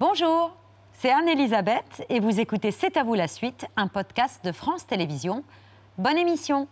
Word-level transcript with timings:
Bonjour, 0.00 0.56
c'est 0.92 1.10
Anne-Elisabeth 1.10 2.06
et 2.08 2.20
vous 2.20 2.38
écoutez 2.38 2.70
C'est 2.70 2.96
à 2.96 3.02
vous 3.02 3.14
la 3.14 3.26
suite, 3.26 3.66
un 3.76 3.88
podcast 3.88 4.44
de 4.44 4.52
France 4.52 4.86
Télévisions. 4.86 5.42
Bonne 5.96 6.16
émission 6.16 6.68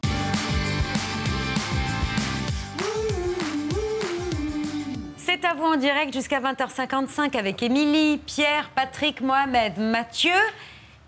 C'est 5.16 5.44
à 5.44 5.54
vous 5.54 5.64
en 5.64 5.74
direct 5.74 6.12
jusqu'à 6.12 6.40
20h55 6.40 7.36
avec 7.36 7.64
Émilie, 7.64 8.18
Pierre, 8.18 8.70
Patrick, 8.76 9.20
Mohamed, 9.20 9.76
Mathieu 9.76 10.30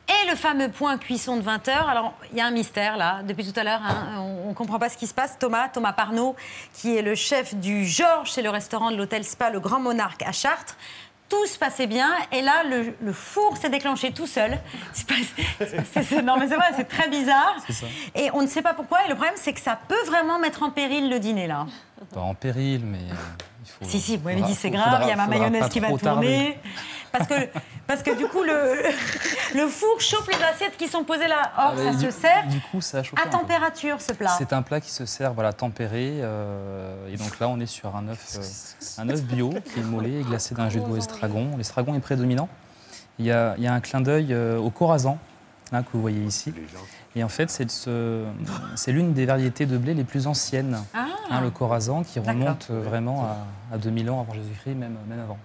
et 0.09 0.31
le 0.31 0.35
fameux 0.37 0.71
point 0.71 0.99
cuisson 0.99 1.37
de 1.37 1.43
20h. 1.43 1.71
Alors, 1.71 2.15
il 2.33 2.39
y 2.39 2.41
a 2.41 2.47
un 2.47 2.51
mystère 2.51 2.97
là, 2.97 3.23
depuis 3.23 3.51
tout 3.51 3.59
à 3.61 3.63
l'heure, 3.63 3.83
hein. 3.85 4.25
on 4.45 4.49
ne 4.49 4.55
comprend 4.55 4.79
pas 4.79 4.89
ce 4.89 4.97
qui 4.97 5.07
se 5.07 5.15
passe. 5.15 5.39
Thomas, 5.39 5.69
Thomas 5.69 5.93
Parnot, 5.93 6.35
qui 6.73 6.97
est 6.97 7.03
le 7.03 7.15
chef 7.15 7.55
du 7.55 7.87
Georges 7.87 8.33
chez 8.33 8.43
le 8.43 8.51
restaurant 8.51 8.91
de 8.91 8.97
l'hôtel 8.97 9.23
Spa, 9.23 9.51
le 9.51 9.61
Grand 9.61 9.81
Monarque 9.81 10.23
à 10.23 10.33
Chartres, 10.33 10.77
tout 11.29 11.47
se 11.47 11.59
passait 11.59 11.87
bien 11.87 12.11
et 12.33 12.41
là 12.43 12.63
le, 12.65 12.95
le 13.01 13.13
four 13.13 13.57
s'est 13.57 13.69
déclenché 13.69 14.13
tout 14.13 14.27
seul. 14.27 14.59
C'est 15.93 16.23
non 16.23 16.37
mais 16.39 16.49
c'est 16.49 16.57
vrai, 16.57 16.67
c'est 16.77 16.89
très 16.89 17.09
bizarre. 17.09 17.57
Et 18.15 18.31
on 18.33 18.43
ne 18.43 18.47
sait 18.47 18.63
pas 18.63 18.75
pourquoi. 18.75 19.05
Et 19.05 19.09
le 19.09 19.15
problème 19.15 19.35
c'est 19.37 19.53
que 19.53 19.61
ça 19.61 19.79
peut 19.89 20.03
vraiment 20.07 20.39
mettre 20.39 20.63
en 20.63 20.71
péril 20.71 21.11
le 21.11 21.19
dîner 21.19 21.47
là. 21.47 21.67
Pas 22.15 22.21
en 22.21 22.35
péril, 22.35 22.83
mais 22.85 22.99
euh, 22.99 23.15
faut. 23.69 23.85
Si 23.85 24.01
si, 24.01 24.17
vous 24.17 24.25
m'avez 24.25 24.43
dit 24.43 24.55
c'est 24.55 24.71
grave, 24.71 25.01
il 25.03 25.09
y 25.09 25.13
a 25.13 25.17
ma 25.17 25.27
mayonnaise 25.27 25.69
qui 25.69 25.81
va 25.81 25.89
tourner. 25.97 26.59
Parce 27.11 27.27
que, 27.27 27.35
parce 27.87 28.03
que 28.03 28.15
du 28.19 28.27
coup 28.27 28.43
le, 28.43 28.83
le 29.55 29.67
four 29.69 29.99
chauffe 29.99 30.29
les 30.29 30.45
assiettes 30.45 30.77
qui 30.77 30.89
sont 30.89 31.05
posées 31.05 31.27
là. 31.27 31.53
Or 31.57 31.73
Ah, 31.75 31.93
ça 31.93 31.99
du- 31.99 32.05
se 32.05 32.11
sert 32.11 32.47
Du 32.49 32.61
coup, 32.61 32.83
ça 32.83 32.99
a 32.99 33.03
chauffé 33.03 33.23
à 33.23 33.27
température 33.29 33.99
ce 34.03 34.13
plat. 34.13 34.29
C'est 34.37 34.53
un 34.53 34.61
plat 34.61 34.79
qui 34.81 34.91
se 34.91 35.07
sert 35.07 35.33
voilà, 35.33 35.55
tempéré. 35.55 36.19
euh, 36.21 37.09
et 37.11 37.17
donc 37.17 37.39
là, 37.41 37.49
on 37.49 37.59
est 37.61 37.67
sur 37.67 37.97
un 37.97 38.09
œuf, 38.09 38.37
euh, 38.37 39.01
un 39.03 39.09
œuf 39.09 39.23
bio 39.23 39.49
qui 39.73 39.81
est 39.81 39.83
mollé 39.83 40.21
et 40.21 40.23
glacé 40.23 40.55
d'un 40.55 40.69
jus 40.69 40.81
de 40.81 40.85
veau 40.85 40.97
estragon. 40.99 41.57
L'estragon 41.57 41.95
est 41.95 42.01
prédominant. 42.01 42.49
Il 43.19 43.25
y 43.25 43.33
a, 43.33 43.55
il 43.57 43.65
y 43.65 43.67
a 43.67 43.73
un 43.73 43.81
clin 43.81 44.03
d'œil 44.03 44.29
euh, 44.35 44.59
au 44.59 44.69
corazan, 44.71 45.17
là, 45.73 45.81
que 45.83 45.89
vous 45.95 46.03
voyez 46.03 46.21
ici. 46.23 46.53
Et 47.19 47.25
en 47.25 47.29
fait, 47.29 47.51
c'est 47.51 47.69
ce- 47.69 48.25
l'une 48.87 49.13
des 49.13 49.27
variétés 49.27 49.67
de 49.67 49.77
blé 49.77 49.93
les 49.95 50.05
plus 50.05 50.29
anciennes. 50.29 50.79
Ah. 50.95 51.07
Hein, 51.31 51.41
le 51.43 51.51
corazan 51.51 52.05
qui 52.05 52.21
remonte 52.21 52.69
euh, 52.71 52.81
vraiment 52.81 53.25
à, 53.25 53.75
à 53.75 53.79
2000 53.79 54.09
ans 54.11 54.21
avant 54.21 54.33
Jésus-Christ, 54.35 54.75
même, 54.77 54.97
même 55.09 55.21
avant. 55.21 55.37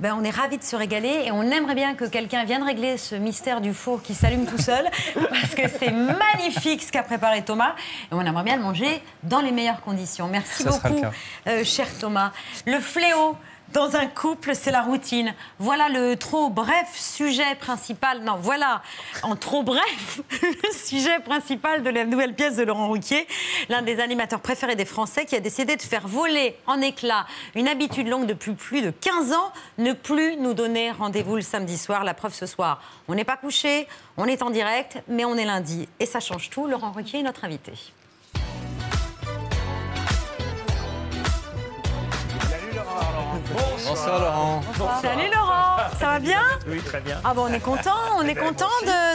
Ben, 0.00 0.14
on 0.18 0.24
est 0.24 0.30
ravis 0.30 0.56
de 0.56 0.62
se 0.62 0.74
régaler 0.76 1.24
et 1.26 1.32
on 1.32 1.42
aimerait 1.42 1.74
bien 1.74 1.94
que 1.94 2.04
quelqu'un 2.06 2.44
vienne 2.44 2.62
régler 2.62 2.96
ce 2.96 3.14
mystère 3.16 3.60
du 3.60 3.74
four 3.74 4.00
qui 4.02 4.14
s'allume 4.14 4.46
tout 4.46 4.56
seul 4.56 4.86
parce 5.14 5.54
que 5.54 5.68
c'est 5.68 5.90
magnifique 5.90 6.82
ce 6.82 6.90
qu'a 6.92 7.02
préparé 7.02 7.42
Thomas 7.42 7.74
et 8.10 8.14
on 8.14 8.20
aimerait 8.22 8.44
bien 8.44 8.56
le 8.56 8.62
manger 8.62 9.02
dans 9.24 9.40
les 9.40 9.52
meilleures 9.52 9.82
conditions. 9.82 10.28
Merci 10.28 10.62
Ça 10.62 10.70
beaucoup, 10.70 11.02
euh, 11.48 11.64
cher 11.64 11.86
Thomas. 12.00 12.30
Le 12.66 12.80
fléau 12.80 13.36
dans 13.72 13.96
un 13.96 14.06
couple, 14.06 14.54
c'est 14.54 14.70
la 14.70 14.82
routine. 14.82 15.34
Voilà 15.58 15.88
le 15.88 16.16
trop 16.16 16.50
bref 16.50 16.94
sujet 16.94 17.54
principal. 17.58 18.22
Non, 18.22 18.36
voilà, 18.40 18.82
en 19.22 19.36
trop 19.36 19.62
bref, 19.62 20.20
le 20.42 20.72
sujet 20.72 21.18
principal 21.20 21.82
de 21.82 21.90
la 21.90 22.04
nouvelle 22.04 22.34
pièce 22.34 22.56
de 22.56 22.62
Laurent 22.62 22.88
Ruquier, 22.88 23.26
l'un 23.68 23.82
des 23.82 24.00
animateurs 24.00 24.40
préférés 24.40 24.76
des 24.76 24.84
Français 24.84 25.24
qui 25.24 25.36
a 25.36 25.40
décidé 25.40 25.76
de 25.76 25.82
faire 25.82 26.06
voler 26.06 26.56
en 26.66 26.80
éclats 26.80 27.26
une 27.54 27.68
habitude 27.68 28.08
longue 28.08 28.26
depuis 28.26 28.52
plus 28.52 28.82
de 28.82 28.90
15 28.90 29.32
ans, 29.32 29.52
ne 29.78 29.92
plus 29.92 30.36
nous 30.36 30.54
donner 30.54 30.90
rendez-vous 30.90 31.36
le 31.36 31.42
samedi 31.42 31.76
soir. 31.76 32.04
La 32.04 32.14
preuve 32.14 32.34
ce 32.34 32.46
soir, 32.46 32.80
on 33.08 33.14
n'est 33.14 33.24
pas 33.24 33.36
couché, 33.36 33.88
on 34.16 34.26
est 34.26 34.42
en 34.42 34.50
direct, 34.50 34.98
mais 35.08 35.24
on 35.24 35.36
est 35.36 35.44
lundi. 35.44 35.88
Et 36.00 36.06
ça 36.06 36.20
change 36.20 36.50
tout. 36.50 36.66
Laurent 36.66 36.92
Ruquier 36.92 37.20
est 37.20 37.24
notre 37.24 37.44
invité. 37.44 37.72
Bonsoir 43.54 44.20
Laurent. 44.20 44.62
Salut 45.02 45.30
Laurent, 45.32 45.76
ça 45.98 46.06
va 46.06 46.18
bien 46.18 46.42
Oui, 46.68 46.80
très 46.80 47.00
bien. 47.00 47.20
Ah 47.24 47.32
bon, 47.34 47.42
on 47.48 47.52
est 47.52 47.60
content, 47.60 47.94
on 48.16 48.22
est 48.22 48.34
ben, 48.34 48.44
content 48.48 48.66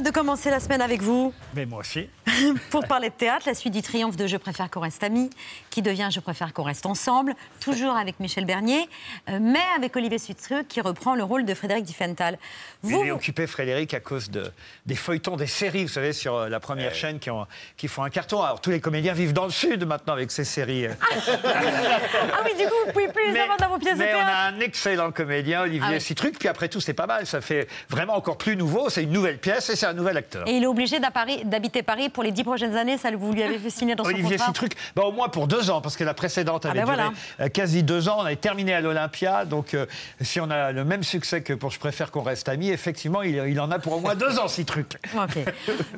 de 0.04 0.10
commencer 0.10 0.50
la 0.50 0.60
semaine 0.60 0.82
avec 0.82 1.02
vous 1.02 1.34
Mais 1.54 1.66
moi 1.66 1.80
aussi. 1.80 2.10
pour 2.70 2.86
parler 2.86 3.10
de 3.10 3.14
théâtre, 3.14 3.44
la 3.48 3.54
suite 3.54 3.74
du 3.74 3.82
triomphe 3.82 4.16
de 4.16 4.28
Je 4.28 4.38
préfère 4.38 4.70
qu'on 4.70 4.80
reste 4.82 5.04
amis, 5.04 5.30
qui 5.70 5.82
devient 5.82 6.10
Je 6.14 6.20
préfère 6.20 6.54
qu'on 6.54 6.64
reste 6.64 6.86
ensemble, 6.86 7.34
toujours 7.60 7.96
avec 7.96 8.20
Michel 8.20 8.46
Bernier, 8.46 8.88
euh, 9.30 9.40
mais 9.42 9.60
avec 9.76 9.96
Olivier 9.96 10.18
Sutreux 10.20 10.64
qui 10.64 10.82
reprend 10.82 11.16
le 11.16 11.24
rôle 11.24 11.46
de 11.46 11.54
Frédéric 11.54 11.84
Diffenthal. 11.84 12.38
Vous, 12.84 13.04
est 13.04 13.12
occupé, 13.12 13.48
Frédéric, 13.48 13.94
à 13.94 14.00
cause 14.00 14.30
de, 14.30 14.44
des 14.86 14.96
feuilletons, 14.96 15.36
des 15.36 15.48
séries, 15.48 15.84
vous 15.84 15.90
savez, 15.90 16.14
sur 16.14 16.36
euh, 16.36 16.50
la 16.50 16.60
première 16.60 16.96
chaîne 16.96 17.20
qui, 17.20 17.30
ont- 17.30 17.46
qui 17.78 17.88
font 17.88 18.04
un 18.04 18.10
carton. 18.10 18.42
Alors, 18.42 18.62
tous 18.62 18.70
les 18.72 18.80
comédiens 18.82 19.14
vivent 19.14 19.34
dans 19.34 19.46
le 19.46 19.52
Sud 19.52 19.86
maintenant 19.86 20.14
avec 20.14 20.32
ces 20.32 20.44
séries. 20.46 20.88
euh. 20.88 20.94
ah 21.46 22.42
oui, 22.46 22.52
du 22.58 22.64
coup, 22.68 22.74
vous 22.86 22.92
pouvez 22.92 23.08
plus 23.10 23.32
les 23.32 23.40
avoir 23.40 23.58
dans 23.58 23.70
vos 23.70 23.78
pièces 23.78 23.94
de 23.98 24.00
mais 24.04 24.14
on 24.14 24.18
théâtre. 24.18 24.32
a 24.34 24.46
un 24.48 24.60
excellent 24.60 25.12
comédien, 25.12 25.62
Olivier 25.64 25.82
Ah 25.86 25.94
oui. 25.94 26.02
Citruc. 26.02 26.38
Puis 26.40 26.48
après 26.48 26.70
tout, 26.70 26.80
c'est 26.82 26.94
pas 26.94 27.08
mal. 27.08 27.26
Ça 27.26 27.42
fait 27.42 27.68
vraiment 27.90 28.16
encore 28.16 28.38
plus 28.38 28.56
nouveau. 28.56 28.90
C'est 28.90 29.04
une 29.04 29.12
nouvelle 29.12 29.38
pièce 29.40 29.70
et 29.70 29.76
c'est 29.76 29.86
un 29.86 29.94
nouvel 29.94 30.18
acteur. 30.18 30.48
Et 30.48 30.52
il 30.58 30.64
est 30.64 30.68
obligé 30.68 31.00
d'habiter 31.00 31.84
Paris 31.84 32.10
pour 32.10 32.24
les 32.24 32.31
dix 32.32 32.44
prochaines 32.44 32.76
années, 32.76 32.98
ça 32.98 33.12
vous 33.12 33.32
lui 33.34 33.44
avez 33.44 33.60
fait 33.60 33.70
signer 33.70 33.96
dans 33.96 34.04
son 34.04 34.10
Olivier 34.10 34.32
contrat 34.32 34.48
Citruc, 34.48 34.74
bah, 34.96 35.04
au 35.04 35.12
moins 35.12 35.30
pour 35.30 35.48
deux 35.48 35.70
ans, 35.70 35.82
parce 35.82 35.98
que 35.98 36.04
la 36.04 36.14
précédente 36.14 36.66
avait 36.66 36.80
ben 36.80 36.86
duré 36.86 36.96
voilà. 36.96 37.12
euh, 37.40 37.50
quasi 37.50 37.84
deux 37.84 38.10
ans. 38.10 38.18
On 38.20 38.26
avait 38.26 38.36
terminé 38.36 38.74
à 38.74 38.82
l'Olympia, 38.82 39.46
donc 39.46 39.74
euh, 39.74 39.86
si 40.22 40.40
on 40.40 40.50
a 40.50 40.72
le 40.72 40.84
même 40.86 41.04
succès 41.04 41.42
que 41.42 41.54
pour 41.54 41.72
Je 41.72 41.80
préfère 41.80 42.12
qu'on 42.12 42.24
reste 42.24 42.50
amis, 42.50 42.70
effectivement, 42.70 43.22
il, 43.22 43.36
il 43.48 43.60
en 43.60 43.72
a 43.72 43.80
pour 43.80 43.94
au 43.94 44.00
moins 44.00 44.16
deux 44.16 44.40
ans, 44.40 44.48
Citruc. 44.48 44.98
Ok. 45.16 45.38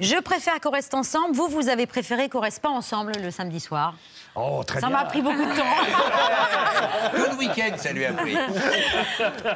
Je 0.01 0.21
préfère 0.21 0.59
qu'on 0.59 0.71
reste 0.71 0.94
ensemble. 0.94 1.35
Vous, 1.35 1.47
vous 1.47 1.69
avez 1.69 1.85
préféré 1.85 2.29
qu'on 2.29 2.39
reste 2.41 2.61
pas 2.61 2.69
ensemble 2.69 3.13
le 3.21 3.31
samedi 3.31 3.59
soir. 3.59 3.94
Oh, 4.35 4.63
très 4.66 4.79
Ça 4.79 4.88
bien. 4.88 4.97
m'a 4.97 5.05
pris 5.05 5.21
beaucoup 5.21 5.45
de 5.45 5.55
temps. 5.55 5.63
Tout 7.16 7.31
le 7.31 7.38
week-end, 7.38 7.75
ça 7.77 7.91
lui 7.91 8.03
a 8.05 8.13
pris. 8.13 8.35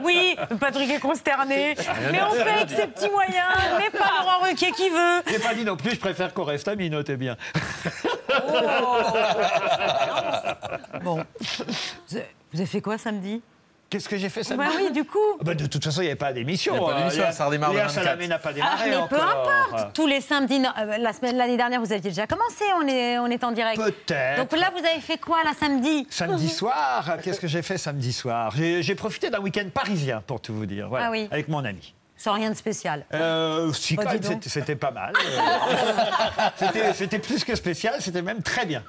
Oui, 0.04 0.38
Patrick 0.60 0.92
est 0.92 1.00
consterné. 1.00 1.74
Mais 2.12 2.22
on 2.22 2.30
fait 2.32 2.42
avec 2.50 2.70
ses 2.70 2.86
petits 2.88 3.10
moyens, 3.10 3.48
mais 3.80 3.90
pas 3.90 4.06
Laurent 4.20 4.40
Ruquier 4.44 4.72
qui 4.72 4.90
veut. 4.90 5.22
J'ai 5.28 5.40
pas 5.40 5.56
dit 5.56 5.64
non 5.66 5.76
plus, 5.78 5.92
je 5.96 6.00
préfère 6.00 6.32
qu'on 6.34 6.44
reste 6.44 6.68
amis, 6.68 6.90
notez 6.92 7.18
bien. 7.18 7.36
Bon. 11.04 11.24
Vous 11.40 12.18
avez- 12.18 12.28
vous 12.54 12.60
avez 12.60 12.66
fait 12.66 12.82
quoi 12.82 12.98
samedi? 12.98 13.42
Qu'est-ce 13.90 14.10
que 14.10 14.18
j'ai 14.18 14.28
fait 14.28 14.44
samedi 14.44 14.68
Bah 14.70 14.74
oui, 14.78 14.92
du 14.92 15.06
coup. 15.06 15.18
Ah 15.40 15.44
bah, 15.46 15.54
de 15.56 15.66
toute 15.66 15.84
façon, 15.84 16.02
il 16.02 16.06
n'y 16.06 16.10
avait 16.10 16.18
pas 16.18 16.34
d'émission. 16.34 16.76
Il 16.76 16.78
a 16.84 16.94
pas 16.94 17.00
d'émission, 17.00 17.24
Léa- 17.24 17.32
ça 17.32 17.46
redémarre 17.46 17.70
le 17.72 17.76
Léa 17.78 17.88
24. 17.88 18.04
Salamé 18.04 18.28
n'a 18.28 18.38
pas 18.40 18.50
Ah, 18.50 18.54
démarré 18.54 18.90
mais 18.90 18.96
encore. 18.98 19.08
peu 19.10 19.16
importe. 19.72 19.94
Tous 19.96 20.08
les 20.08 20.20
samedis, 20.20 20.62
euh, 20.78 20.98
la 20.98 21.14
semaine 21.14 21.38
l'année 21.38 21.56
dernière, 21.56 21.80
vous 21.80 21.94
aviez 21.94 22.10
déjà 22.10 22.28
commencé. 22.28 22.66
On 22.82 22.88
est, 22.88 23.18
on 23.20 23.28
est 23.28 23.44
en 23.46 23.52
direct. 23.54 23.78
Peut-être. 23.82 24.38
Donc 24.40 24.52
là, 24.60 24.72
vous 24.76 24.86
avez 24.86 25.00
fait 25.00 25.18
quoi 25.18 25.38
la 25.46 25.54
samedi? 25.54 26.06
Samedi 26.10 26.50
soir, 26.50 27.18
qu'est-ce 27.24 27.40
que 27.40 27.48
j'ai 27.48 27.62
fait 27.62 27.78
samedi 27.78 28.12
soir? 28.12 28.54
J'ai 28.58 28.84
j'ai 28.84 28.96
profité 28.96 29.30
d'un 29.30 29.40
week-end 29.40 29.68
parisien, 29.74 30.22
pour 30.26 30.42
tout 30.42 30.54
vous 30.54 30.66
dire. 30.66 30.90
Voilà, 30.90 31.06
Ah 31.08 31.12
oui. 31.12 31.28
Avec 31.32 31.48
mon 31.48 31.64
ami. 31.64 31.94
Sans 32.18 32.34
rien 32.34 32.50
de 32.50 32.56
spécial. 32.56 33.06
Euh, 33.14 33.72
si, 33.74 33.96
Oh, 33.98 34.02
quand 34.04 34.12
même, 34.12 34.42
c'était- 34.42 34.76
pas 34.76 34.92
mal. 34.92 35.14
Euh, 35.16 36.92
c'était- 36.96 37.20
plus 37.20 37.44
que 37.44 37.56
spécial, 37.56 37.96
c'était 38.00 38.22
même 38.22 38.42
très 38.42 38.66
bien. 38.66 38.84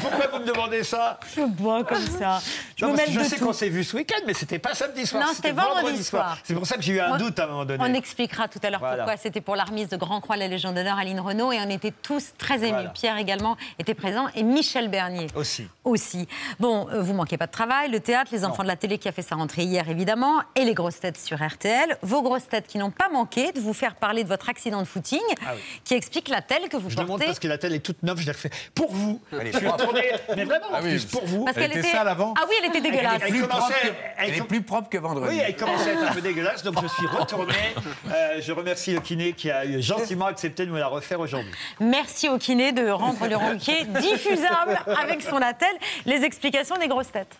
Pourquoi 0.00 0.26
vous 0.32 0.38
me 0.40 0.46
demandez 0.46 0.82
ça? 0.84 1.18
Je 1.36 1.42
bois 1.42 1.84
comme 1.84 2.04
ça. 2.06 2.40
Je 2.76 2.84
Non, 2.84 2.92
me 2.92 2.96
parce 2.96 3.08
que 3.08 3.14
mêle 3.14 3.18
je 3.20 3.24
de 3.24 3.34
sais 3.34 3.38
qu'on 3.44 3.52
s'est 3.52 3.68
vu 3.68 3.84
ce 3.84 3.96
week-end, 3.96 4.20
mais 4.26 4.34
c'était 4.34 4.58
pas 4.58 4.74
samedi 4.74 5.06
soir. 5.06 5.22
Non, 5.24 5.32
c'était 5.34 5.52
vendredi 5.52 6.02
soir. 6.04 6.38
C'est 6.44 6.54
pour 6.54 6.66
ça 6.66 6.76
que 6.76 6.82
j'ai 6.82 6.94
eu 6.94 7.00
un 7.00 7.14
On- 7.14 7.18
doute 7.18 7.38
à 7.38 7.44
un 7.44 7.48
moment 7.48 7.64
donné. 7.64 7.82
On 7.82 7.94
expliquera 7.94 8.48
tout 8.48 8.58
à 8.62 8.70
l'heure 8.70 8.80
Voilà. 8.80 8.96
pourquoi 9.04 9.16
c'était 9.16 9.40
pour 9.40 9.56
la 9.56 9.64
remise 9.64 9.88
de 9.88 9.96
Grand 9.96 10.20
Croix 10.20 10.36
de 10.36 10.40
la 10.40 10.48
Légion 10.48 10.72
d'honneur 10.72 10.96
à 10.98 11.02
Aline 11.02 11.20
Renault 11.20 11.52
et 11.52 11.58
on 11.64 11.70
était 11.70 11.92
tous 12.02 12.32
très 12.36 12.56
émus. 12.58 12.70
Voilà. 12.70 12.90
Pierre 12.90 13.16
également 13.18 13.56
était 13.78 13.94
présent 13.94 14.26
et 14.34 14.42
Michel 14.42 14.88
Bernier 14.88 15.28
Aussi. 15.34 15.66
aussi. 15.84 16.28
Bon, 16.60 16.88
euh, 16.90 17.00
vous 17.02 17.14
manquez 17.14 17.36
pas 17.36 17.46
de 17.46 17.52
travail, 17.52 17.90
le 17.90 18.00
théâtre, 18.00 18.30
les 18.32 18.44
enfants 18.44 18.62
de 18.62 18.68
la 18.68 18.76
télé 18.76 18.98
qui 18.98 19.08
a 19.08 19.12
fait 19.12 19.22
sa 19.22 19.36
rentrée 19.36 19.62
hier 19.62 19.88
évidemment 19.88 20.40
et 20.56 20.64
les 20.64 20.74
grosses 20.74 21.00
têtes 21.00 21.18
sur 21.28 21.42
RTL. 21.46 21.98
Vos 22.02 22.22
grosses 22.22 22.48
têtes 22.48 22.66
qui 22.66 22.78
n'ont 22.78 22.90
pas 22.90 23.10
manqué 23.10 23.52
de 23.52 23.60
vous 23.60 23.74
faire 23.74 23.94
parler 23.96 24.24
de 24.24 24.28
votre 24.28 24.48
accident 24.48 24.80
de 24.80 24.86
footing 24.86 25.20
Ah 25.46 25.50
oui. 25.54 25.60
qui 25.84 25.92
explique 25.94 26.28
la 26.28 26.40
telle 26.40 26.68
que 26.70 26.76
vous 26.78 26.88
Je 26.88 26.96
portez. 26.96 27.26
parce 27.26 27.38
que 27.38 27.48
la 27.48 27.58
telle 27.58 27.74
est 27.74 27.80
toute 27.80 28.02
neuve, 28.02 28.18
je 28.18 28.24
l'ai 28.26 28.32
refait 28.32 28.50
pour 28.74 28.90
vous. 28.92 29.20
Elle 29.32 29.48
est 29.48 29.52
je 29.52 29.58
suis 29.58 29.68
retourné, 29.68 30.02
mais 30.34 30.44
vraiment, 30.44 30.66
en 30.70 30.74
Ah 30.76 30.80
oui, 30.82 31.06
pour 31.12 31.24
vous. 31.26 31.44
Parce 31.44 31.56
Elle 31.58 31.64
qu'elle 31.64 31.78
était 31.78 31.88
était 31.88 31.96
sale 31.98 32.08
avant 32.08 32.32
Ah 32.38 32.44
oui, 32.48 32.54
elle 32.60 32.68
était 32.70 32.80
dégueulasse. 32.80 33.20
Elle 33.22 33.32
que- 33.32 33.36
elle 34.18 34.28
Elle 34.30 34.34
est 34.38 34.42
plus 34.42 34.62
propre 34.62 34.88
que 34.88 34.96
vendredi. 34.98 35.34
Oui, 35.36 35.42
elle 35.44 35.54
commençait 35.56 35.90
à 35.90 35.92
être 35.92 36.10
un 36.10 36.14
peu 36.14 36.20
dégueulasse, 36.30 36.62
donc 36.62 36.80
je 36.82 36.88
suis 36.88 37.06
retourné. 37.06 37.52
Euh, 38.10 38.40
je 38.40 38.52
remercie 38.52 38.92
le 38.94 39.00
kiné 39.00 39.34
qui 39.34 39.50
a 39.50 39.80
gentiment 39.80 40.26
accepté 40.26 40.64
de 40.64 40.70
me 40.70 40.78
la 40.78 40.86
refaire 40.88 41.20
aujourd'hui. 41.20 41.52
Merci 41.80 42.28
au 42.30 42.38
kiné 42.38 42.72
de 42.72 42.88
rendre 42.88 43.26
le 43.28 43.36
ranquier 43.36 43.84
diffusable 44.00 44.80
avec 44.98 45.20
son 45.22 45.36
attel. 45.36 45.68
Les 46.06 46.24
explications 46.24 46.76
des 46.78 46.88
grosses 46.88 47.12
têtes. 47.12 47.36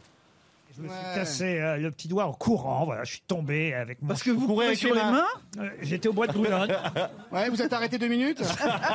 Je 0.79 0.83
me 0.85 0.89
suis 0.89 1.15
cassé 1.15 1.59
euh, 1.61 1.77
le 1.77 1.91
petit 1.91 2.07
doigt 2.07 2.27
en 2.27 2.33
courant, 2.33 2.85
voilà, 2.85 3.03
je 3.05 3.11
suis 3.13 3.23
tombé 3.27 3.75
avec 3.75 4.01
mon... 4.01 4.09
Parce 4.09 4.23
que 4.23 4.31
vous 4.31 4.47
courez 4.47 4.67
avec 4.69 4.79
sur 4.79 4.95
les 4.95 5.01
mains? 5.03 5.25
Euh, 5.59 5.69
J'étais 5.83 6.09
au 6.09 6.13
bois 6.13 6.29
de 6.29 6.33
Boulogne. 6.33 6.73
Ouais, 7.33 7.51
vous 7.51 7.61
êtes 7.61 7.73
arrêté 7.75 7.99
deux 7.99 8.09
minutes? 8.09 8.43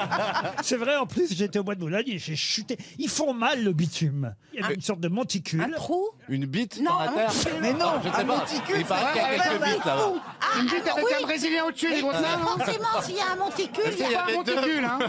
C'est 0.63 0.77
vrai, 0.77 0.95
en 0.95 1.05
plus, 1.05 1.31
j'étais 1.35 1.59
au 1.59 1.63
bois 1.63 1.75
de 1.75 1.79
Boulogne 1.79 2.05
et 2.07 2.17
j'ai 2.17 2.35
chuté. 2.35 2.77
Ils 2.97 3.09
font 3.09 3.33
mal, 3.33 3.63
le 3.63 3.73
bitume. 3.73 4.33
Il 4.53 4.61
y 4.61 4.63
avait 4.63 4.73
une 4.75 4.81
sorte 4.81 4.99
de 5.01 5.07
monticule. 5.07 5.61
Un 5.61 5.69
trou 5.71 6.09
Une 6.29 6.45
bite 6.45 6.79
Non, 6.81 6.91
dans 6.91 6.99
la 6.99 7.09
un 7.11 7.13
terre? 7.13 7.27
Monticule. 7.27 7.53
Mais 7.61 7.73
non, 7.73 7.91
je 8.03 8.09
sais 8.09 8.15
Un 8.15 8.25
pas. 8.25 8.37
monticule, 8.37 8.75
Il 8.79 8.85
paraît 8.85 9.13
qu'il 9.13 9.21
y 9.21 9.25
a 9.25 9.43
quelques 9.49 9.63
bites 9.63 9.85
là-bas. 9.85 10.13
Une 10.59 10.65
bite 10.65 10.87
avec 10.87 11.05
oui. 11.05 11.11
un 11.19 11.21
Brésilien 11.23 11.65
au-dessus, 11.65 11.87
mains, 11.89 12.37
non 12.39 12.45
Forcément, 12.57 13.01
s'il 13.03 13.15
y 13.15 13.19
a 13.19 13.31
un 13.33 13.35
monticule, 13.35 13.83
il 13.91 13.99
y 13.99 14.15
a 14.15 14.19
pas 14.19 14.23
un 14.31 14.43
deux. 14.43 14.55
monticule. 14.55 14.85
hein. 14.85 14.99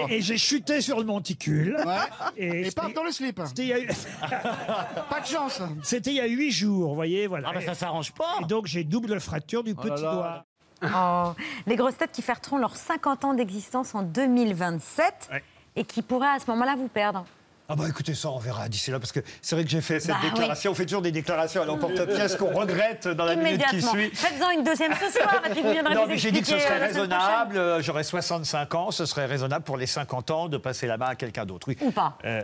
Et, 0.10 0.16
et 0.16 0.20
j'ai 0.20 0.36
chuté 0.38 0.80
sur 0.80 0.98
le 0.98 1.04
monticule. 1.04 1.76
Ouais. 1.86 1.94
Et, 2.36 2.46
Et 2.46 2.64
c'était- 2.64 2.80
paf 2.80 2.92
dans 2.94 3.04
le 3.04 3.12
slip. 3.12 3.40
c'était 3.46 3.62
il 3.62 3.68
y 3.68 3.72
a- 3.72 5.04
Pas 5.08 5.20
de 5.20 5.26
chance. 5.26 5.60
C'était 5.82 6.10
il 6.10 6.15
y 6.15 6.15
a 6.15 6.15
huit 6.24 6.50
jours, 6.50 6.88
vous 6.90 6.94
voyez, 6.94 7.26
voilà. 7.26 7.48
Ah 7.50 7.54
bah 7.54 7.60
ça 7.60 7.74
s'arrange 7.74 8.12
pas. 8.12 8.38
Et 8.42 8.44
donc 8.46 8.66
j'ai 8.66 8.84
double 8.84 9.20
fracture 9.20 9.62
du 9.62 9.74
petit 9.74 10.02
là. 10.02 10.12
doigt. 10.12 10.44
Oh, 10.94 11.32
les 11.66 11.74
grosses 11.74 11.96
têtes 11.96 12.12
qui 12.12 12.20
fêteront 12.20 12.58
leurs 12.58 12.76
50 12.76 13.24
ans 13.24 13.32
d'existence 13.34 13.94
en 13.94 14.02
2027 14.02 15.28
Ouais. 15.32 15.42
et 15.74 15.84
qui 15.84 16.02
pourraient 16.02 16.28
à 16.36 16.38
ce 16.38 16.50
moment-là 16.50 16.74
vous 16.76 16.88
perdre. 16.88 17.24
Ah 17.68 17.74
bah 17.74 17.84
écoutez 17.88 18.14
ça, 18.14 18.28
on 18.30 18.38
verra 18.38 18.68
d'ici 18.68 18.90
là, 18.92 19.00
parce 19.00 19.10
que 19.10 19.18
c'est 19.42 19.56
vrai 19.56 19.64
que 19.64 19.70
j'ai 19.70 19.80
fait 19.80 19.98
cette 20.00 20.10
Bah 20.12 20.18
oui. 20.22 20.30
déclaration. 20.30 20.70
On 20.70 20.74
fait 20.74 20.84
toujours 20.84 21.00
des 21.02 21.10
déclarations 21.12 21.62
à 21.62 21.64
l'emporte-pièce 21.64 22.36
qu'on 22.36 22.52
regrette 22.52 23.08
dans 23.08 23.24
la 23.24 23.34
minute 23.36 23.64
qui 23.70 23.80
suit. 23.82 24.10
Faites-en 24.14 24.50
une 24.50 24.62
deuxième 24.64 24.92
ce 24.94 25.10
soir 25.18 25.42
et 25.46 25.50
puis 25.50 25.62
vous 25.62 25.70
viendrez 25.72 25.94
Non, 25.94 26.06
mais 26.06 26.16
j'ai 26.18 26.30
dit 26.30 26.42
que 26.42 26.46
ce 26.46 26.58
serait 26.58 26.80
euh, 26.80 26.86
raisonnable. 26.86 27.56
euh, 27.56 27.80
J'aurais 27.82 28.04
65 28.04 28.74
ans, 28.74 28.90
ce 28.90 29.04
serait 29.06 29.24
raisonnable 29.26 29.64
pour 29.64 29.78
les 29.78 29.86
50 29.86 30.30
ans 30.30 30.48
de 30.48 30.58
passer 30.58 30.86
la 30.86 30.96
main 30.98 31.06
à 31.06 31.14
quelqu'un 31.16 31.44
d'autre. 31.46 31.66
Oui. 31.68 31.76
Ou 31.80 31.90
pas. 31.90 32.16
Euh, 32.24 32.42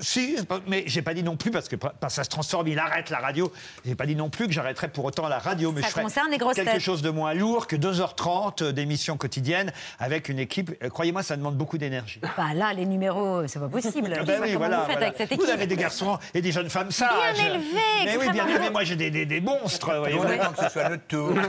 si, 0.00 0.36
mais 0.66 0.84
j'ai 0.86 1.02
pas 1.02 1.14
dit 1.14 1.22
non 1.22 1.36
plus 1.36 1.50
parce 1.50 1.68
que 1.68 1.76
ça 2.08 2.24
se 2.24 2.28
transforme, 2.28 2.68
il 2.68 2.78
arrête 2.78 3.10
la 3.10 3.18
radio. 3.18 3.52
J'ai 3.84 3.94
pas 3.94 4.06
dit 4.06 4.16
non 4.16 4.30
plus 4.30 4.46
que 4.46 4.52
j'arrêterais 4.52 4.88
pour 4.88 5.04
autant 5.04 5.28
la 5.28 5.38
radio, 5.38 5.72
mais 5.72 5.80
Ça 5.82 5.86
je 5.88 5.92
ferais 5.92 6.02
concerne 6.04 6.30
les 6.30 6.38
grosses 6.38 6.54
quelque 6.56 6.72
têtes. 6.72 6.80
chose 6.80 7.02
de 7.02 7.10
moins 7.10 7.34
lourd 7.34 7.66
que 7.66 7.76
2h30 7.76 8.70
d'émission 8.72 9.16
quotidienne 9.16 9.72
avec 9.98 10.28
une 10.28 10.38
équipe. 10.38 10.72
euh, 10.82 10.88
Croyez-moi, 10.88 11.22
ça 11.22 11.36
demande 11.36 11.56
beaucoup 11.56 11.78
d'énergie. 11.78 12.20
Bah 12.36 12.52
là, 12.54 12.72
les 12.72 12.84
numéros, 12.86 13.46
c'est 13.46 13.58
pas 13.60 13.68
possible. 13.68 14.12
Ah 14.16 14.20
Je 14.20 14.26
ben 14.26 14.40
oui, 14.42 14.54
voilà, 14.54 14.78
vous 14.80 14.84
faites 14.86 14.92
voilà. 14.92 15.06
avec 15.08 15.16
cette 15.18 15.28
Vous 15.28 15.34
équipe. 15.44 15.50
avez 15.54 15.66
des 15.66 15.76
garçons 15.76 16.18
et 16.34 16.40
des 16.40 16.52
jeunes 16.52 16.70
femmes 16.70 16.90
sages. 16.90 17.08
Bien 17.34 17.46
élevés, 17.46 17.64
Mais 18.04 18.16
oui, 18.16 18.30
bien 18.30 18.44
beaux. 18.46 18.70
Moi, 18.72 18.84
j'ai 18.84 18.96
des, 18.96 19.10
des- 19.10 19.26
des 19.26 19.40
monstres. 19.40 19.94
voyez-vous. 19.98 20.22
On 20.24 20.28
attend 20.30 20.52
que 20.52 20.64
ce 20.64 20.70
soit 20.70 20.88
notre 20.88 21.06
tour. 21.06 21.32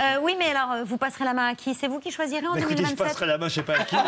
Euh, 0.00 0.16
oui, 0.22 0.34
mais 0.38 0.46
alors, 0.50 0.72
euh, 0.72 0.84
vous 0.84 0.96
passerez 0.96 1.24
la 1.24 1.34
main 1.34 1.48
à 1.48 1.54
qui? 1.54 1.74
C'est 1.74 1.86
vous 1.86 2.00
qui 2.00 2.10
choisirez 2.10 2.46
en 2.46 2.54
Mais 2.54 2.60
écoutez, 2.62 2.76
je 2.84 2.94
2027 2.94 3.06
passerai 3.06 3.26
la 3.26 3.38
main, 3.38 3.48
je 3.48 3.54
sais 3.54 3.62
pas 3.62 3.74
à 3.74 3.84
qui. 3.84 3.94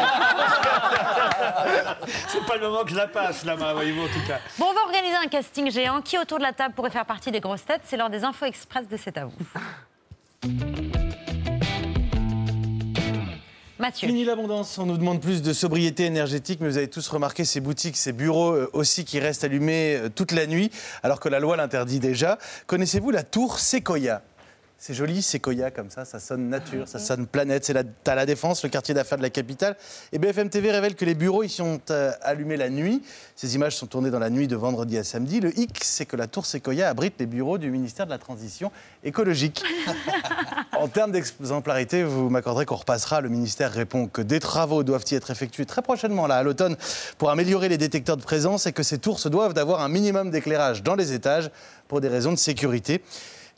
C'est 2.28 2.44
pas 2.46 2.56
le 2.56 2.68
moment 2.68 2.84
que 2.84 2.90
je 2.90 2.96
la 2.96 3.06
passe, 3.06 3.44
la 3.44 3.56
main, 3.56 3.72
voyez-vous, 3.72 4.02
en 4.02 4.08
tout 4.08 4.26
cas. 4.26 4.40
Bon, 4.58 4.66
on 4.70 4.72
va 4.72 4.82
organiser 4.82 5.16
un 5.16 5.28
casting 5.28 5.70
géant. 5.70 6.00
Qui 6.02 6.18
autour 6.18 6.38
de 6.38 6.42
la 6.42 6.52
table 6.52 6.74
pourrait 6.74 6.90
faire 6.90 7.06
partie 7.06 7.30
des 7.30 7.40
grosses 7.40 7.64
têtes 7.64 7.82
C'est 7.84 7.96
l'heure 7.96 8.10
des 8.10 8.24
infos 8.24 8.46
express 8.46 8.88
de 8.88 8.96
C'est 8.96 9.16
à 9.18 9.26
vous. 9.26 9.32
Mathieu. 13.78 14.06
Fini 14.08 14.24
l'abondance, 14.24 14.78
on 14.78 14.86
nous 14.86 14.96
demande 14.96 15.20
plus 15.20 15.42
de 15.42 15.52
sobriété 15.52 16.04
énergétique, 16.04 16.60
mais 16.60 16.68
vous 16.68 16.78
avez 16.78 16.88
tous 16.88 17.06
remarqué 17.08 17.44
ces 17.44 17.60
boutiques, 17.60 17.96
ces 17.96 18.12
bureaux 18.12 18.52
euh, 18.52 18.70
aussi 18.72 19.04
qui 19.04 19.18
restent 19.18 19.44
allumés 19.44 19.96
euh, 19.96 20.08
toute 20.08 20.30
la 20.32 20.46
nuit, 20.46 20.70
alors 21.02 21.18
que 21.18 21.28
la 21.28 21.40
loi 21.40 21.56
l'interdit 21.56 21.98
déjà. 21.98 22.38
Connaissez-vous 22.66 23.10
la 23.10 23.24
tour 23.24 23.58
Sequoia? 23.58 24.22
C'est 24.78 24.92
joli, 24.92 25.22
Sequoia 25.22 25.70
comme 25.70 25.88
ça, 25.88 26.04
ça 26.04 26.20
sonne 26.20 26.48
nature, 26.48 26.86
ça 26.86 26.98
sonne 26.98 27.26
planète. 27.26 27.64
C'est 27.64 27.72
la, 27.72 27.84
à 28.06 28.14
la 28.14 28.26
Défense, 28.26 28.62
le 28.64 28.68
quartier 28.68 28.94
d'affaires 28.94 29.16
de 29.16 29.22
la 29.22 29.30
capitale. 29.30 29.76
Et 30.12 30.18
BFM 30.18 30.50
TV 30.50 30.70
révèle 30.70 30.94
que 30.94 31.04
les 31.04 31.14
bureaux 31.14 31.42
y 31.42 31.48
sont 31.48 31.80
euh, 31.90 32.12
allumés 32.20 32.56
la 32.56 32.68
nuit. 32.68 33.02
Ces 33.34 33.54
images 33.54 33.76
sont 33.76 33.86
tournées 33.86 34.10
dans 34.10 34.18
la 34.18 34.30
nuit 34.30 34.46
de 34.46 34.56
vendredi 34.56 34.98
à 34.98 35.04
samedi. 35.04 35.40
Le 35.40 35.58
hic, 35.58 35.82
c'est 35.82 36.04
que 36.04 36.16
la 36.16 36.26
tour 36.26 36.44
Sequoia 36.44 36.88
abrite 36.88 37.14
les 37.18 37.26
bureaux 37.26 37.56
du 37.56 37.70
ministère 37.70 38.04
de 38.04 38.10
la 38.10 38.18
Transition 38.18 38.70
écologique. 39.02 39.62
En 40.76 40.88
termes 40.88 41.12
d'exemplarité, 41.12 42.02
vous 42.02 42.28
m'accorderez 42.28 42.66
qu'on 42.66 42.74
repassera. 42.74 43.20
Le 43.20 43.28
ministère 43.28 43.72
répond 43.72 44.08
que 44.08 44.20
des 44.20 44.40
travaux 44.40 44.82
doivent 44.82 45.04
y 45.10 45.14
être 45.14 45.30
effectués 45.30 45.66
très 45.66 45.82
prochainement, 45.82 46.26
là, 46.26 46.36
à 46.36 46.42
l'automne, 46.42 46.76
pour 47.16 47.30
améliorer 47.30 47.68
les 47.68 47.78
détecteurs 47.78 48.16
de 48.16 48.22
présence 48.22 48.66
et 48.66 48.72
que 48.72 48.82
ces 48.82 48.98
tours 48.98 49.20
se 49.20 49.28
doivent 49.28 49.54
d'avoir 49.54 49.82
un 49.82 49.88
minimum 49.88 50.30
d'éclairage 50.30 50.82
dans 50.82 50.96
les 50.96 51.12
étages 51.12 51.50
pour 51.86 52.00
des 52.00 52.08
raisons 52.08 52.32
de 52.32 52.38
sécurité. 52.38 53.02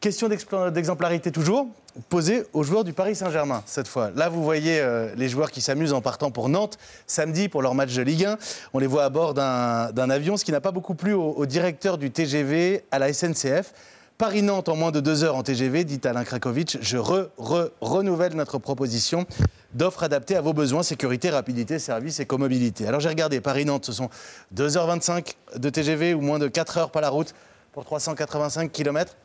Question 0.01 0.29
d'exemplarité 0.29 1.33
toujours, 1.33 1.69
posée 2.11 2.45
aux 2.53 2.63
joueurs 2.63 2.85
du 2.85 2.93
Paris 2.93 3.17
Saint-Germain 3.17 3.63
cette 3.67 3.89
fois. 3.89 4.11
Là, 4.15 4.29
vous 4.29 4.45
voyez 4.45 4.79
euh, 4.79 5.09
les 5.17 5.29
joueurs 5.29 5.51
qui 5.51 5.63
s'amusent 5.63 5.95
en 5.95 6.03
partant 6.03 6.31
pour 6.31 6.49
Nantes 6.51 6.79
samedi 7.07 7.49
pour 7.49 7.63
leur 7.63 7.75
match 7.75 7.95
de 7.95 8.03
Ligue 8.03 8.27
1. 8.27 8.37
On 8.75 8.79
les 8.79 8.87
voit 8.87 9.05
à 9.05 9.09
bord 9.09 9.33
d'un 9.33 10.11
avion, 10.11 10.37
ce 10.37 10.45
qui 10.45 10.53
n'a 10.53 10.61
pas 10.61 10.71
beaucoup 10.71 10.95
plu 10.95 11.15
au, 11.15 11.47
directeur 11.47 11.97
du 11.97 12.11
TGV 12.11 12.85
à 12.91 12.99
la 12.99 13.13
SNCF. 13.13 13.73
Paris-Nantes 14.19 14.69
en 14.69 14.77
moins 14.77 14.93
de 14.93 15.01
deux 15.01 15.25
heures 15.25 15.37
en 15.37 15.43
TGV, 15.43 15.85
dit 15.85 16.01
Alain 16.05 16.25
Krakowicz. 16.25 16.79
Je 16.81 16.99
re, 16.99 17.29
re- 17.39 17.71
renouvelle 17.81 18.35
notre 18.35 18.59
proposition 18.59 19.27
d'offres 19.75 20.03
adaptées 20.05 20.37
à 20.37 20.41
vos 20.41 20.53
besoins, 20.53 20.83
sécurité, 20.83 21.31
rapidité, 21.31 21.79
service 21.79 22.21
et 22.21 22.27
comobilité. 22.27 22.87
Alors 22.87 23.01
j'ai 23.01 23.11
regardé, 23.11 23.41
Paris-Nantes, 23.41 23.87
ce 23.87 23.93
sont 23.93 24.09
2h25 24.55 25.35
de 25.57 25.71
TGV 25.71 26.15
ou 26.15 26.21
moins 26.21 26.39
de 26.39 26.49
4 26.49 26.79
heures 26.79 26.91
par 26.91 27.03
la 27.03 27.09
route 27.09 27.35
pour 27.73 27.85
385 27.85 28.73
km. 28.73 29.17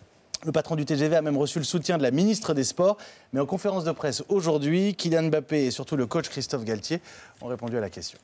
Le 0.44 0.52
patron 0.52 0.76
du 0.76 0.86
TGV 0.86 1.16
a 1.16 1.22
même 1.22 1.38
reçu 1.38 1.60
le 1.60 1.66
soutien 1.66 1.98
de 1.98 2.04
la 2.04 2.10
ministre 2.10 2.54
des 2.54 2.64
Sports. 2.64 2.98
Mais 3.32 3.40
en 3.40 3.46
conférence 3.46 3.84
de 3.84 3.92
presse 3.92 4.24
aujourd'hui, 4.28 4.96
Kylian 4.96 5.24
Mbappé 5.24 5.66
et 5.66 5.72
surtout 5.72 5.96
le 5.96 6.08
coach 6.08 6.30
Christophe 6.30 6.64
Galtier 6.64 7.00
ont 7.42 7.48
répondu 7.48 7.78
à 7.78 7.82
la 7.82 7.90
question. 7.90 8.18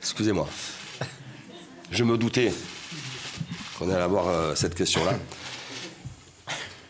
Excusez-moi. 0.00 0.48
Je 1.92 2.02
me 2.02 2.18
doutais 2.18 2.52
qu'on 3.78 3.88
allait 3.88 4.02
avoir 4.02 4.28
euh, 4.28 4.54
cette 4.54 4.74
question-là. 4.74 5.12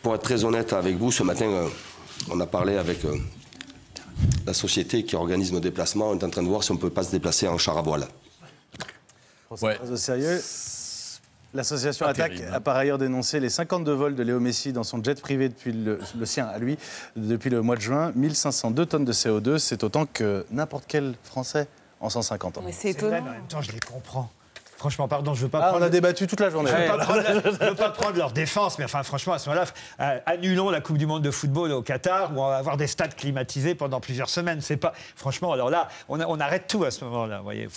Pour 0.01 0.15
être 0.15 0.23
très 0.23 0.45
honnête 0.45 0.73
avec 0.73 0.95
vous, 0.95 1.11
ce 1.11 1.23
matin, 1.23 1.45
euh, 1.45 1.67
on 2.29 2.39
a 2.39 2.45
parlé 2.47 2.77
avec 2.77 3.03
euh, 3.05 3.15
la 4.45 4.53
société 4.53 5.03
qui 5.03 5.15
organise 5.15 5.51
nos 5.51 5.59
déplacements. 5.59 6.09
On 6.09 6.17
est 6.17 6.23
en 6.23 6.29
train 6.29 6.43
de 6.43 6.47
voir 6.47 6.63
si 6.63 6.71
on 6.71 6.75
ne 6.75 6.79
peut 6.79 6.89
pas 6.89 7.03
se 7.03 7.11
déplacer 7.11 7.47
en 7.47 7.57
char 7.57 7.77
à 7.77 7.81
voile. 7.81 8.07
Très 9.55 9.91
au 9.91 9.95
sérieux. 9.97 10.41
L'association 11.53 12.05
Attaque 12.05 12.35
terrible, 12.35 12.53
a 12.53 12.59
par 12.59 12.75
ailleurs 12.75 12.97
dénoncé 12.97 13.39
les 13.39 13.49
52 13.49 13.93
vols 13.93 14.15
de 14.15 14.23
Léo 14.23 14.39
Messi 14.39 14.73
dans 14.73 14.83
son 14.83 15.01
jet 15.01 15.19
privé 15.19 15.47
depuis 15.47 15.71
le, 15.71 15.99
le 16.17 16.25
sien 16.25 16.45
à 16.45 16.59
lui 16.59 16.77
depuis 17.15 17.49
le 17.49 17.61
mois 17.61 17.77
de 17.77 17.81
juin. 17.81 18.11
1502 18.15 18.85
tonnes 18.85 19.05
de 19.05 19.13
CO2, 19.13 19.57
c'est 19.57 19.83
autant 19.83 20.05
que 20.05 20.45
n'importe 20.51 20.83
quel 20.87 21.15
Français 21.23 21.67
en 21.99 22.09
150 22.09 22.57
ans. 22.57 22.61
Mais 22.65 22.73
c'est 22.73 22.91
vrai, 22.91 23.07
étonnant. 23.07 23.23
mais 23.23 23.29
en 23.29 23.33
même 23.33 23.47
temps, 23.47 23.61
je 23.61 23.71
les 23.71 23.79
comprends. 23.79 24.29
Franchement, 24.77 25.07
pardon, 25.07 25.33
je 25.33 25.41
veux 25.41 25.49
pas 25.49 25.59
Ah, 25.59 25.69
prendre... 25.69 25.83
on 25.83 25.87
a 25.87 25.89
débattu 25.89 26.27
toute 26.27 26.39
la 26.39 26.49
journée. 26.49 26.69
Je 26.71 26.75
ne 26.75 26.81
veux, 26.81 26.87
pas 26.87 26.97
prendre 26.99 27.21
leur- 27.23 27.43
je 27.43 27.65
veux 27.69 27.75
pas 27.75 27.89
prendre 27.89 28.15
leur 28.17 28.31
défense, 28.31 28.77
mais 28.77 28.85
enfin, 28.85 29.01
franchement, 29.03 29.33
à 29.33 29.39
ce 29.39 29.49
moment-là, 29.49 29.67
euh, 30.01 30.19
annulons 30.25 30.69
la 30.69 30.81
Coupe 30.81 30.97
du 30.97 31.05
Monde 31.07 31.23
de 31.23 31.31
football 31.31 31.71
au 31.71 31.81
Qatar 31.81 32.31
où 32.35 32.41
on 32.41 32.47
va 32.47 32.57
avoir 32.57 32.77
des 32.77 32.87
stades 32.87 33.15
climatisés 33.15 33.73
pendant 33.75 33.99
plusieurs 33.99 34.29
semaines. 34.29 34.61
C'est 34.61 34.77
pas, 34.77 34.93
franchement, 35.15 35.51
alors 35.51 35.69
là, 35.69 35.87
on, 36.09 36.19
a- 36.19 36.27
on 36.27 36.39
arrête 36.39 36.67
tout 36.67 36.83
à 36.83 36.91
ce 36.91 37.03
moment-là. 37.05 37.37
vous 37.39 37.43
voyez, 37.43 37.67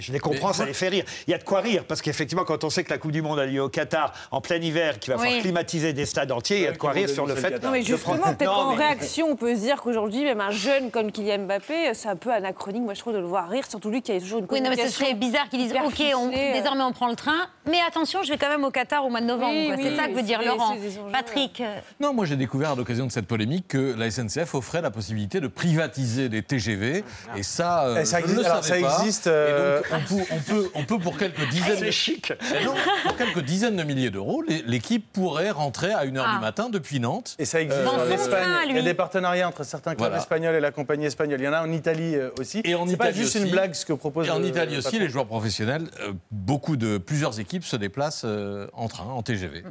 je 0.00 0.12
les 0.12 0.18
comprends, 0.18 0.48
Mais 0.48 0.54
ça 0.54 0.64
les 0.64 0.72
fait 0.72 0.88
rire. 0.88 1.04
Il 1.26 1.30
y 1.30 1.34
a 1.34 1.38
de 1.38 1.44
quoi 1.44 1.60
rire 1.60 1.84
parce 1.86 2.00
qu'effectivement, 2.00 2.44
quand 2.44 2.64
on 2.64 2.70
sait 2.70 2.84
que 2.84 2.90
la 2.90 2.98
Coupe 2.98 3.12
du 3.12 3.20
Monde 3.22 3.38
a 3.38 3.46
lieu 3.46 3.62
au 3.62 3.68
Qatar 3.68 4.12
en 4.30 4.40
plein 4.40 4.56
hiver, 4.56 4.98
qu'il 4.98 5.12
va 5.12 5.18
Oui. 5.18 5.24
falloir 5.26 5.42
climatiser 5.42 5.92
des 5.92 6.06
stades 6.06 6.32
entiers, 6.32 6.56
il 6.58 6.62
y 6.64 6.66
a 6.66 6.72
de 6.72 6.78
quoi 6.78 6.92
rire 6.92 7.08
sur 7.10 7.26
le 7.26 7.34
fait. 7.34 7.62
Non, 7.62 7.70
mais 7.70 7.82
justement, 7.82 8.16
prendre- 8.18 8.36
peut-être 8.36 8.50
qu'en 8.50 8.70
mais- 8.76 8.84
réaction, 8.86 9.26
on 9.30 9.36
peut 9.36 9.54
se 9.54 9.60
dire 9.60 9.82
qu'aujourd'hui, 9.82 10.24
même 10.24 10.40
un 10.40 10.50
jeune 10.50 10.90
comme 10.90 11.12
Kylian 11.12 11.40
Mbappé, 11.44 11.92
c'est 11.92 12.08
un 12.08 12.16
peu 12.16 12.32
anachronique, 12.32 12.82
moi 12.82 12.94
je 12.94 13.00
trouve, 13.00 13.12
de 13.12 13.18
le 13.18 13.26
voir 13.26 13.48
rire, 13.50 13.64
surtout 13.68 13.90
lui 13.90 14.00
qui 14.00 14.12
a 14.12 14.20
toujours 14.20 14.38
une 14.38 14.46
Oui, 14.50 14.60
non, 14.62 14.70
mais 14.70 14.76
ce 14.76 14.88
serait 14.88 15.14
bizarre 15.14 15.48
qu'ils 15.50 15.58
disent 15.60 15.70
hyper 15.70 15.84
Ok, 16.14 16.22
on- 16.22 16.32
euh. 16.32 16.52
désormais 16.52 16.82
on 16.84 16.92
prend 16.92 17.08
le 17.08 17.16
train, 17.16 17.46
mais 17.66 17.78
attention, 17.86 18.22
je 18.22 18.30
vais 18.30 18.38
quand 18.38 18.48
même 18.48 18.64
au 18.64 18.70
Qatar 18.70 19.04
au 19.04 19.10
mois 19.10 19.20
de 19.20 19.26
novembre. 19.26 19.52
Oui, 19.54 19.66
quoi. 19.68 19.76
oui, 19.76 19.82
c'est 19.90 19.96
ça 19.96 20.08
que 20.08 20.12
veut 20.14 20.22
dire 20.22 20.40
Laurent. 20.44 20.74
des 20.76 20.80
Patrick, 21.12 21.60
euh, 21.60 21.78
Non, 22.00 22.12
moi 22.12 22.24
j'ai 22.26 22.36
découvert 22.36 22.70
à 22.72 22.74
l'occasion 22.74 23.06
de 23.06 23.12
cette 23.12 23.26
polémique 23.26 23.68
que 23.68 23.94
la 23.96 24.10
SNCF 24.10 24.54
offrait 24.54 24.82
la 24.82 24.90
possibilité 24.90 25.40
de 25.40 25.48
privatiser 25.48 26.28
les 26.28 26.42
TGV. 26.42 27.04
Et 27.36 27.42
ça, 27.42 27.86
euh, 27.86 28.00
Et 28.00 28.04
ça 28.04 28.18
je 28.20 28.26
ne 28.26 28.30
existe- 28.30 28.40
le 28.46 28.50
alors, 28.50 28.64
savais 28.64 28.80
ça 28.82 28.86
pas. 28.88 28.98
existe, 29.00 29.26
euh, 29.26 29.80
Et 29.80 29.82
donc, 29.82 30.00
on 30.00 30.14
peut, 30.14 30.24
on, 30.30 30.38
peut, 30.38 30.70
on 30.74 30.84
peut 30.84 30.98
pour 30.98 31.16
quelques 31.18 31.48
dizaines, 31.48 31.78
C'est 31.78 31.92
chic. 31.92 32.32
Eh 32.60 32.64
non, 32.64 32.74
pour 33.04 33.16
quelques 33.16 33.40
dizaines 33.44 33.76
de 33.76 33.82
milliers 33.82 34.10
d'euros, 34.10 34.42
l'équipe 34.66 35.06
pourrait 35.12 35.50
rentrer 35.50 35.92
à 35.92 36.04
1h 36.04 36.22
Ah. 36.26 36.34
du 36.34 36.40
matin 36.40 36.68
depuis 36.70 37.00
Nantes. 37.00 37.34
Et 37.38 37.44
ça 37.44 37.60
existe 37.60 37.80
Euh, 37.80 37.86
en 37.88 38.10
Espagne. 38.10 38.42
train, 38.42 38.60
Il 38.68 38.76
y 38.76 38.78
a 38.78 38.82
des 38.82 38.94
partenariats 38.94 39.48
entre 39.48 39.64
certains 39.64 39.92
clubs 39.94 40.00
Voilà. 40.08 40.18
espagnols 40.18 40.54
et 40.54 40.60
la 40.60 40.70
compagnie 40.70 41.06
espagnole. 41.06 41.40
Il 41.40 41.44
y 41.44 41.48
en 41.48 41.52
a 41.52 41.62
en 41.62 41.70
Italie 41.72 42.16
aussi. 42.38 42.60
Et 42.64 42.74
en 42.74 42.86
C'est 42.86 42.96
pas 42.96 43.06
Italie 43.10 43.22
juste 43.22 43.36
aussi. 43.36 43.44
une 43.44 43.50
blague 43.50 43.74
ce 43.74 43.84
que 43.86 43.92
propose 43.92 44.26
Et 44.26 44.30
en 44.30 44.42
Italie 44.42 44.76
aussi, 44.76 44.84
patron. 44.84 45.00
les 45.00 45.08
joueurs 45.08 45.26
professionnels, 45.26 45.84
beaucoup 46.30 46.76
de 46.76 46.98
plusieurs 46.98 47.38
équipes 47.40 47.53
se 47.62 47.76
déplacent 47.76 48.24
euh, 48.24 48.66
en 48.72 48.88
train, 48.88 49.04
en 49.04 49.22
TGV. 49.22 49.62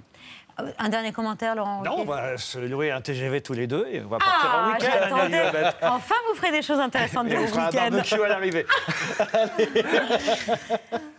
un 0.78 0.90
dernier 0.90 1.12
commentaire, 1.12 1.56
Laurent 1.56 1.82
Non, 1.84 1.96
on 2.00 2.06
va 2.06 2.38
se 2.38 2.60
louer 2.60 2.92
un 2.92 3.02
TGV 3.02 3.42
tous 3.42 3.54
les 3.54 3.66
deux 3.68 3.88
et 3.92 4.02
on 4.02 4.08
va 4.08 4.20
partir 4.20 4.50
en 4.50 4.64
Ah, 4.64 4.74
week-end. 4.74 5.26
Elisabeth. 5.26 5.76
Enfin, 5.82 6.16
vous 6.30 6.36
ferez 6.36 6.52
des 6.52 6.62
choses 6.62 6.80
intéressantes 6.80 7.28
de 7.28 7.36
on 7.36 7.42
vos 7.42 7.48
fera 7.48 7.64
un 7.64 7.70
week-ends. 7.70 7.90
barbecue 7.92 8.24
à 8.24 8.28
l'arrivée. 8.28 8.66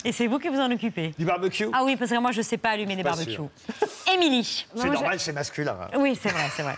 Et 0.04 0.12
c'est 0.12 0.26
vous 0.26 0.38
qui 0.38 0.48
vous 0.48 0.60
en 0.60 0.70
occupez. 0.70 1.14
Du 1.18 1.24
barbecue 1.24 1.66
Ah 1.72 1.82
oui, 1.84 1.96
parce 1.96 2.10
que 2.10 2.18
moi, 2.18 2.30
je 2.32 2.38
ne 2.38 2.42
sais 2.42 2.58
pas 2.58 2.70
allumer 2.70 2.94
des 2.96 3.02
barbecues. 3.02 3.38
Émilie. 4.12 4.66
C'est 4.76 4.88
normal, 4.90 5.18
c'est 5.18 5.32
masculin. 5.32 5.76
hein. 5.82 5.96
Oui, 5.98 6.18
c'est 6.20 6.28
vrai, 6.30 6.44
c'est 6.54 6.62
vrai. 6.62 6.76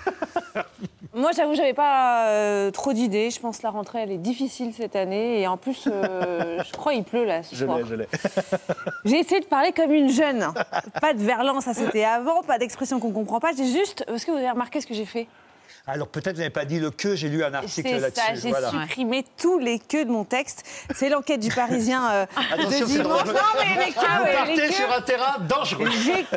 Moi, 1.17 1.31
j'avoue, 1.35 1.55
j'avais 1.55 1.73
pas 1.73 2.27
euh, 2.29 2.71
trop 2.71 2.93
d'idées. 2.93 3.31
Je 3.31 3.41
pense 3.41 3.57
que 3.57 3.63
la 3.63 3.71
rentrée, 3.71 4.01
elle 4.03 4.13
est 4.13 4.19
difficile 4.19 4.75
cette 4.77 4.95
année. 4.97 5.41
Et 5.41 5.47
en 5.49 5.57
plus, 5.57 5.89
euh, 5.91 6.63
je 6.67 6.73
crois 6.73 6.93
qu'il 6.93 7.05
pleut 7.05 7.25
là 7.25 7.43
ce 7.43 7.57
Je 7.57 7.65
soir. 7.65 7.79
l'ai, 7.79 7.85
je 7.87 7.95
l'ai. 7.95 8.07
J'ai 9.07 9.21
essayé 9.21 9.41
de 9.41 9.47
parler 9.47 9.73
comme 9.73 9.95
une 9.95 10.11
jeune. 10.11 10.47
Pas 11.01 11.15
de 11.15 11.23
verlan, 11.23 11.63
ça 11.63 11.73
c'était 11.73 12.05
avant. 12.05 12.43
Pas 12.43 12.59
d'expression 12.59 13.01
qu'on 13.01 13.13
comprend 13.13 13.41
pas. 13.41 13.53
J'ai 13.57 13.65
juste. 13.67 14.05
Est-ce 14.09 14.27
que 14.27 14.31
vous 14.31 14.37
avez 14.37 14.51
remarqué 14.51 14.83
ce 14.83 14.87
que 14.87 14.93
j'ai 14.95 15.07
fait? 15.07 15.27
Alors 15.87 16.09
peut-être 16.09 16.35
vous 16.35 16.41
n'avez 16.41 16.51
pas 16.51 16.65
dit 16.65 16.81
le 16.81 16.91
que, 16.91 17.15
j'ai 17.15 17.29
lu 17.29 17.45
un 17.45 17.55
article 17.55 17.89
C'est 17.89 18.01
là-dessus. 18.01 18.21
ça, 18.27 18.35
j'ai 18.35 18.51
voilà. 18.51 18.71
supprimé 18.71 19.25
tous 19.41 19.59
les 19.59 19.79
queues 19.79 20.05
de 20.05 20.11
mon 20.11 20.25
texte. 20.25 20.65
C'est 20.95 21.09
l'enquête 21.09 21.41
du 21.41 21.49
Parisien 21.49 22.11
euh, 22.11 22.27
Attention, 22.53 22.69
de 22.69 22.75
c'est 22.75 22.85
dimanche. 23.03 23.25
Non, 23.25 23.33
mais 23.59 23.87
les 23.87 23.93
queues, 23.93 24.01
Vous 24.01 24.23
ouais, 24.25 24.31
les 24.31 24.37
partez 24.37 24.55
queues. 24.57 24.73
sur 24.73 24.93
un 24.93 25.01
terrain 25.01 25.39
dangereux. 25.49 25.89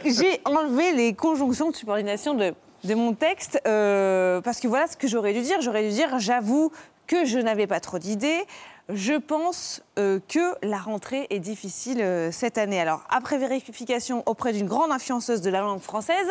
J'ai 0.05 0.39
enlevé 0.45 0.91
les 0.93 1.13
conjonctions 1.15 1.71
de 1.71 1.75
subordination 1.75 2.35
de, 2.35 2.53
de 2.83 2.95
mon 2.95 3.13
texte 3.13 3.61
euh, 3.67 4.41
parce 4.41 4.59
que 4.59 4.67
voilà 4.67 4.87
ce 4.87 4.97
que 4.97 5.07
j'aurais 5.07 5.33
dû 5.33 5.41
dire. 5.41 5.61
J'aurais 5.61 5.83
dû 5.83 5.89
dire 5.89 6.19
j'avoue 6.19 6.71
que 7.07 7.25
je 7.25 7.39
n'avais 7.39 7.67
pas 7.67 7.79
trop 7.79 7.99
d'idées. 7.99 8.45
Je 8.89 9.13
pense 9.13 9.83
euh, 9.99 10.19
que 10.27 10.55
la 10.65 10.77
rentrée 10.77 11.27
est 11.29 11.39
difficile 11.39 12.01
euh, 12.01 12.31
cette 12.31 12.57
année. 12.57 12.79
Alors, 12.79 13.03
après 13.09 13.37
vérification 13.37 14.23
auprès 14.25 14.51
d'une 14.51 14.67
grande 14.67 14.91
influenceuse 14.91 15.41
de 15.41 15.49
la 15.49 15.61
langue 15.61 15.81
française, 15.81 16.27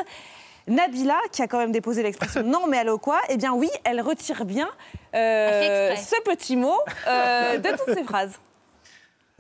Nabila, 0.67 1.19
qui 1.31 1.41
a 1.43 1.47
quand 1.47 1.59
même 1.59 1.73
déposé 1.73 2.03
l'expression 2.03 2.43
non 2.45 2.67
mais 2.69 2.79
allô 2.79 2.99
quoi, 2.99 3.21
eh 3.29 3.37
bien 3.37 3.53
oui, 3.55 3.71
elle 3.85 4.01
retire 4.01 4.45
bien 4.45 4.69
ce 5.15 6.21
petit 6.23 6.57
mot 6.57 6.79
de 7.07 7.77
toutes 7.77 7.95
ces 7.95 8.05
phrases. 8.05 8.39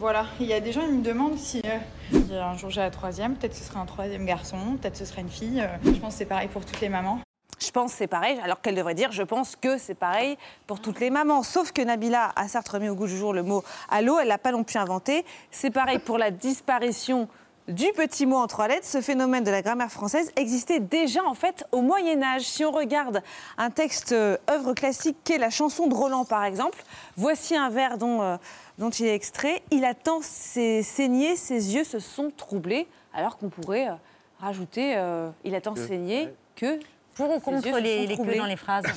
Voilà, 0.01 0.27
il 0.39 0.47
y 0.47 0.53
a 0.53 0.61
des 0.61 0.71
gens 0.71 0.83
qui 0.83 0.93
me 0.93 1.03
demandent 1.03 1.37
si 1.37 1.61
euh, 1.65 2.41
un 2.41 2.57
jour 2.57 2.71
j'ai 2.71 2.81
la 2.81 2.91
troisième, 2.91 3.35
peut-être 3.35 3.57
ce 3.57 3.65
serait 3.65 3.81
un 3.81 3.85
troisième 3.85 4.25
garçon, 4.27 4.79
peut-être 4.81 4.97
ce 4.97 5.05
serait 5.05 5.23
une 5.23 5.29
fille. 5.29 5.61
euh, 5.61 5.67
je 5.93 5.99
pense 5.99 6.13
que 6.13 6.19
c'est 6.19 6.25
pareil 6.25 6.47
pour 6.47 6.65
toutes 6.65 6.81
les 6.81 6.89
mamans. 6.89 7.19
Je 7.59 7.69
pense 7.73 7.91
que 7.91 7.99
c'est 7.99 8.07
pareil, 8.07 8.39
alors 8.45 8.61
qu'elle 8.61 8.77
devrait 8.77 8.95
dire 8.95 9.11
je 9.11 9.25
pense 9.25 9.57
que 9.57 9.77
c'est 9.77 9.97
pareil 9.97 10.39
pour 10.69 10.79
toutes 10.81 11.01
les 11.01 11.11
mamans. 11.11 11.43
Sauf 11.43 11.73
que 11.73 11.83
Nabila 11.83 12.31
a 12.37 12.47
certes 12.47 12.69
remis 12.69 12.89
au 12.89 12.95
goût 12.95 13.09
du 13.09 13.17
jour 13.17 13.33
le 13.33 13.43
mot 13.43 13.65
allô, 13.91 14.21
elle 14.21 14.29
l'a 14.29 14.39
pas 14.39 14.53
non 14.53 14.63
plus 14.63 14.79
inventé. 14.79 15.25
C'est 15.51 15.71
pareil 15.71 15.99
pour 15.99 16.17
la 16.17 16.31
disparition 16.31 17.27
du 17.67 17.87
petit 17.95 18.25
mot 18.25 18.37
en 18.37 18.47
trois 18.47 18.69
lettres. 18.69 18.87
Ce 18.87 19.01
phénomène 19.01 19.43
de 19.43 19.51
la 19.51 19.63
grammaire 19.63 19.91
française 19.91 20.31
existait 20.37 20.81
déjà 20.81 21.25
en 21.25 21.35
fait 21.35 21.65
au 21.73 21.83
Moyen 21.83 22.23
Âge. 22.23 22.43
Si 22.43 22.65
on 22.65 22.71
regarde 22.71 23.21
un 23.59 23.71
texte 23.71 24.13
euh, 24.13 24.37
œuvre 24.49 24.75
classique 24.75 25.17
qu'est 25.25 25.39
la 25.39 25.51
chanson 25.51 25.89
de 25.89 25.95
Roland 25.95 26.25
par 26.25 26.45
exemple, 26.45 26.79
voici 27.17 27.57
un 27.57 27.69
vers 27.69 27.99
dont, 27.99 28.23
euh, 28.23 28.37
dont 28.79 28.91
il 28.91 29.07
est 29.07 29.15
extrait. 29.15 29.63
Il 29.71 29.85
a 29.85 29.95
tant 29.95 30.21
saigné, 30.23 31.37
ses 31.37 31.75
yeux 31.75 31.85
se 31.85 31.99
sont 31.99 32.31
troublés, 32.37 32.87
alors 33.13 33.37
qu'on 33.37 33.49
pourrait 33.49 33.89
euh, 33.89 33.95
rajouter 34.41 34.97
euh, 34.97 35.31
il 35.45 35.55
a 35.55 35.61
tant 35.61 35.75
saigné 35.75 36.29
que 36.57 36.79
Pour 37.19 37.35
ou 37.35 37.41
contre 37.41 37.79
les, 37.81 38.07
les 38.07 38.17
queues 38.17 38.37
dans 38.37 38.47
les 38.47 38.57
phrases 38.57 38.85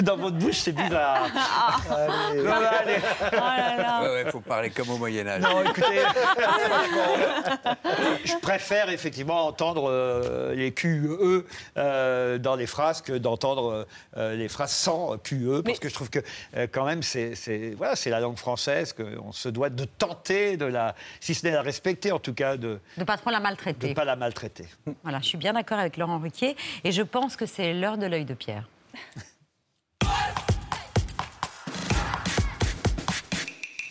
Dans 0.00 0.16
votre 0.16 0.36
bouche, 0.36 0.56
c'est 0.58 0.72
bizarre. 0.72 1.26
Allez. 1.90 2.42
Non, 2.46 2.52
allez. 2.52 2.96
Oh 3.22 3.26
là 3.32 3.76
là. 3.76 4.02
Ouais, 4.02 4.08
ouais, 4.24 4.30
faut 4.30 4.40
parler 4.40 4.70
comme 4.70 4.88
au 4.90 4.98
Moyen-Âge. 4.98 5.40
Non, 5.42 5.62
écoutez, 5.62 6.00
franchement, 6.38 7.74
je 8.24 8.34
préfère 8.40 8.90
effectivement 8.90 9.46
entendre 9.46 9.88
euh, 9.90 10.54
les 10.54 10.72
QE 10.72 11.44
euh, 11.78 12.38
dans 12.38 12.54
les 12.56 12.66
phrases 12.66 13.00
que 13.02 13.12
d'entendre 13.14 13.86
euh, 14.16 14.34
les 14.36 14.48
phrases 14.48 14.72
sans 14.72 15.16
QE, 15.18 15.62
parce 15.62 15.64
Mais- 15.64 15.76
que 15.78 15.88
je 15.88 15.94
trouve 15.94 16.10
que 16.10 16.18
euh, 16.56 16.66
quand 16.70 16.84
même 16.84 17.02
c'est 17.02 17.34
voilà, 17.76 17.96
c'est 17.96 18.10
la 18.10 18.20
langue 18.20 18.36
française 18.36 18.92
qu'on 18.94 19.32
se 19.32 19.48
doit 19.48 19.70
de 19.70 19.84
tenter 19.84 20.56
de 20.56 20.66
la, 20.66 20.94
si 21.20 21.34
ce 21.34 21.46
n'est 21.46 21.52
la 21.52 21.62
respecter, 21.62 22.12
en 22.12 22.18
tout 22.18 22.34
cas 22.34 22.56
de 22.56 22.66
De 22.66 22.80
ne 22.98 23.04
pas 23.04 23.16
trop 23.16 23.30
la 23.30 23.38
ne 23.38 23.42
maltraiter. 23.44 23.94
pas 23.94 24.04
la 24.04 24.16
maltraiter. 24.16 24.66
Voilà, 25.02 25.18
je 25.20 25.26
suis 25.26 25.38
bien 25.38 25.52
d'accord 25.54 25.78
avec 25.78 25.85
Laurent 25.96 26.18
Ruquier 26.18 26.56
et 26.84 26.92
je 26.92 27.02
pense 27.02 27.36
que 27.36 27.46
c'est 27.46 27.72
l'heure 27.72 27.98
de 27.98 28.06
l'œil 28.06 28.24
de 28.24 28.34
Pierre. 28.34 28.68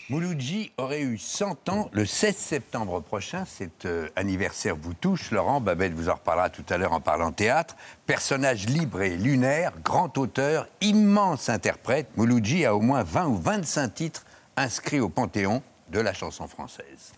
Mouloudji 0.07 0.71
aurait 0.77 1.01
eu 1.01 1.17
100 1.17 1.67
ans 1.69 1.89
le 1.91 2.05
16 2.05 2.35
septembre 2.35 2.99
prochain. 2.99 3.43
Cet 3.45 3.85
euh, 3.85 4.07
anniversaire 4.15 4.75
vous 4.75 4.93
touche, 4.93 5.31
Laurent. 5.31 5.59
Babel 5.59 5.95
vous 5.95 6.09
en 6.09 6.13
reparlera 6.13 6.51
tout 6.51 6.65
à 6.69 6.77
l'heure 6.77 6.93
en 6.93 7.01
parlant 7.01 7.31
théâtre. 7.31 7.75
Personnage 8.05 8.67
libre 8.67 9.01
et 9.01 9.17
lunaire, 9.17 9.71
grand 9.83 10.15
auteur, 10.19 10.67
immense 10.81 11.49
interprète, 11.49 12.07
Mouloudji 12.17 12.65
a 12.65 12.75
au 12.75 12.81
moins 12.81 13.01
20 13.01 13.25
ou 13.25 13.35
25 13.37 13.95
titres 13.95 14.25
inscrits 14.57 14.99
au 14.99 15.09
panthéon 15.09 15.63
de 15.89 15.99
la 15.99 16.13
chanson 16.13 16.47
française. 16.47 17.13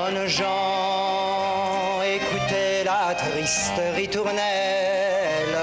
Bonnes 0.00 0.28
gens, 0.28 2.00
écoutez 2.04 2.84
la 2.84 3.16
triste 3.16 3.80
ritournelle. 3.96 5.58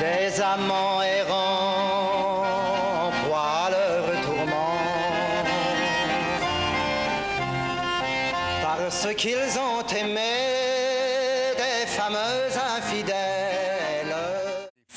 Des 0.00 0.40
amants 0.40 1.02
errants 1.02 1.17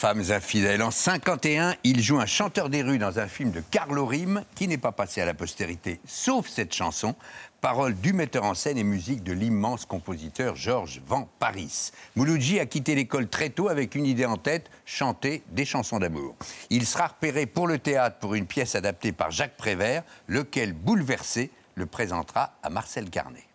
Femmes 0.02 0.32
infidèles. 0.32 0.82
En 0.82 0.90
51, 0.90 1.76
il 1.84 2.02
joue 2.02 2.20
un 2.20 2.26
chanteur 2.26 2.70
des 2.70 2.82
rues 2.82 2.98
dans 2.98 3.20
un 3.20 3.28
film 3.28 3.52
de 3.52 3.62
Carlo 3.62 4.04
Rime 4.08 4.44
qui 4.56 4.68
n'est 4.68 4.80
pas 4.80 4.92
passé 4.92 5.22
à 5.22 5.26
la 5.26 5.36
postérité, 5.36 6.00
sauf 6.08 6.48
cette 6.48 6.74
chanson. 6.74 7.14
Paroles 7.62 7.94
du 7.94 8.12
metteur 8.12 8.46
en 8.46 8.56
scène 8.56 8.80
et 8.80 8.84
musique 8.84 9.22
de 9.24 9.32
l'immense 9.32 9.86
compositeur 9.86 10.56
Georges 10.56 11.04
Van 11.06 11.30
Paris. 11.38 11.92
Mouloudji 12.16 12.60
a 12.60 12.66
quitté 12.66 12.96
l'école 12.96 13.28
très 13.28 13.52
tôt 13.52 13.70
avec 13.70 13.94
une 13.94 14.08
idée 14.08 14.26
en 14.26 14.38
tête, 14.38 14.72
chanter 14.88 15.44
des 15.52 15.66
chansons 15.66 16.00
d'amour. 16.00 16.36
Il 16.72 16.88
sera 16.88 17.06
repéré 17.06 17.46
pour 17.46 17.68
le 17.68 17.78
théâtre 17.78 18.18
pour 18.18 18.34
une 18.34 18.48
pièce 18.48 18.74
adaptée 18.74 19.12
par 19.12 19.30
Jacques 19.30 19.56
Prévert, 19.56 20.02
lequel, 20.26 20.74
bouleversé, 20.74 21.52
le 21.76 21.86
présentera 21.86 22.54
à 22.64 22.72
Marcel 22.72 23.08
Carnet. 23.12 23.46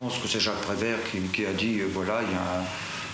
Je 0.00 0.06
pense 0.06 0.18
que 0.20 0.26
c'est 0.26 0.40
Jacques 0.40 0.62
Prévert 0.62 0.96
qui, 1.34 1.44
a 1.44 1.52
dit 1.52 1.80
euh, 1.80 1.88
voilà, 1.92 2.22
il 2.22 2.32
y, 2.32 2.34
a 2.34 2.60
un- 2.60 2.64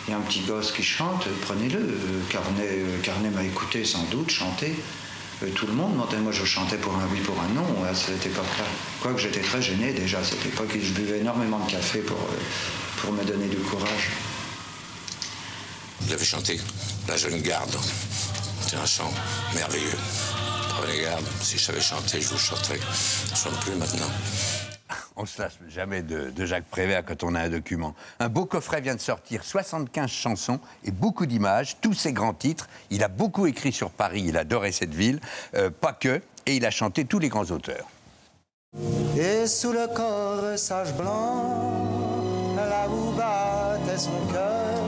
il 0.07 0.11
y 0.11 0.15
a 0.15 0.17
un 0.17 0.21
petit 0.23 0.41
gosse 0.41 0.73
qui 0.73 0.83
chante, 0.83 1.27
prenez-le. 1.43 1.79
Euh, 1.79 2.21
Carnet, 2.29 2.69
euh, 2.69 3.01
Carnet 3.03 3.31
m'a 3.31 3.45
écouté 3.45 3.85
sans 3.85 4.03
doute 4.05 4.31
chanter. 4.31 4.75
Euh, 5.43 5.51
Tout 5.55 5.67
le 5.67 5.73
monde 5.75 5.97
mentait, 5.97 6.19
moi 6.19 6.33
je 6.33 6.45
chantais 6.45 6.77
pour 6.77 6.95
un 6.97 7.07
oui, 7.13 7.21
pour 7.21 7.39
un 7.41 7.49
non 7.49 7.85
à 7.85 7.95
cette 7.95 8.25
époque-là. 8.27 8.65
Quoique 9.01 9.21
j'étais 9.21 9.41
très 9.41 9.63
gêné 9.63 9.93
déjà 9.93 10.19
à 10.19 10.25
cette 10.25 10.45
époque 10.45 10.71
je 10.81 10.93
buvais 10.93 11.21
énormément 11.21 11.61
de 11.61 11.71
café 11.71 12.01
pour, 12.01 12.19
pour 12.99 13.13
me 13.13 13.23
donner 13.25 13.47
du 13.47 13.57
courage. 13.59 14.11
Vous 16.01 16.13
avez 16.13 16.25
chanté 16.25 16.61
La 17.07 17.17
Jeune 17.17 17.41
Garde. 17.41 17.77
C'est 18.67 18.77
un 18.77 18.87
chant 18.87 19.13
merveilleux. 19.55 19.97
Prenez 20.71 21.03
garde, 21.03 21.25
si 21.43 21.59
je 21.59 21.65
savais 21.65 21.81
chanter, 21.81 22.21
je 22.21 22.29
vous 22.29 22.39
chanterais. 22.39 22.81
Je 22.81 23.33
ne 23.33 23.37
chante 23.37 23.61
plus 23.61 23.75
maintenant. 23.77 24.11
On 25.17 25.27
se 25.27 25.43
lasse 25.43 25.59
jamais 25.69 26.03
de, 26.03 26.47
Jacques 26.47 26.65
Prévert 26.65 27.05
quand 27.05 27.23
on 27.23 27.35
a 27.35 27.41
un 27.41 27.49
document. 27.51 27.95
Un 28.19 28.29
beau 28.29 28.47
coffret 28.47 28.81
vient 28.81 28.95
de 28.95 29.01
sortir, 29.01 29.45
75 29.45 30.11
chansons 30.11 30.61
et 30.85 30.91
beaucoup 30.91 31.27
d'images, 31.27 31.77
tous 31.81 31.93
ses 31.93 32.13
grands 32.13 32.35
titres. 32.35 32.69
Il 32.91 33.05
a 33.05 33.09
beaucoup 33.09 33.47
écrit 33.47 33.73
sur 33.73 33.91
Paris, 33.91 34.25
il 34.27 34.37
adorait 34.37 34.73
cette 34.73 34.95
ville, 34.95 35.21
euh, 35.55 35.71
pas 35.71 35.93
que, 35.93 36.23
et 36.47 36.57
il 36.57 36.65
a 36.65 36.71
chanté 36.71 37.05
tous 37.05 37.19
les 37.19 37.29
grands 37.29 37.51
auteurs. 37.51 37.89
Et 39.19 39.47
sous 39.47 39.73
le 39.73 39.87
corps 39.95 40.59
sage 40.59 40.95
blanc, 40.95 42.55
là 42.57 42.89
où 42.89 43.13
battait 43.13 43.99
son 43.99 44.19
cœur, 44.33 44.79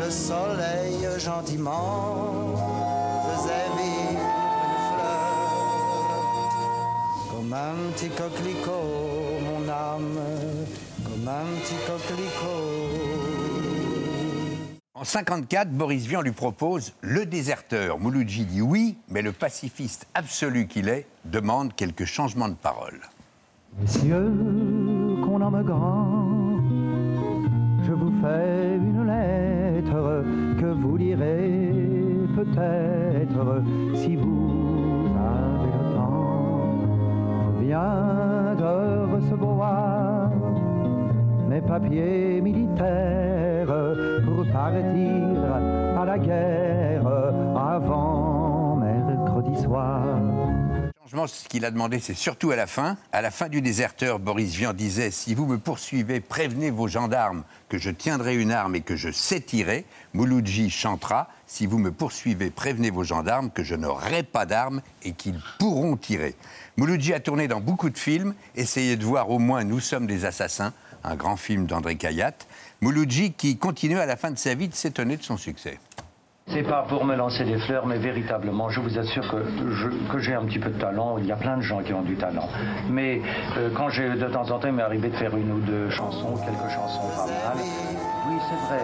le 0.00 0.10
soleil 0.10 1.06
gentiment 1.18 2.54
faisait 3.28 3.68
une 3.78 4.18
fleur. 4.90 5.36
Comme 7.30 7.52
un 7.52 7.92
petit 7.92 8.08
coquelicot, 8.08 9.05
mon 9.98 10.18
âme, 10.18 10.66
comme 11.04 11.28
un 11.28 11.44
petit 11.60 11.74
coquelicot. 11.86 13.26
En 14.94 15.04
54, 15.04 15.70
Boris 15.70 16.06
Vian 16.06 16.22
lui 16.22 16.32
propose 16.32 16.94
Le 17.02 17.26
déserteur. 17.26 17.98
Mouloudji 17.98 18.46
dit 18.46 18.62
oui, 18.62 18.96
mais 19.08 19.22
le 19.22 19.32
pacifiste 19.32 20.06
absolu 20.14 20.66
qu'il 20.66 20.88
est 20.88 21.06
demande 21.24 21.74
quelques 21.74 22.06
changements 22.06 22.48
de 22.48 22.54
paroles. 22.54 23.00
Messieurs, 23.78 24.32
qu'on 25.22 25.38
nomme 25.38 25.62
grand, 25.62 26.58
je 27.86 27.92
vous 27.92 28.12
fais 28.22 28.76
une 28.76 29.06
lettre 29.06 30.24
que 30.58 30.66
vous 30.66 30.96
lirez 30.96 31.72
peut-être 32.34 33.62
si 33.94 34.16
vous 34.16 34.65
de 37.66 39.12
recevoir 39.12 40.30
mes 41.48 41.60
papiers 41.60 42.40
militaires 42.40 43.66
pour 44.24 44.46
partir 44.52 46.00
à 46.00 46.04
la 46.04 46.18
guerre 46.18 47.06
avant 47.56 48.76
mercredi 48.76 49.56
soir. 49.56 50.04
Franchement, 51.06 51.28
ce 51.28 51.46
qu'il 51.46 51.64
a 51.64 51.70
demandé, 51.70 52.00
c'est 52.00 52.14
surtout 52.14 52.50
à 52.50 52.56
la 52.56 52.66
fin. 52.66 52.96
À 53.12 53.22
la 53.22 53.30
fin 53.30 53.48
du 53.48 53.62
déserteur, 53.62 54.18
Boris 54.18 54.56
Vian 54.56 54.72
disait 54.72 55.12
Si 55.12 55.36
vous 55.36 55.46
me 55.46 55.56
poursuivez, 55.56 56.18
prévenez 56.18 56.72
vos 56.72 56.88
gendarmes 56.88 57.44
que 57.68 57.78
je 57.78 57.90
tiendrai 57.90 58.34
une 58.34 58.50
arme 58.50 58.74
et 58.74 58.80
que 58.80 58.96
je 58.96 59.12
sais 59.12 59.38
tirer. 59.38 59.84
Mouloudji 60.14 60.68
chantera 60.68 61.28
Si 61.46 61.66
vous 61.66 61.78
me 61.78 61.92
poursuivez, 61.92 62.50
prévenez 62.50 62.90
vos 62.90 63.04
gendarmes 63.04 63.52
que 63.52 63.62
je 63.62 63.76
n'aurai 63.76 64.24
pas 64.24 64.46
d'arme 64.46 64.82
et 65.04 65.12
qu'ils 65.12 65.40
pourront 65.60 65.96
tirer. 65.96 66.34
Mouloudji 66.76 67.14
a 67.14 67.20
tourné 67.20 67.46
dans 67.46 67.60
beaucoup 67.60 67.90
de 67.90 67.98
films. 67.98 68.34
Essayez 68.56 68.96
de 68.96 69.04
voir 69.04 69.30
au 69.30 69.38
moins 69.38 69.62
Nous 69.62 69.78
sommes 69.78 70.08
des 70.08 70.24
assassins, 70.24 70.72
un 71.04 71.14
grand 71.14 71.36
film 71.36 71.66
d'André 71.66 71.94
Cayatte. 71.94 72.48
Mouloudji 72.80 73.32
qui 73.32 73.58
continue 73.58 74.00
à 74.00 74.06
la 74.06 74.16
fin 74.16 74.32
de 74.32 74.38
sa 74.38 74.54
vie 74.54 74.66
de 74.66 74.74
s'étonner 74.74 75.16
de 75.16 75.22
son 75.22 75.36
succès. 75.36 75.78
C'est 76.48 76.62
pas 76.62 76.84
pour 76.88 77.04
me 77.04 77.16
lancer 77.16 77.44
des 77.44 77.58
fleurs, 77.58 77.86
mais 77.86 77.98
véritablement, 77.98 78.68
je 78.68 78.80
vous 78.80 78.98
assure 78.98 79.24
que 80.10 80.18
j'ai 80.18 80.34
un 80.34 80.44
petit 80.44 80.60
peu 80.60 80.70
de 80.70 80.78
talent. 80.78 81.18
Il 81.18 81.26
y 81.26 81.32
a 81.32 81.36
plein 81.36 81.56
de 81.56 81.62
gens 81.62 81.82
qui 81.82 81.92
ont 81.92 82.02
du 82.02 82.14
talent. 82.14 82.48
Mais 82.88 83.20
euh, 83.58 83.68
quand 83.74 83.88
j'ai 83.88 84.08
de 84.08 84.26
temps 84.28 84.48
en 84.50 84.58
temps, 84.58 84.68
il 84.68 84.74
m'est 84.74 84.82
arrivé 84.82 85.08
de 85.08 85.16
faire 85.16 85.36
une 85.36 85.50
ou 85.50 85.58
deux 85.60 85.90
chansons, 85.90 86.34
quelques 86.36 86.72
chansons 86.72 87.08
pas 87.16 87.26
mal. 87.26 87.64
Oui, 88.28 88.36
c'est 88.48 88.74
vrai. 88.74 88.82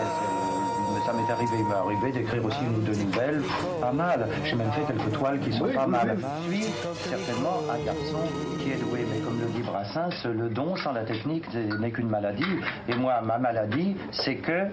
Ça 1.06 1.12
m'est 1.12 1.32
arrivé, 1.32 1.56
il 1.58 1.64
m'est 1.64 1.74
arrivé 1.74 2.12
d'écrire 2.12 2.44
aussi 2.44 2.64
une 2.64 2.76
ou 2.76 2.80
deux 2.80 2.94
nouvelles, 2.94 3.42
pas 3.80 3.92
mal. 3.92 4.28
J'ai 4.44 4.54
même 4.54 4.70
fait 4.70 4.92
quelques 4.92 5.18
toiles 5.18 5.40
qui 5.40 5.52
sont 5.52 5.66
pas 5.68 5.86
mal. 5.86 6.16
Je 6.48 6.54
suis 6.54 6.64
certainement 7.08 7.58
un 7.72 7.84
garçon 7.84 8.20
qui 8.60 8.70
est 8.70 8.76
doué, 8.76 9.04
mais 9.10 9.18
comme 9.18 9.40
le 9.40 9.46
dit 9.46 9.62
Brassens, 9.62 10.24
le 10.24 10.48
don 10.48 10.76
sans 10.76 10.92
la 10.92 11.04
technique 11.04 11.44
n'est 11.54 11.90
qu'une 11.90 12.08
maladie. 12.08 12.44
Et 12.88 12.94
moi, 12.94 13.20
ma 13.20 13.38
maladie, 13.38 13.96
c'est 14.12 14.36
que 14.36 14.66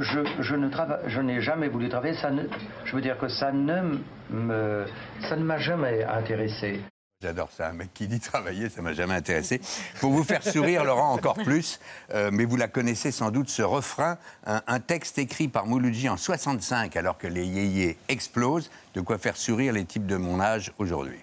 je, 0.00 0.20
je 0.40 0.54
ne 0.56 0.68
trava- 0.68 1.00
je 1.06 1.20
n'ai 1.20 1.40
jamais 1.40 1.68
voulu 1.68 1.88
travailler. 1.88 2.14
Ça 2.14 2.30
ne, 2.30 2.42
je 2.84 2.96
veux 2.96 3.02
dire 3.02 3.18
que 3.18 3.28
ça 3.28 3.52
ne 3.52 3.98
me, 4.30 4.84
ça 5.28 5.36
ne 5.36 5.44
m'a 5.44 5.58
jamais 5.58 6.04
intéressé. 6.04 6.80
J'adore 7.22 7.50
ça, 7.52 7.68
un 7.68 7.72
mec 7.74 7.92
qui 7.92 8.08
dit 8.08 8.18
travailler, 8.18 8.70
ça 8.70 8.80
m'a 8.80 8.94
jamais 8.94 9.12
intéressé. 9.12 9.60
Pour 10.00 10.10
vous 10.10 10.24
faire 10.24 10.42
sourire, 10.42 10.84
Laurent, 10.84 11.12
encore 11.12 11.34
plus, 11.34 11.78
euh, 12.14 12.30
mais 12.32 12.46
vous 12.46 12.56
la 12.56 12.66
connaissez 12.66 13.10
sans 13.10 13.30
doute, 13.30 13.50
ce 13.50 13.60
refrain, 13.60 14.16
un, 14.46 14.62
un 14.66 14.80
texte 14.80 15.18
écrit 15.18 15.48
par 15.48 15.66
Mouloudji 15.66 16.08
en 16.08 16.16
65, 16.16 16.96
alors 16.96 17.18
que 17.18 17.26
les 17.26 17.44
yéyés 17.46 17.98
explosent, 18.08 18.70
de 18.94 19.02
quoi 19.02 19.18
faire 19.18 19.36
sourire 19.36 19.74
les 19.74 19.84
types 19.84 20.06
de 20.06 20.16
mon 20.16 20.40
âge 20.40 20.72
aujourd'hui. 20.78 21.20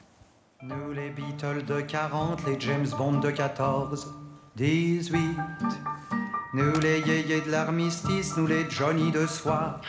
Nous 0.62 0.92
les 0.92 1.10
Beatles 1.10 1.64
de 1.66 1.82
40, 1.82 2.46
les 2.46 2.60
James 2.60 2.88
Bond 2.96 3.20
de 3.20 3.32
14, 3.32 4.14
18. 4.56 5.20
Nous 6.54 6.80
les 6.80 7.02
yéyés 7.02 7.42
de 7.42 7.52
l'armistice, 7.52 8.38
nous 8.38 8.48
les 8.48 8.70
Johnny 8.70 9.12
de 9.12 9.28
soir, 9.28 9.82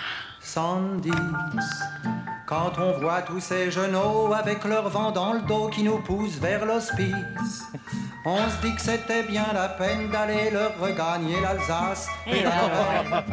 110. 0.49 1.13
Quand 2.47 2.73
on 2.79 2.93
voit 2.99 3.21
tous 3.21 3.41
ces 3.41 3.71
genoux 3.71 4.33
avec 4.33 4.65
leur 4.65 4.89
vent 4.89 5.11
dans 5.11 5.35
le 5.35 5.41
dos 5.43 5.69
qui 5.69 5.83
nous 5.83 5.99
poussent 5.99 6.39
vers 6.39 6.65
l'hospice, 6.65 7.65
on 8.25 8.39
se 8.39 8.67
dit 8.67 8.75
que 8.75 8.81
c'était 8.81 9.23
bien 9.23 9.45
la 9.53 9.69
peine 9.69 10.09
d'aller 10.11 10.51
leur 10.51 10.79
regagner 10.81 11.39
l'Alsace 11.43 12.09
et 12.27 12.43
la 12.43 12.51
Lorraine. 12.63 13.25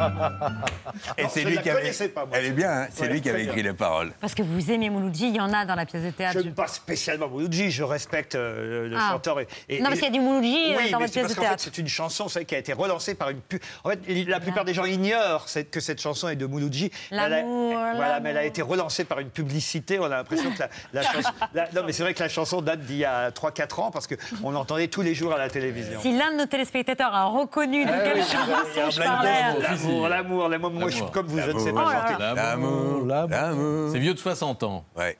Et 1.16 1.22
Non, 1.24 1.28
c'est 1.32 1.42
je 1.42 1.48
lui 1.48 1.58
qui 1.62 1.70
avait. 1.70 1.80
connaissais 1.80 2.08
pas. 2.10 2.26
Elle 2.32 2.44
est 2.46 2.50
bien, 2.50 2.70
hein, 2.82 2.86
c'est 2.90 3.02
Ouais, 3.06 3.08
lui 3.08 3.20
qui 3.22 3.30
avait 3.30 3.44
écrit 3.44 3.62
bien. 3.62 3.72
les 3.72 3.76
paroles. 3.76 4.12
Parce 4.20 4.34
que 4.34 4.42
vous 4.42 4.70
aimez 4.70 4.90
Mouloudji, 4.90 5.28
il 5.30 5.36
y 5.36 5.40
en 5.40 5.52
a 5.52 5.64
dans 5.64 5.74
la 5.74 5.86
pièce 5.86 6.04
de 6.04 6.10
théâtre. 6.10 6.38
Je 6.38 6.44
n'aime 6.44 6.54
pas 6.54 6.68
spécialement 6.68 7.28
Mouloudji, 7.28 7.70
je 7.70 7.82
respecte 7.84 8.34
euh, 8.34 8.88
le 8.88 8.96
Ah. 8.98 9.08
chanteur. 9.12 9.40
Et, 9.40 9.48
et- 9.70 9.78
Non, 9.78 9.84
parce 9.86 9.94
qu'il 9.96 10.04
y 10.04 10.08
a 10.08 10.10
du 10.12 10.20
Mouloudji, 10.20 10.54
euh, 10.74 10.76
oui, 10.78 10.90
dans 10.90 10.98
mais 10.98 11.04
votre 11.06 11.14
c'est 11.14 11.20
pièce 11.20 11.22
parce 11.22 11.30
de 11.30 11.34
qu'en 11.36 11.42
fait, 11.42 11.48
théâtre. 11.48 11.62
c'est 11.64 11.78
une 11.78 11.88
chanson 11.88 12.28
savez, 12.28 12.44
qui 12.44 12.54
a 12.54 12.58
été 12.58 12.74
relancée 12.74 13.14
par 13.14 13.30
une. 13.30 13.40
pu- 13.40 13.60
En 13.84 13.88
fait, 13.90 14.00
la 14.26 14.40
plupart 14.40 14.66
des 14.66 14.74
gens 14.74 14.84
ignorent 14.84 15.46
que 15.70 15.80
cette 15.80 16.00
chanson 16.02 16.28
est 16.28 16.36
de 16.36 16.44
Mouloudji. 16.46 16.90
Mais 17.10 17.16
elle 17.18 17.22
a- 17.24 17.28
L'amour, 17.28 17.74
Voilà, 17.96 18.20
mais 18.20 18.30
elle 18.30 18.36
a 18.36 18.40
l'amour. 18.40 18.48
été 18.48 18.62
relancée 18.62 19.04
par 19.04 19.20
une 19.20 19.30
publicité. 19.30 19.98
On 19.98 20.04
a 20.04 20.08
l'impression 20.08 20.50
que 20.52 20.58
la, 20.60 20.68
la 20.92 21.02
chanson. 21.12 21.30
la- 21.54 21.70
non, 21.72 21.82
mais 21.86 21.92
c'est 21.92 22.02
vrai 22.02 22.14
que 22.14 22.22
la 22.22 22.28
chanson 22.28 22.62
date 22.62 22.80
d'il 22.80 22.96
y 22.98 23.04
a 23.04 23.30
3-4 23.30 23.80
ans 23.80 23.90
parce 23.90 24.06
qu'on 24.06 24.50
l'entendait 24.50 24.88
tous 24.88 25.02
les 25.02 25.14
jours 25.14 25.32
à 25.32 25.38
la 25.38 25.48
télévision. 25.48 26.00
Si 26.00 26.16
l'un 26.16 26.32
de 26.32 26.36
nos 26.38 26.46
téléspectateurs 26.46 27.14
a 27.14 27.24
reconnu 27.26 27.84
de 27.84 27.90
Ah 27.92 27.98
quelle 28.04 28.16
oui, 28.18 28.22
chanson 28.22 28.90
je 28.90 29.02
parlais. 29.02 29.60
L'amour, 29.62 30.08
l'amour, 30.08 30.48
l'amour. 30.48 30.70
Moi, 30.70 30.90
je 30.90 30.96
suis 30.96 31.04
comme 31.12 31.26
vous, 31.26 31.38
je 31.40 31.50
ne 31.50 31.58
sais 31.58 31.72
pas 31.72 31.84
chanter. 32.08 32.20
là. 32.22 32.34
L'amour, 32.34 33.06
l'amour. 33.06 33.90
C'est 33.92 33.98
vieux 33.98 34.14
de 34.14 34.18
60 34.18 34.62
ans. 34.62 34.84
Ouais. 34.96 35.16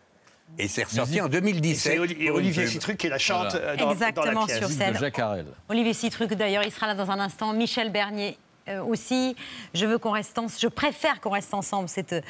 Et 0.59 0.69
c'est 0.69 0.85
ressorti 0.85 1.11
Musique. 1.11 1.23
en 1.25 1.26
Et 1.26 1.31
2017. 1.31 1.93
c'est 1.93 1.99
Oli- 1.99 2.12
et 2.12 2.14
pour 2.14 2.25
une 2.38 2.45
Olivier 2.47 2.62
pub. 2.62 2.73
Citruc 2.73 2.97
qui 2.97 3.09
la 3.09 3.19
chante 3.19 3.50
Voilà. 3.50 3.66
euh, 3.66 3.76
dans, 3.76 3.85
dans 3.87 3.90
Exactement, 3.93 4.40
la 4.40 4.47
pièce. 4.47 4.59
sur 4.59 4.69
Musique 4.69 4.83
scène. 4.83 4.93
de 4.95 4.99
Jacques 4.99 5.19
Harel. 5.19 5.47
Olivier 5.69 5.93
Citruc, 5.93 6.33
d'ailleurs, 6.35 6.62
il 6.62 6.71
sera 6.73 6.87
là 6.87 6.95
dans 6.95 7.11
un 7.11 7.19
instant. 7.21 7.52
Michel 7.52 7.90
Bernier. 7.93 8.38
Euh, 8.68 8.82
aussi, 8.82 9.37
je 9.75 9.87
veux 9.87 9.99
qu'on 9.99 10.11
reste 10.12 10.38
ensemble. 10.38 10.61
Je 10.61 10.68
préfère 10.68 11.20
qu'on 11.20 11.30
reste 11.30 11.54
ensemble. 11.54 11.88
C'est 11.88 12.12
euh, 12.12 12.20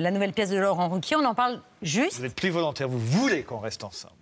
la 0.00 0.10
nouvelle 0.10 0.32
pièce 0.32 0.50
de 0.50 0.58
Laurent 0.58 0.88
Ruquier. 0.88 1.16
On 1.16 1.24
en 1.24 1.34
parle 1.34 1.60
juste. 1.82 2.18
Vous 2.18 2.24
êtes 2.24 2.34
plus 2.36 2.50
volontaire, 2.50 2.88
vous 2.88 2.98
voulez 2.98 3.42
qu'on 3.42 3.58
reste 3.58 3.84
ensemble. 3.84 4.14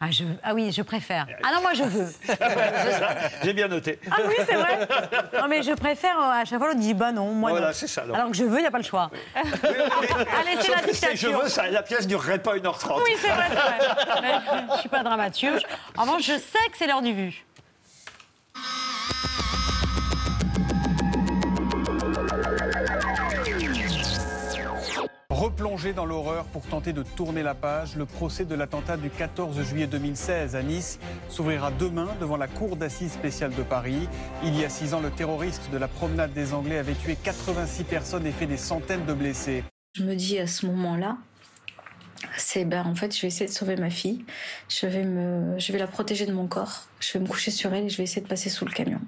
Ah, 0.00 0.10
je... 0.10 0.24
ah 0.42 0.52
oui, 0.54 0.70
je 0.72 0.82
préfère. 0.82 1.26
Ah 1.44 1.52
non, 1.54 1.62
moi 1.62 1.72
je 1.72 1.84
veux. 1.84 2.12
J'ai 3.44 3.52
bien 3.54 3.68
noté. 3.68 3.98
Ah 4.10 4.16
oui, 4.26 4.34
c'est 4.44 4.56
vrai. 4.56 4.86
Non, 5.40 5.46
mais 5.48 5.62
je 5.62 5.72
préfère. 5.72 6.18
euh, 6.18 6.40
À 6.42 6.44
chaque 6.44 6.58
fois, 6.58 6.66
l'autre 6.68 6.80
dit 6.80 6.92
bah 6.94 7.12
non, 7.12 7.32
moi 7.32 7.50
Voilà, 7.50 7.68
non. 7.68 7.72
c'est 7.74 7.86
ça, 7.86 8.02
alors. 8.02 8.16
Alors 8.16 8.30
que 8.30 8.36
je 8.36 8.44
veux, 8.44 8.58
il 8.58 8.62
n'y 8.62 8.66
a 8.66 8.70
pas 8.72 8.78
le 8.78 8.84
choix. 8.84 9.10
Allez, 9.34 10.60
c'est 10.60 10.72
la 10.72 10.80
que 10.82 10.92
si 10.92 11.00
je 11.06 11.10
dictature. 11.10 11.40
veux, 11.40 11.48
ça, 11.48 11.68
la 11.70 11.82
pièce 11.82 12.06
durerait 12.06 12.40
pas 12.40 12.56
1h30. 12.56 13.02
Oui, 13.04 13.12
c'est 13.18 13.28
vrai, 13.28 13.46
c'est 13.48 13.54
vrai. 13.54 14.20
Mais 14.22 14.34
Je 14.68 14.72
ne 14.74 14.78
suis 14.80 14.88
pas 14.88 15.02
dramaturge. 15.02 15.62
En 15.96 16.02
revanche, 16.02 16.22
je 16.24 16.34
sais 16.38 16.68
que 16.70 16.76
c'est 16.76 16.86
l'heure 16.86 17.00
du 17.02 17.12
vu. 17.14 17.44
Replongé 25.56 25.92
dans 25.92 26.04
l'horreur 26.04 26.46
pour 26.46 26.62
tenter 26.62 26.92
de 26.92 27.04
tourner 27.04 27.44
la 27.44 27.54
page, 27.54 27.94
le 27.94 28.06
procès 28.06 28.44
de 28.44 28.56
l'attentat 28.56 28.96
du 28.96 29.08
14 29.08 29.62
juillet 29.62 29.86
2016 29.86 30.56
à 30.56 30.64
Nice 30.64 30.98
s'ouvrira 31.28 31.70
demain 31.70 32.08
devant 32.20 32.36
la 32.36 32.48
Cour 32.48 32.74
d'assises 32.74 33.12
spéciale 33.12 33.54
de 33.54 33.62
Paris. 33.62 34.08
Il 34.42 34.58
y 34.58 34.64
a 34.64 34.68
six 34.68 34.94
ans, 34.94 35.00
le 35.00 35.10
terroriste 35.10 35.70
de 35.70 35.78
la 35.78 35.86
promenade 35.86 36.32
des 36.32 36.54
Anglais 36.54 36.78
avait 36.78 36.94
tué 36.94 37.16
86 37.22 37.84
personnes 37.84 38.26
et 38.26 38.32
fait 38.32 38.46
des 38.46 38.56
centaines 38.56 39.06
de 39.06 39.12
blessés. 39.12 39.62
Je 39.92 40.02
me 40.02 40.16
dis 40.16 40.40
à 40.40 40.48
ce 40.48 40.66
moment-là, 40.66 41.18
c'est 42.36 42.64
ben 42.64 42.84
en 42.84 42.96
fait 42.96 43.14
je 43.14 43.22
vais 43.22 43.28
essayer 43.28 43.46
de 43.46 43.52
sauver 43.54 43.76
ma 43.76 43.90
fille, 43.90 44.24
je 44.68 44.88
vais 44.88 45.04
me, 45.04 45.56
je 45.60 45.70
vais 45.70 45.78
la 45.78 45.86
protéger 45.86 46.26
de 46.26 46.32
mon 46.32 46.48
corps, 46.48 46.88
je 46.98 47.12
vais 47.12 47.20
me 47.20 47.28
coucher 47.28 47.52
sur 47.52 47.72
elle 47.72 47.84
et 47.84 47.88
je 47.88 47.96
vais 47.98 48.02
essayer 48.02 48.22
de 48.22 48.28
passer 48.28 48.50
sous 48.50 48.64
le 48.64 48.72
camion. 48.72 48.98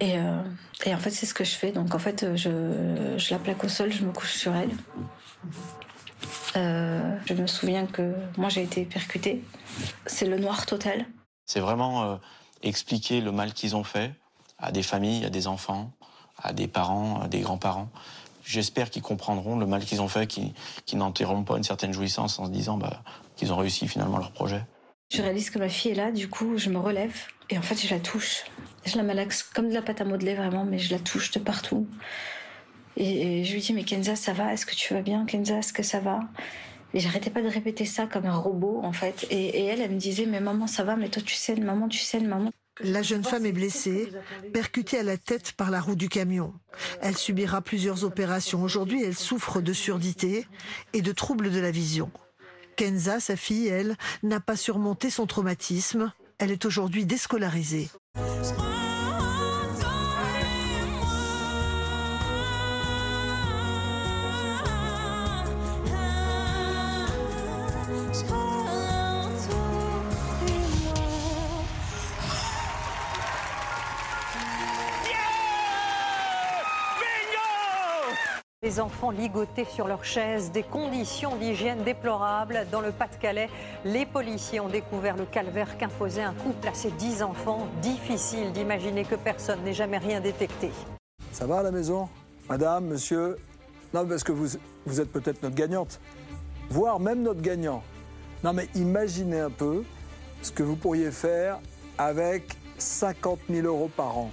Et, 0.00 0.18
euh, 0.18 0.42
et 0.84 0.94
en 0.94 0.98
fait 0.98 1.10
c'est 1.10 1.26
ce 1.26 1.34
que 1.34 1.44
je 1.44 1.54
fais, 1.54 1.72
donc 1.72 1.94
en 1.94 1.98
fait 1.98 2.34
je, 2.34 3.14
je 3.18 3.30
la 3.30 3.38
plaque 3.38 3.62
au 3.64 3.68
sol, 3.68 3.92
je 3.92 4.02
me 4.04 4.12
couche 4.12 4.34
sur 4.34 4.54
elle. 4.54 4.70
Euh, 6.56 7.16
je 7.26 7.34
me 7.34 7.46
souviens 7.46 7.86
que 7.86 8.14
moi 8.36 8.48
j'ai 8.48 8.62
été 8.62 8.84
percutée, 8.84 9.44
c'est 10.06 10.26
le 10.26 10.38
noir 10.38 10.66
total. 10.66 11.06
C'est 11.46 11.60
vraiment 11.60 12.02
euh, 12.02 12.16
expliquer 12.62 13.20
le 13.20 13.30
mal 13.30 13.52
qu'ils 13.52 13.76
ont 13.76 13.84
fait 13.84 14.12
à 14.58 14.72
des 14.72 14.82
familles, 14.82 15.24
à 15.24 15.30
des 15.30 15.46
enfants, 15.46 15.92
à 16.38 16.52
des 16.52 16.66
parents, 16.66 17.20
à 17.20 17.28
des 17.28 17.40
grands-parents. 17.40 17.90
J'espère 18.42 18.90
qu'ils 18.90 19.02
comprendront 19.02 19.58
le 19.58 19.66
mal 19.66 19.84
qu'ils 19.84 20.00
ont 20.00 20.08
fait, 20.08 20.26
qu'ils 20.26 20.52
qu'ils 20.86 20.98
n'enterreront 20.98 21.44
pas 21.44 21.56
une 21.56 21.62
certaine 21.62 21.92
jouissance 21.92 22.38
en 22.38 22.46
se 22.46 22.50
disant 22.50 22.78
bah, 22.78 23.02
qu'ils 23.36 23.52
ont 23.52 23.56
réussi 23.56 23.86
finalement 23.86 24.18
leur 24.18 24.32
projet. 24.32 24.64
Je 25.12 25.22
réalise 25.22 25.50
que 25.50 25.58
ma 25.58 25.68
fille 25.68 25.90
est 25.90 25.96
là, 25.96 26.10
du 26.10 26.28
coup, 26.28 26.56
je 26.56 26.70
me 26.70 26.78
relève 26.78 27.14
et 27.50 27.58
en 27.58 27.62
fait, 27.62 27.74
je 27.84 27.92
la 27.92 28.00
touche. 28.00 28.44
Je 28.84 28.96
la 28.96 29.02
malaxe 29.02 29.42
comme 29.42 29.68
de 29.68 29.74
la 29.74 29.82
pâte 29.82 30.00
à 30.00 30.04
modeler, 30.04 30.34
vraiment, 30.34 30.64
mais 30.64 30.78
je 30.78 30.90
la 30.92 30.98
touche 30.98 31.30
de 31.32 31.38
partout. 31.38 31.86
Et, 32.96 33.40
et 33.40 33.44
je 33.44 33.52
lui 33.52 33.60
dis, 33.60 33.72
mais 33.72 33.84
Kenza, 33.84 34.16
ça 34.16 34.32
va? 34.32 34.52
Est-ce 34.52 34.66
que 34.66 34.74
tu 34.74 34.94
vas 34.94 35.02
bien 35.02 35.24
Kenza, 35.26 35.58
est-ce 35.58 35.72
que 35.72 35.82
ça 35.82 36.00
va? 36.00 36.20
Et 36.92 37.00
j'arrêtais 37.00 37.30
pas 37.30 37.42
de 37.42 37.48
répéter 37.48 37.84
ça 37.84 38.06
comme 38.06 38.26
un 38.26 38.36
robot, 38.36 38.80
en 38.82 38.92
fait. 38.92 39.26
Et, 39.30 39.60
et 39.60 39.64
elle, 39.66 39.80
elle 39.80 39.92
me 39.92 39.98
disait, 39.98 40.26
mais 40.26 40.40
maman, 40.40 40.66
ça 40.66 40.82
va, 40.82 40.96
mais 40.96 41.08
toi, 41.08 41.22
tu 41.24 41.34
saignes, 41.34 41.64
maman, 41.64 41.88
tu 41.88 41.98
saignes, 41.98 42.26
maman. 42.26 42.50
La 42.82 43.02
jeune 43.02 43.24
femme 43.24 43.44
est 43.44 43.52
blessée, 43.52 44.08
percutée 44.54 44.98
à 44.98 45.02
la 45.02 45.18
tête 45.18 45.52
par 45.52 45.70
la 45.70 45.80
roue 45.80 45.96
du 45.96 46.08
camion. 46.08 46.54
Elle 47.02 47.16
subira 47.16 47.60
plusieurs 47.60 48.04
opérations. 48.04 48.62
Aujourd'hui, 48.62 49.04
elle 49.04 49.14
souffre 49.14 49.60
de 49.60 49.72
surdité 49.74 50.46
et 50.94 51.02
de 51.02 51.12
troubles 51.12 51.50
de 51.50 51.60
la 51.60 51.70
vision. 51.70 52.10
Kenza, 52.76 53.20
sa 53.20 53.36
fille, 53.36 53.68
elle, 53.68 53.96
n'a 54.22 54.40
pas 54.40 54.56
surmonté 54.56 55.10
son 55.10 55.26
traumatisme. 55.26 56.12
Elle 56.38 56.50
est 56.50 56.64
aujourd'hui 56.64 57.04
déscolarisée. 57.04 57.90
Les 78.70 78.78
enfants 78.78 79.10
ligotés 79.10 79.64
sur 79.64 79.88
leurs 79.88 80.04
chaises, 80.04 80.52
des 80.52 80.62
conditions 80.62 81.34
d'hygiène 81.34 81.82
déplorables. 81.82 82.68
Dans 82.70 82.80
le 82.80 82.92
Pas-de-Calais, 82.92 83.50
les 83.84 84.06
policiers 84.06 84.60
ont 84.60 84.68
découvert 84.68 85.16
le 85.16 85.24
calvaire 85.24 85.76
qu'imposait 85.76 86.22
un 86.22 86.34
couple 86.34 86.68
à 86.68 86.74
ses 86.74 86.92
dix 86.92 87.20
enfants. 87.20 87.66
Difficile 87.82 88.52
d'imaginer 88.52 89.04
que 89.04 89.16
personne 89.16 89.64
n'ait 89.64 89.72
jamais 89.72 89.98
rien 89.98 90.20
détecté. 90.20 90.70
Ça 91.32 91.46
va 91.46 91.58
à 91.58 91.62
la 91.64 91.72
maison 91.72 92.08
Madame, 92.48 92.84
monsieur? 92.84 93.38
Non, 93.92 94.06
parce 94.06 94.22
que 94.22 94.30
vous, 94.30 94.56
vous 94.86 95.00
êtes 95.00 95.10
peut-être 95.10 95.42
notre 95.42 95.56
gagnante. 95.56 95.98
voire 96.70 97.00
même 97.00 97.22
notre 97.22 97.42
gagnant. 97.42 97.82
Non 98.44 98.52
mais 98.52 98.68
imaginez 98.76 99.40
un 99.40 99.50
peu 99.50 99.82
ce 100.42 100.52
que 100.52 100.62
vous 100.62 100.76
pourriez 100.76 101.10
faire 101.10 101.58
avec 101.98 102.56
50 102.78 103.40
000 103.50 103.66
euros 103.66 103.90
par 103.96 104.16
an 104.16 104.30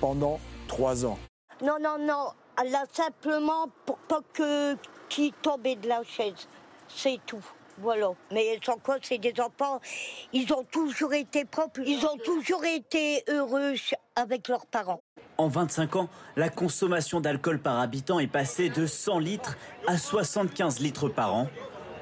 pendant 0.00 0.40
3 0.68 1.04
ans. 1.04 1.18
Non, 1.62 1.76
non, 1.80 1.98
non. 2.00 2.30
Là, 2.62 2.84
simplement 2.92 3.68
pour 3.84 3.98
pas 3.98 4.20
que 4.32 4.76
qui 5.08 5.32
tombe 5.42 5.62
de 5.62 5.88
la 5.88 6.02
chaise. 6.04 6.48
C'est 6.88 7.18
tout. 7.26 7.44
Voilà. 7.78 8.10
Mais 8.32 8.58
sans 8.64 8.76
quoi, 8.76 8.96
c'est 9.02 9.18
des 9.18 9.34
enfants. 9.40 9.80
Ils 10.32 10.52
ont 10.52 10.64
toujours 10.70 11.12
été 11.12 11.44
propres. 11.44 11.80
Ils 11.84 12.06
ont 12.06 12.16
toujours 12.24 12.64
été 12.64 13.24
heureux 13.28 13.74
avec 14.14 14.48
leurs 14.48 14.66
parents. 14.66 15.02
En 15.36 15.48
25 15.48 15.96
ans, 15.96 16.08
la 16.36 16.48
consommation 16.48 17.20
d'alcool 17.20 17.58
par 17.58 17.80
habitant 17.80 18.20
est 18.20 18.28
passée 18.28 18.68
de 18.68 18.86
100 18.86 19.18
litres 19.18 19.56
à 19.88 19.98
75 19.98 20.78
litres 20.78 21.08
par 21.08 21.34
an. 21.34 21.48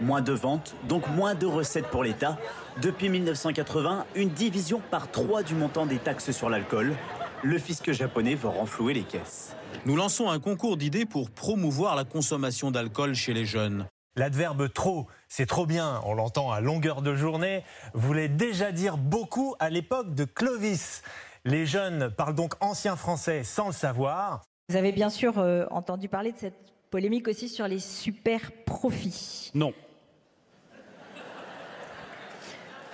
Moins 0.00 0.20
de 0.20 0.32
ventes, 0.32 0.74
donc 0.84 1.08
moins 1.08 1.34
de 1.34 1.46
recettes 1.46 1.88
pour 1.88 2.04
l'État. 2.04 2.36
Depuis 2.82 3.08
1980, 3.08 4.04
une 4.16 4.30
division 4.30 4.82
par 4.90 5.10
trois 5.10 5.42
du 5.42 5.54
montant 5.54 5.86
des 5.86 5.98
taxes 5.98 6.32
sur 6.32 6.50
l'alcool. 6.50 6.94
Le 7.42 7.58
fisc 7.58 7.90
japonais 7.92 8.34
veut 8.34 8.48
renflouer 8.48 8.94
les 8.94 9.02
caisses. 9.02 9.54
Nous 9.84 9.96
lançons 9.96 10.30
un 10.30 10.38
concours 10.38 10.76
d'idées 10.76 11.06
pour 11.06 11.32
promouvoir 11.32 11.96
la 11.96 12.04
consommation 12.04 12.70
d'alcool 12.70 13.16
chez 13.16 13.34
les 13.34 13.44
jeunes. 13.44 13.88
L'adverbe 14.14 14.72
trop, 14.72 15.08
c'est 15.26 15.46
trop 15.46 15.66
bien, 15.66 16.00
on 16.04 16.14
l'entend 16.14 16.52
à 16.52 16.60
longueur 16.60 17.02
de 17.02 17.16
journée, 17.16 17.64
voulait 17.92 18.28
déjà 18.28 18.70
dire 18.70 18.96
beaucoup 18.96 19.56
à 19.58 19.70
l'époque 19.70 20.14
de 20.14 20.24
Clovis. 20.24 21.02
Les 21.44 21.66
jeunes 21.66 22.10
parlent 22.10 22.36
donc 22.36 22.54
ancien 22.60 22.94
français 22.94 23.42
sans 23.42 23.66
le 23.66 23.72
savoir. 23.72 24.44
Vous 24.68 24.76
avez 24.76 24.92
bien 24.92 25.10
sûr 25.10 25.38
euh, 25.38 25.66
entendu 25.72 26.08
parler 26.08 26.30
de 26.30 26.38
cette 26.38 26.72
polémique 26.90 27.26
aussi 27.26 27.48
sur 27.48 27.66
les 27.66 27.80
super 27.80 28.52
profits. 28.64 29.50
Non. 29.52 29.74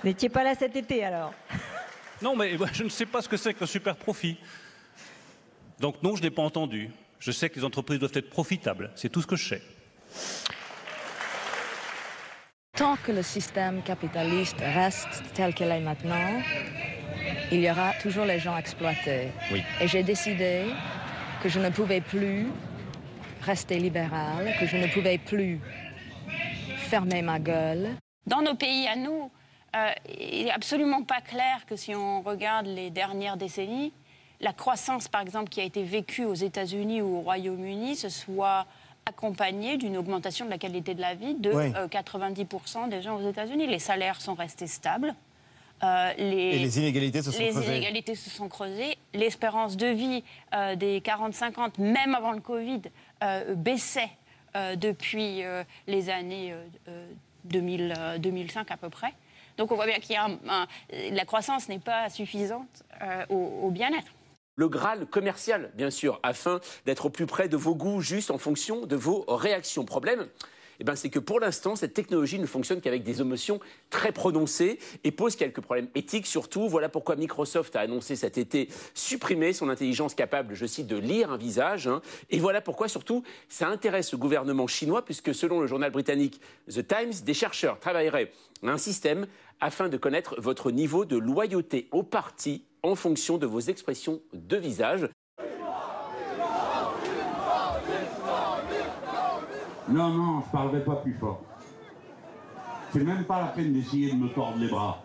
Vous 0.01 0.07
n'étiez 0.07 0.29
pas 0.29 0.43
là 0.43 0.55
cet 0.55 0.75
été 0.75 1.03
alors 1.03 1.33
Non, 2.23 2.35
mais 2.35 2.57
je 2.73 2.83
ne 2.83 2.89
sais 2.89 3.05
pas 3.05 3.21
ce 3.21 3.29
que 3.29 3.37
c'est 3.37 3.53
qu'un 3.53 3.67
super 3.67 3.95
profit. 3.95 4.39
Donc 5.79 6.03
non, 6.03 6.15
je 6.15 6.21
n'ai 6.21 6.29
pas 6.29 6.41
entendu. 6.41 6.89
Je 7.19 7.31
sais 7.31 7.49
que 7.49 7.59
les 7.59 7.65
entreprises 7.65 7.99
doivent 7.99 8.15
être 8.15 8.29
profitables. 8.29 8.91
C'est 8.95 9.09
tout 9.09 9.21
ce 9.21 9.27
que 9.27 9.35
je 9.35 9.49
sais. 9.49 9.61
Tant 12.75 12.95
que 12.97 13.11
le 13.11 13.23
système 13.23 13.81
capitaliste 13.83 14.59
reste 14.59 15.23
tel 15.33 15.53
qu'il 15.53 15.67
est 15.67 15.81
maintenant, 15.81 16.41
il 17.51 17.59
y 17.59 17.69
aura 17.69 17.93
toujours 18.01 18.25
les 18.25 18.39
gens 18.39 18.55
exploités. 18.57 19.29
Oui. 19.51 19.63
Et 19.81 19.87
j'ai 19.87 20.03
décidé 20.03 20.65
que 21.43 21.49
je 21.49 21.59
ne 21.59 21.69
pouvais 21.69 22.01
plus 22.01 22.47
rester 23.41 23.79
libéral, 23.79 24.53
que 24.59 24.65
je 24.65 24.77
ne 24.77 24.87
pouvais 24.87 25.17
plus 25.17 25.59
fermer 26.77 27.21
ma 27.21 27.39
gueule. 27.39 27.95
Dans 28.25 28.41
nos 28.41 28.55
pays 28.55 28.87
à 28.87 28.95
nous, 28.95 29.31
euh, 29.75 29.91
il 30.17 30.45
n'est 30.45 30.51
absolument 30.51 31.03
pas 31.03 31.21
clair 31.21 31.65
que 31.67 31.75
si 31.75 31.93
on 31.95 32.21
regarde 32.21 32.65
les 32.65 32.89
dernières 32.89 33.37
décennies, 33.37 33.93
la 34.41 34.53
croissance, 34.53 35.07
par 35.07 35.21
exemple, 35.21 35.49
qui 35.49 35.59
a 35.61 35.63
été 35.63 35.83
vécue 35.83 36.25
aux 36.25 36.33
États-Unis 36.33 37.01
ou 37.01 37.17
au 37.17 37.21
Royaume-Uni, 37.21 37.95
se 37.95 38.09
soit 38.09 38.65
accompagnée 39.05 39.77
d'une 39.77 39.97
augmentation 39.97 40.45
de 40.45 40.49
la 40.49 40.57
qualité 40.57 40.93
de 40.93 41.01
la 41.01 41.15
vie 41.15 41.33
de 41.35 41.51
Oui. 41.51 41.73
euh, 41.75 41.87
90% 41.87 42.89
des 42.89 43.01
gens 43.01 43.17
aux 43.17 43.27
États-Unis. 43.27 43.67
Les 43.67 43.79
salaires 43.79 44.21
sont 44.21 44.35
restés 44.35 44.67
stables. 44.67 45.15
Euh, 45.81 46.13
les, 46.17 46.55
Et 46.55 46.59
les 46.59 46.77
inégalités 46.79 47.21
se 47.21 47.31
sont 47.31 47.39
les 47.39 47.49
creusées. 47.51 47.67
inégalités 47.77 48.15
se 48.15 48.29
sont 48.29 48.49
creusées. 48.49 48.97
L'espérance 49.13 49.77
de 49.77 49.87
vie 49.87 50.23
euh, 50.53 50.75
des 50.75 50.99
40-50, 50.99 51.79
même 51.79 52.13
avant 52.15 52.31
le 52.33 52.41
Covid, 52.41 52.81
euh, 53.23 53.55
baissait 53.55 54.09
depuis 54.77 55.43
les 55.87 56.09
années 56.09 56.51
euh, 56.53 56.63
euh, 56.87 57.07
2000, 57.45 57.93
euh, 57.97 58.17
2005 58.17 58.71
à 58.71 58.77
peu 58.77 58.89
près. 58.89 59.13
Donc 59.57 59.71
on 59.71 59.75
voit 59.75 59.85
bien 59.85 59.99
qu'il 59.99 60.13
y 60.13 60.15
a 60.15 60.25
un- 60.25 60.39
un- 60.49 60.67
la 61.11 61.23
croissance 61.23 61.69
n'est 61.69 61.77
pas 61.79 62.09
suffisante 62.09 62.83
au, 63.29 63.35
au 63.63 63.69
bien-être. 63.71 64.11
Le 64.59 64.67
Graal 64.67 65.05
commercial, 65.05 65.71
bien 65.75 65.89
sûr, 65.89 66.19
afin 66.21 66.59
d'être 66.85 67.05
au 67.05 67.09
plus 67.09 67.25
près 67.25 67.47
de 67.47 67.55
vos 67.55 67.75
goûts, 67.75 68.01
juste 68.01 68.29
en 68.29 68.37
fonction 68.37 68.85
de 68.85 68.97
vos 68.97 69.23
réactions. 69.29 69.85
Problème, 69.85 70.27
eh 70.79 70.83
ben, 70.83 70.95
c'est 70.95 71.09
que 71.09 71.19
pour 71.19 71.39
l'instant, 71.39 71.75
cette 71.75 71.93
technologie 71.93 72.39
ne 72.39 72.45
fonctionne 72.45 72.81
qu'avec 72.81 73.03
des 73.03 73.21
émotions 73.21 73.59
très 73.89 74.11
prononcées 74.11 74.79
et 75.03 75.11
pose 75.11 75.35
quelques 75.35 75.61
problèmes 75.61 75.89
éthiques 75.95 76.27
surtout. 76.27 76.69
Voilà 76.69 76.89
pourquoi 76.89 77.15
Microsoft 77.15 77.75
a 77.75 77.81
annoncé 77.81 78.15
cet 78.15 78.37
été 78.37 78.69
supprimer 78.93 79.53
son 79.53 79.69
intelligence 79.69 80.15
capable, 80.15 80.55
je 80.55 80.65
cite, 80.65 80.87
de 80.87 80.97
lire 80.97 81.31
un 81.31 81.37
visage. 81.37 81.87
hein. 81.87 82.01
Et 82.29 82.39
voilà 82.39 82.61
pourquoi 82.61 82.87
surtout 82.87 83.23
ça 83.47 83.67
intéresse 83.67 84.11
le 84.11 84.17
gouvernement 84.17 84.67
chinois, 84.67 85.03
puisque 85.03 85.33
selon 85.35 85.61
le 85.61 85.67
journal 85.67 85.91
britannique 85.91 86.39
The 86.69 86.85
Times, 86.87 87.13
des 87.25 87.33
chercheurs 87.33 87.79
travailleraient 87.79 88.31
à 88.63 88.69
un 88.69 88.77
système 88.77 89.27
afin 89.59 89.89
de 89.89 89.97
connaître 89.97 90.35
votre 90.39 90.71
niveau 90.71 91.05
de 91.05 91.17
loyauté 91.17 91.87
au 91.91 92.03
parti 92.03 92.63
en 92.83 92.95
fonction 92.95 93.37
de 93.37 93.45
vos 93.45 93.59
expressions 93.59 94.21
de 94.33 94.57
visage. 94.57 95.09
Non, 99.89 100.09
non, 100.09 100.43
je 100.45 100.51
parlerai 100.51 100.83
pas 100.83 100.97
plus 100.97 101.15
fort. 101.15 101.41
C'est 102.91 103.03
même 103.03 103.23
pas 103.23 103.41
la 103.41 103.47
peine 103.47 103.73
d'essayer 103.73 104.11
de 104.11 104.17
me 104.17 104.29
tordre 104.29 104.57
les 104.59 104.67
bras. 104.67 105.01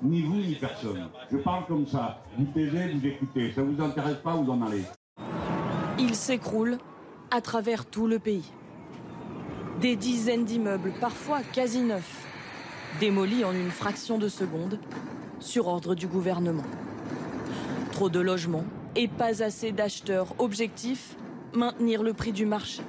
Ni 0.00 0.22
vous, 0.22 0.36
ni 0.36 0.54
personne. 0.54 1.08
Je 1.30 1.36
parle 1.36 1.66
comme 1.66 1.86
ça. 1.86 2.22
Vous 2.38 2.46
taisez, 2.46 2.92
vous 2.92 3.06
écoutez. 3.06 3.52
Ça 3.52 3.62
vous 3.62 3.82
intéresse 3.82 4.16
pas, 4.16 4.34
vous 4.34 4.50
en 4.50 4.62
allez. 4.62 4.84
Il 5.98 6.14
s'écroule 6.14 6.78
à 7.30 7.42
travers 7.42 7.84
tout 7.84 8.06
le 8.06 8.18
pays. 8.18 8.50
Des 9.80 9.94
dizaines 9.94 10.44
d'immeubles, 10.44 10.92
parfois 11.00 11.40
quasi 11.52 11.82
neufs, 11.82 12.26
démolis 13.00 13.44
en 13.44 13.52
une 13.52 13.70
fraction 13.70 14.16
de 14.16 14.28
seconde 14.28 14.78
sur 15.38 15.66
ordre 15.66 15.94
du 15.94 16.06
gouvernement. 16.06 16.64
Trop 17.92 18.08
de 18.08 18.20
logements 18.20 18.64
et 18.96 19.06
pas 19.06 19.42
assez 19.42 19.70
d'acheteurs. 19.72 20.34
Objectif 20.38 21.16
maintenir 21.52 22.02
le 22.02 22.14
prix 22.14 22.32
du 22.32 22.46
marché. 22.46 22.82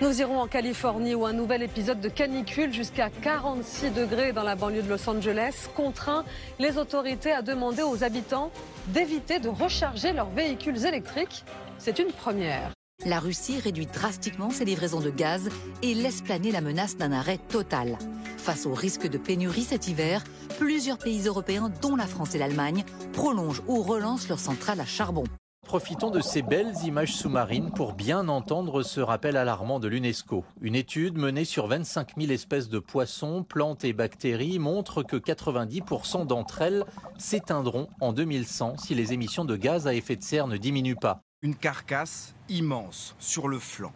Nous 0.00 0.20
irons 0.20 0.40
en 0.40 0.48
Californie 0.48 1.14
où 1.14 1.24
un 1.24 1.32
nouvel 1.32 1.62
épisode 1.62 2.00
de 2.00 2.08
canicule 2.08 2.72
jusqu'à 2.72 3.10
46 3.10 3.92
degrés 3.92 4.32
dans 4.32 4.42
la 4.42 4.56
banlieue 4.56 4.82
de 4.82 4.88
Los 4.88 5.08
Angeles 5.08 5.68
contraint 5.76 6.24
les 6.58 6.78
autorités 6.78 7.30
à 7.30 7.42
demander 7.42 7.82
aux 7.82 8.02
habitants 8.02 8.50
d'éviter 8.88 9.38
de 9.38 9.48
recharger 9.48 10.12
leurs 10.12 10.30
véhicules 10.30 10.84
électriques. 10.84 11.44
C'est 11.78 12.00
une 12.00 12.10
première. 12.10 12.72
La 13.06 13.20
Russie 13.20 13.60
réduit 13.60 13.86
drastiquement 13.86 14.50
ses 14.50 14.64
livraisons 14.64 15.00
de 15.00 15.10
gaz 15.10 15.48
et 15.82 15.94
laisse 15.94 16.22
planer 16.22 16.50
la 16.50 16.60
menace 16.60 16.96
d'un 16.96 17.12
arrêt 17.12 17.38
total. 17.38 17.96
Face 18.36 18.66
au 18.66 18.74
risque 18.74 19.08
de 19.08 19.18
pénurie 19.18 19.62
cet 19.62 19.86
hiver, 19.86 20.24
plusieurs 20.58 20.98
pays 20.98 21.26
européens, 21.26 21.70
dont 21.82 21.94
la 21.94 22.06
France 22.06 22.34
et 22.34 22.38
l'Allemagne, 22.38 22.84
prolongent 23.12 23.62
ou 23.68 23.80
relancent 23.80 24.28
leurs 24.28 24.40
centrales 24.40 24.80
à 24.80 24.86
charbon. 24.86 25.24
Profitons 25.64 26.10
de 26.10 26.20
ces 26.20 26.42
belles 26.42 26.74
images 26.84 27.14
sous-marines 27.14 27.70
pour 27.70 27.94
bien 27.94 28.28
entendre 28.28 28.82
ce 28.82 29.00
rappel 29.00 29.36
alarmant 29.36 29.80
de 29.80 29.88
l'UNESCO. 29.88 30.44
Une 30.60 30.74
étude 30.74 31.16
menée 31.16 31.44
sur 31.44 31.66
25 31.66 32.12
000 32.18 32.30
espèces 32.30 32.68
de 32.68 32.78
poissons, 32.78 33.42
plantes 33.42 33.84
et 33.84 33.92
bactéries 33.92 34.58
montre 34.58 35.02
que 35.02 35.16
90% 35.16 36.26
d'entre 36.26 36.62
elles 36.62 36.84
s'éteindront 37.18 37.88
en 38.00 38.12
2100 38.12 38.76
si 38.78 38.94
les 38.94 39.12
émissions 39.12 39.44
de 39.44 39.56
gaz 39.56 39.86
à 39.86 39.94
effet 39.94 40.16
de 40.16 40.22
serre 40.22 40.46
ne 40.46 40.58
diminuent 40.58 41.00
pas. 41.00 41.22
Une 41.42 41.56
carcasse 41.56 42.34
immense 42.48 43.16
sur 43.18 43.48
le 43.48 43.58
flanc. 43.58 43.92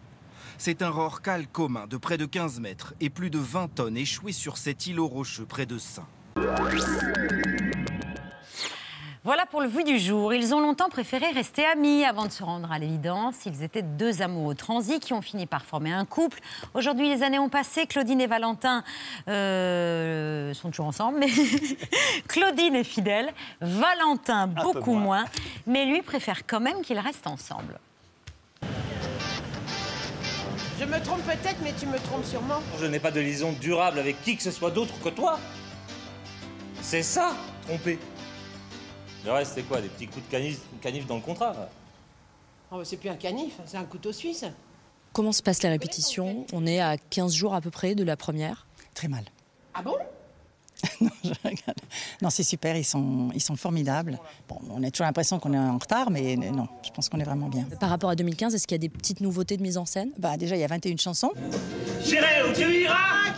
C'est 0.56 0.82
un 0.82 0.90
rorcal 0.90 1.46
commun 1.46 1.86
de 1.86 1.98
près 1.98 2.18
de 2.18 2.24
15 2.24 2.60
mètres 2.60 2.94
et 3.00 3.10
plus 3.10 3.30
de 3.30 3.38
20 3.38 3.74
tonnes 3.74 3.96
échouées 3.96 4.32
sur 4.32 4.56
cet 4.56 4.86
îlot 4.86 5.06
rocheux 5.06 5.46
près 5.46 5.66
de 5.66 5.78
Saint. 5.78 6.06
Voilà 9.28 9.44
pour 9.44 9.60
le 9.60 9.68
vu 9.68 9.84
du 9.84 9.98
jour. 9.98 10.32
Ils 10.32 10.54
ont 10.54 10.60
longtemps 10.60 10.88
préféré 10.88 11.26
rester 11.32 11.62
amis 11.66 12.02
avant 12.02 12.24
de 12.24 12.32
se 12.32 12.42
rendre 12.42 12.72
à 12.72 12.78
l'évidence. 12.78 13.44
Ils 13.44 13.62
étaient 13.62 13.82
deux 13.82 14.22
amoureux 14.22 14.54
transis 14.54 15.00
qui 15.00 15.12
ont 15.12 15.20
fini 15.20 15.44
par 15.44 15.66
former 15.66 15.92
un 15.92 16.06
couple. 16.06 16.38
Aujourd'hui, 16.72 17.10
les 17.10 17.22
années 17.22 17.38
ont 17.38 17.50
passé. 17.50 17.86
Claudine 17.86 18.22
et 18.22 18.26
Valentin 18.26 18.82
euh, 19.28 20.54
sont 20.54 20.70
toujours 20.70 20.86
ensemble, 20.86 21.18
mais 21.18 21.28
Claudine 22.26 22.74
est 22.74 22.84
fidèle. 22.84 23.28
Valentin, 23.60 24.46
beaucoup 24.46 24.94
moins. 24.94 25.26
Mais 25.66 25.84
lui 25.84 26.00
préfère 26.00 26.46
quand 26.46 26.60
même 26.60 26.80
qu'ils 26.80 26.98
restent 26.98 27.26
ensemble. 27.26 27.78
Je 30.80 30.86
me 30.86 31.04
trompe 31.04 31.22
peut-être, 31.24 31.58
mais 31.62 31.74
tu 31.78 31.84
me 31.84 31.98
trompes 31.98 32.24
sûrement. 32.24 32.62
Je 32.80 32.86
n'ai 32.86 32.98
pas 32.98 33.10
de 33.10 33.20
liaison 33.20 33.52
durable 33.60 33.98
avec 33.98 34.22
qui 34.22 34.38
que 34.38 34.42
ce 34.42 34.50
soit 34.50 34.70
d'autre 34.70 34.98
que 35.04 35.10
toi. 35.10 35.38
C'est 36.80 37.02
ça, 37.02 37.34
tromper. 37.66 37.98
Le 39.24 39.32
reste, 39.32 39.52
c'est 39.54 39.62
quoi 39.62 39.80
Des 39.80 39.88
petits 39.88 40.06
coups 40.06 40.24
de 40.26 40.30
canif, 40.30 40.60
canif 40.80 41.06
dans 41.06 41.16
le 41.16 41.20
contrat 41.22 41.52
là? 41.52 41.68
Oh, 42.70 42.76
bah, 42.78 42.82
c'est 42.84 42.96
plus 42.96 43.08
un 43.08 43.16
canif, 43.16 43.54
c'est 43.66 43.76
un 43.76 43.84
couteau 43.84 44.12
suisse. 44.12 44.44
Comment 45.12 45.32
se 45.32 45.42
passent 45.42 45.62
les 45.62 45.70
répétitions 45.70 46.46
On 46.52 46.66
est 46.66 46.80
à 46.80 46.96
15 46.96 47.32
jours 47.34 47.54
à 47.54 47.60
peu 47.60 47.70
près 47.70 47.94
de 47.94 48.04
la 48.04 48.16
première. 48.16 48.66
Très 48.94 49.08
mal. 49.08 49.24
Ah 49.74 49.82
bon? 49.82 49.96
Non, 51.00 51.10
je 51.24 51.30
regarde. 51.42 51.80
Non, 52.22 52.30
c'est 52.30 52.44
super, 52.44 52.76
ils 52.76 52.84
sont, 52.84 53.30
ils 53.34 53.42
sont 53.42 53.56
formidables. 53.56 54.18
Bon, 54.48 54.58
on 54.70 54.82
a 54.84 54.90
toujours 54.90 55.06
l'impression 55.06 55.40
qu'on 55.40 55.52
est 55.52 55.58
en 55.58 55.78
retard, 55.78 56.10
mais 56.10 56.36
non, 56.36 56.68
je 56.84 56.90
pense 56.90 57.08
qu'on 57.08 57.18
est 57.18 57.24
vraiment 57.24 57.48
bien. 57.48 57.64
Par 57.80 57.90
rapport 57.90 58.10
à 58.10 58.14
2015, 58.16 58.54
est-ce 58.54 58.66
qu'il 58.66 58.76
y 58.76 58.80
a 58.80 58.86
des 58.86 58.88
petites 58.88 59.20
nouveautés 59.20 59.56
de 59.56 59.62
mise 59.62 59.76
en 59.76 59.86
scène? 59.86 60.10
Bah 60.18 60.36
déjà, 60.36 60.54
il 60.56 60.60
y 60.60 60.64
a 60.64 60.68
21 60.68 60.96
chansons. 60.96 61.32
J'irai 62.04 62.48
où 62.48 62.52
tu 62.52 62.82
iras, 62.82 63.32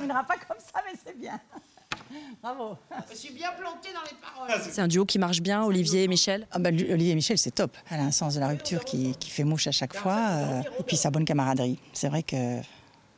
terminera 0.00 0.24
pas 0.24 0.36
comme 0.36 0.58
ça, 0.58 0.80
mais 0.84 0.98
c'est 1.04 1.18
bien. 1.18 1.38
Bravo. 2.42 2.76
Je 3.10 3.16
suis 3.16 3.32
bien 3.32 3.50
plantée 3.52 3.90
dans 3.92 4.02
les 4.02 4.16
paroles. 4.20 4.50
C'est 4.70 4.80
un 4.80 4.88
duo 4.88 5.04
qui 5.04 5.18
marche 5.18 5.40
bien, 5.40 5.62
Olivier 5.64 6.04
et 6.04 6.08
Michel 6.08 6.46
ah 6.50 6.58
bah, 6.58 6.70
Olivier 6.70 7.10
et 7.10 7.14
Michel, 7.14 7.38
c'est 7.38 7.50
top. 7.52 7.76
Elle 7.90 8.00
a 8.00 8.04
un 8.04 8.10
sens 8.10 8.34
de 8.34 8.40
la 8.40 8.48
rupture 8.48 8.84
qui, 8.84 9.14
qui 9.16 9.30
fait 9.30 9.44
mouche 9.44 9.66
à 9.66 9.72
chaque 9.72 9.94
fois. 9.94 10.16
euh, 10.16 10.62
et 10.78 10.82
puis 10.82 10.96
sa 10.96 11.10
bonne 11.10 11.24
camaraderie. 11.24 11.78
C'est 11.92 12.08
vrai 12.08 12.22
que 12.22 12.60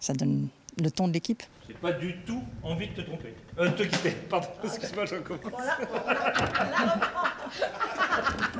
ça 0.00 0.12
donne 0.12 0.48
le 0.80 0.90
ton 0.90 1.08
de 1.08 1.12
l'équipe. 1.12 1.42
J'ai 1.68 1.74
pas 1.74 1.92
du 1.92 2.16
tout 2.26 2.42
envie 2.62 2.88
de 2.88 2.94
te 2.94 3.00
tromper. 3.02 3.34
Euh, 3.58 3.68
de 3.68 3.76
te 3.76 3.82
quitter. 3.84 4.10
Pardon, 4.28 4.48
excuse-moi, 4.64 5.06
je 5.06 5.14
recommence. 5.14 5.60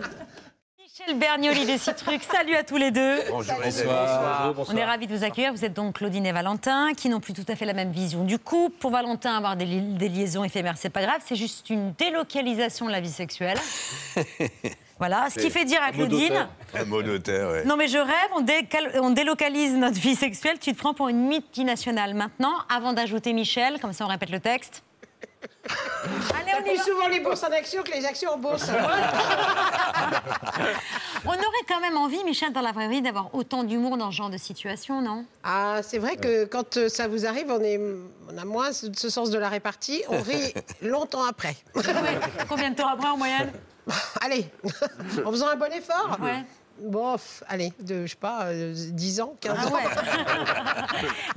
Michel 1.06 1.18
Bernier, 1.18 1.50
Olivier 1.50 1.78
Citruc, 1.78 2.22
salut 2.22 2.54
à 2.54 2.62
tous 2.62 2.76
les 2.76 2.90
deux. 2.90 3.16
Bonjour, 3.30 3.54
Bonsoir. 3.62 4.52
Bonsoir. 4.54 4.74
On 4.74 4.76
est 4.76 4.84
ravis 4.84 5.06
de 5.06 5.16
vous 5.16 5.24
accueillir. 5.24 5.52
Vous 5.52 5.64
êtes 5.64 5.72
donc 5.74 5.96
Claudine 5.96 6.24
et 6.26 6.32
Valentin, 6.32 6.92
qui 6.96 7.08
n'ont 7.08 7.18
plus 7.20 7.32
tout 7.32 7.44
à 7.48 7.56
fait 7.56 7.64
la 7.64 7.72
même 7.72 7.90
vision 7.90 8.24
du 8.24 8.38
couple. 8.38 8.76
Pour 8.78 8.90
Valentin, 8.92 9.34
avoir 9.36 9.56
des, 9.56 9.64
li- 9.64 9.80
des 9.80 10.08
liaisons 10.08 10.44
éphémères, 10.44 10.76
c'est 10.76 10.90
pas 10.90 11.02
grave, 11.02 11.20
c'est 11.24 11.34
juste 11.36 11.70
une 11.70 11.92
délocalisation 11.94 12.86
de 12.86 12.92
la 12.92 13.00
vie 13.00 13.10
sexuelle. 13.10 13.58
Voilà, 14.98 15.26
ce 15.30 15.40
qui 15.40 15.50
fait 15.50 15.64
dire 15.64 15.80
à 15.82 15.90
Claudine. 15.90 16.46
Un 16.74 16.84
mot 16.84 17.02
ouais. 17.02 17.64
Non 17.64 17.74
mais 17.76 17.88
je 17.88 17.98
rêve, 17.98 18.30
on, 18.36 18.40
décal- 18.42 19.00
on 19.00 19.10
délocalise 19.10 19.74
notre 19.74 19.98
vie 19.98 20.14
sexuelle, 20.14 20.60
tu 20.60 20.72
te 20.72 20.78
prends 20.78 20.94
pour 20.94 21.08
une 21.08 21.26
multinationale 21.26 22.14
maintenant, 22.14 22.52
avant 22.72 22.92
d'ajouter 22.92 23.32
Michel, 23.32 23.80
comme 23.80 23.92
ça 23.92 24.04
on 24.04 24.08
répète 24.08 24.30
le 24.30 24.38
texte. 24.38 24.84
Allez, 26.34 26.52
on 26.60 26.64
est 26.64 26.76
souvent 26.78 27.08
les 27.08 27.20
bourses 27.20 27.42
en 27.44 27.52
actions 27.52 27.82
que 27.82 27.92
les 27.92 28.04
actions 28.04 28.32
en 28.32 28.38
bourse. 28.38 28.68
On 31.24 31.28
aurait 31.30 31.64
quand 31.68 31.80
même 31.80 31.96
envie, 31.96 32.22
Michel, 32.24 32.52
dans 32.52 32.60
la 32.60 32.72
vraie 32.72 32.88
vie, 32.88 33.00
d'avoir 33.02 33.34
autant 33.34 33.62
d'humour 33.62 33.96
dans 33.96 34.10
ce 34.10 34.16
genre 34.16 34.30
de 34.30 34.38
situation, 34.38 35.00
non? 35.00 35.24
Ah, 35.44 35.80
c'est 35.82 35.98
vrai 35.98 36.16
que 36.16 36.44
quand 36.46 36.76
euh, 36.76 36.88
ça 36.88 37.06
vous 37.06 37.26
arrive, 37.26 37.50
on, 37.50 37.60
est, 37.60 37.80
on 38.32 38.36
a 38.38 38.44
moins 38.44 38.72
ce, 38.72 38.86
ce 38.96 39.08
sens 39.08 39.30
de 39.30 39.38
la 39.38 39.48
répartie. 39.48 40.02
On 40.08 40.20
rit 40.20 40.52
longtemps 40.82 41.24
après. 41.24 41.56
Combien 42.48 42.70
de 42.70 42.74
temps 42.76 42.88
après 42.88 43.08
en 43.08 43.16
moyenne? 43.16 43.52
Allez, 44.20 44.46
en 45.24 45.30
faisant 45.30 45.48
un 45.48 45.56
bon 45.56 45.72
effort 45.72 46.16
Ouais. 46.20 46.44
Bon, 46.80 47.12
pff, 47.14 47.42
allez, 47.48 47.72
de, 47.80 48.06
je 48.06 48.10
sais 48.10 48.16
pas, 48.16 48.46
euh, 48.46 48.72
10 48.74 49.20
ans, 49.20 49.34
15 49.40 49.56
Ah 49.58 49.66
ans. 49.68 49.72
ouais. 49.74 49.82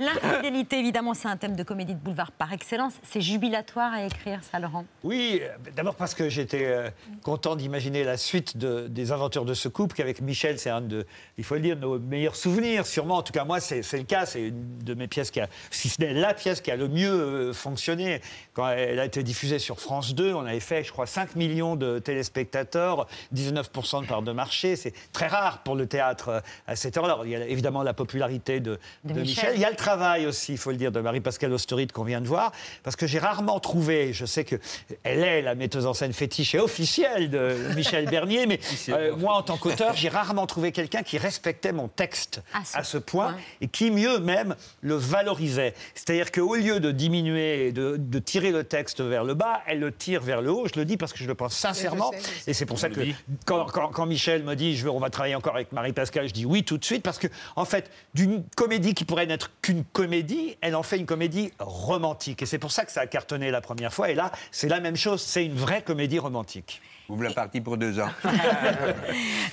L'infidélité, 0.00 0.78
évidemment, 0.78 1.14
c'est 1.14 1.28
un 1.28 1.36
thème 1.36 1.56
de 1.56 1.62
comédie 1.62 1.94
de 1.94 2.00
boulevard 2.00 2.32
par 2.32 2.52
excellence. 2.52 2.94
C'est 3.02 3.20
jubilatoire 3.20 3.92
à 3.92 4.02
écrire, 4.04 4.40
ça, 4.50 4.58
Laurent? 4.58 4.84
Oui, 5.04 5.40
euh, 5.42 5.48
d'abord 5.74 5.94
parce 5.94 6.14
que 6.14 6.28
j'étais 6.28 6.64
euh, 6.66 6.90
content 7.22 7.56
d'imaginer 7.56 8.04
la 8.04 8.16
suite 8.16 8.56
de- 8.56 8.88
des 8.88 9.12
aventures 9.12 9.44
de 9.44 9.54
ce 9.54 9.68
couple, 9.68 9.94
qu'avec 9.94 10.20
Michel, 10.20 10.58
c'est 10.58 10.70
un 10.70 10.80
de, 10.80 11.06
il 11.38 11.44
faut 11.44 11.54
le 11.54 11.60
dire, 11.60 11.76
nos 11.76 11.98
meilleurs 11.98 12.36
souvenirs, 12.36 12.86
sûrement. 12.86 13.16
En 13.16 13.22
tout 13.22 13.32
cas, 13.32 13.44
moi, 13.44 13.60
c'est 13.60 13.82
c'est 13.82 13.98
le 13.98 14.04
cas. 14.04 14.26
C'est 14.26 14.48
une 14.48 14.78
de 14.78 14.94
mes 14.94 15.06
pièces 15.08 15.30
qui 15.30 15.40
a, 15.40 15.48
si 15.70 15.88
ce 15.88 16.00
n'est 16.00 16.12
la 16.12 16.34
pièce 16.34 16.60
qui 16.60 16.70
a 16.70 16.76
le 16.76 16.88
mieux 16.88 17.10
euh, 17.12 17.52
fonctionné. 17.52 18.20
Quand 18.54 18.68
elle 18.68 18.98
a 19.00 19.04
été 19.04 19.22
diffusée 19.22 19.58
sur 19.58 19.80
France 19.80 20.14
2, 20.14 20.34
on 20.34 20.44
avait 20.46 20.60
fait, 20.60 20.82
je 20.82 20.92
crois, 20.92 21.06
5 21.06 21.36
millions 21.36 21.76
de 21.76 21.98
téléspectateurs, 21.98 23.06
19% 23.34 24.02
de 24.02 24.06
part 24.06 24.22
de 24.22 24.32
marché. 24.32 24.76
C'est 24.76 24.92
très 25.12 25.28
rare 25.36 25.58
pour 25.58 25.74
le 25.74 25.86
théâtre 25.86 26.28
euh, 26.28 26.40
à 26.66 26.76
cette 26.76 26.96
heure-là. 26.96 27.18
Il 27.24 27.30
y 27.30 27.36
a 27.36 27.46
évidemment 27.46 27.82
la 27.82 27.94
popularité 27.94 28.60
de, 28.60 28.78
De 29.04 29.14
de 29.14 29.20
Michel. 29.20 29.50
Michel. 29.50 29.52
Il 29.56 29.60
y 29.60 29.64
a 29.64 29.70
le 29.70 29.76
travail 29.76 30.26
aussi, 30.26 30.52
il 30.52 30.58
faut 30.58 30.70
le 30.70 30.76
dire, 30.76 30.92
de 30.92 31.00
Marie-Pascale 31.00 31.52
Austerite 31.52 31.92
qu'on 31.92 32.04
vient 32.04 32.20
de 32.20 32.26
voir, 32.26 32.52
parce 32.82 32.96
que 32.96 33.06
j'ai 33.06 33.18
rarement 33.18 33.60
trouvé, 33.60 34.12
je 34.12 34.26
sais 34.26 34.44
qu'elle 34.44 34.60
est 35.04 35.42
la 35.42 35.54
metteuse 35.54 35.86
en 35.86 35.94
scène 35.94 36.12
fétiche 36.12 36.54
et 36.54 36.58
officielle 36.58 37.30
de 37.30 37.56
Michel 37.74 38.06
Bernier, 38.06 38.46
mais 38.46 38.60
euh, 38.88 39.16
moi, 39.16 39.34
en 39.34 39.42
tant 39.42 39.56
qu'auteur, 39.56 39.94
j'ai 39.94 40.08
rarement 40.08 40.46
trouvé 40.46 40.72
quelqu'un 40.72 41.02
qui 41.02 41.18
respectait 41.18 41.72
mon 41.72 41.88
texte 41.88 42.42
À 42.52 42.64
ce 42.64 42.76
à 42.76 42.84
ce 42.84 42.98
point 42.98 43.36
et 43.60 43.68
qui, 43.68 43.90
mieux 43.90 44.18
même, 44.18 44.54
le 44.80 44.94
valorisait. 44.94 45.74
C'est-à-dire 45.94 46.30
qu'au 46.30 46.54
lieu 46.54 46.80
de 46.80 46.90
diminuer 46.90 47.72
de, 47.72 47.96
de 47.98 48.18
tirer 48.18 48.50
le 48.50 48.64
texte 48.64 49.00
vers 49.00 49.24
le 49.24 49.34
bas, 49.34 49.62
elle 49.66 49.80
le 49.80 49.92
tire 49.92 50.22
vers 50.22 50.40
le 50.40 50.50
haut. 50.50 50.66
Je 50.72 50.78
le 50.78 50.84
dis 50.84 50.96
parce 50.96 51.12
que 51.12 51.18
je 51.18 51.26
le 51.26 51.34
pense 51.34 51.54
sincèrement. 51.54 52.12
Et 52.46 52.52
c'est 52.52 52.66
pour 52.66 52.78
ça 52.78 52.88
que 52.88 53.00
quand 53.44 54.06
Michel 54.06 54.42
me 54.44 54.54
dit 54.54 54.76
je 54.76 54.84
veux, 54.84 54.90
on 54.90 55.00
va 55.00 55.10
travailler 55.16 55.34
encore 55.34 55.54
avec 55.54 55.72
Marie-Pascale, 55.72 56.28
je 56.28 56.34
dis 56.34 56.44
oui 56.44 56.62
tout 56.62 56.76
de 56.76 56.84
suite 56.84 57.02
parce 57.02 57.18
que 57.18 57.26
en 57.56 57.64
fait 57.64 57.90
d'une 58.12 58.44
comédie 58.54 58.92
qui 58.92 59.06
pourrait 59.06 59.24
n'être 59.24 59.50
qu'une 59.62 59.82
comédie, 59.82 60.58
elle 60.60 60.76
en 60.76 60.82
fait 60.82 60.98
une 60.98 61.06
comédie 61.06 61.52
romantique 61.58 62.42
et 62.42 62.46
c'est 62.46 62.58
pour 62.58 62.70
ça 62.70 62.84
que 62.84 62.92
ça 62.92 63.00
a 63.00 63.06
cartonné 63.06 63.50
la 63.50 63.62
première 63.62 63.94
fois 63.94 64.10
et 64.10 64.14
là 64.14 64.30
c'est 64.50 64.68
la 64.68 64.78
même 64.78 64.96
chose, 64.96 65.22
c'est 65.22 65.46
une 65.46 65.54
vraie 65.54 65.80
comédie 65.80 66.18
romantique. 66.18 66.82
Ouvre 67.08 67.22
la 67.22 67.30
partie 67.30 67.60
pour 67.62 67.76
deux 67.78 67.98
ans. 67.98 68.10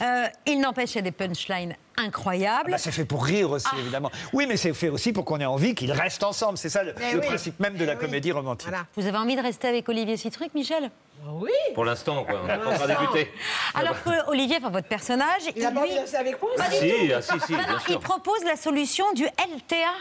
Euh, 0.02 0.26
il 0.47 0.60
n'empêche, 0.60 0.93
il 0.93 0.95
y 0.95 0.99
a 0.99 1.04
des 1.04 1.12
punchlines 1.12 1.76
incroyables. 1.97 2.71
Bah, 2.71 2.78
c'est 2.78 2.91
fait 2.91 3.06
pour 3.06 3.23
rire 3.23 3.52
aussi 3.52 3.67
évidemment. 3.80 4.12
Oui 4.34 4.45
mais 4.47 4.58
c'est 4.58 4.73
fait 4.73 4.89
aussi 4.89 5.13
pour 5.13 5.23
qu'on 5.23 5.39
ait 5.39 5.45
envie 5.45 5.76
qu'ils 5.76 5.91
restent 5.91 6.23
ensemble, 6.23 6.58
c'est 6.58 6.69
ça 6.69 6.84
le, 6.84 6.93
le 7.13 7.19
oui. 7.19 7.26
principe 7.26 7.60
même 7.60 7.76
de 7.76 7.86
la 7.86 7.95
comédie 7.95 8.32
romantique. 8.32 8.69
Vous 8.97 9.06
avez 9.06 9.17
envie 9.17 9.36
de 9.38 9.41
rester 9.41 9.67
avec 9.67 9.88
Olivier 9.88 10.17
Citruc, 10.17 10.54
Michel? 10.56 10.89
Oui. 11.26 11.52
Pour 11.74 11.86
l'instant, 11.86 12.24
quoi. 12.24 12.42
On 12.44 12.48
n'a 12.48 12.58
pas 12.58 12.70
encore 12.76 12.88
débuté. 12.88 13.32
Alors 13.74 14.02
que 14.04 14.30
Olivier, 14.30 14.58
enfin 14.60 14.70
votre 14.70 14.88
personnage, 14.88 15.44
Il 15.56 15.64
a 15.66 15.70
avec 15.70 16.42
moi 16.42 16.52
Pas 16.58 16.64
Ah, 16.66 16.70
du 16.70 16.76
si, 16.76 16.90
tout. 16.90 17.14
ah, 17.16 17.22
si, 17.22 17.40
si, 17.40 17.54
bien 17.56 17.80
sûr. 17.80 17.90
il 17.92 18.00
propose 18.00 18.44
la 18.46 18.56
solution 18.56 19.12
du 19.14 19.24
LTA. 19.26 19.94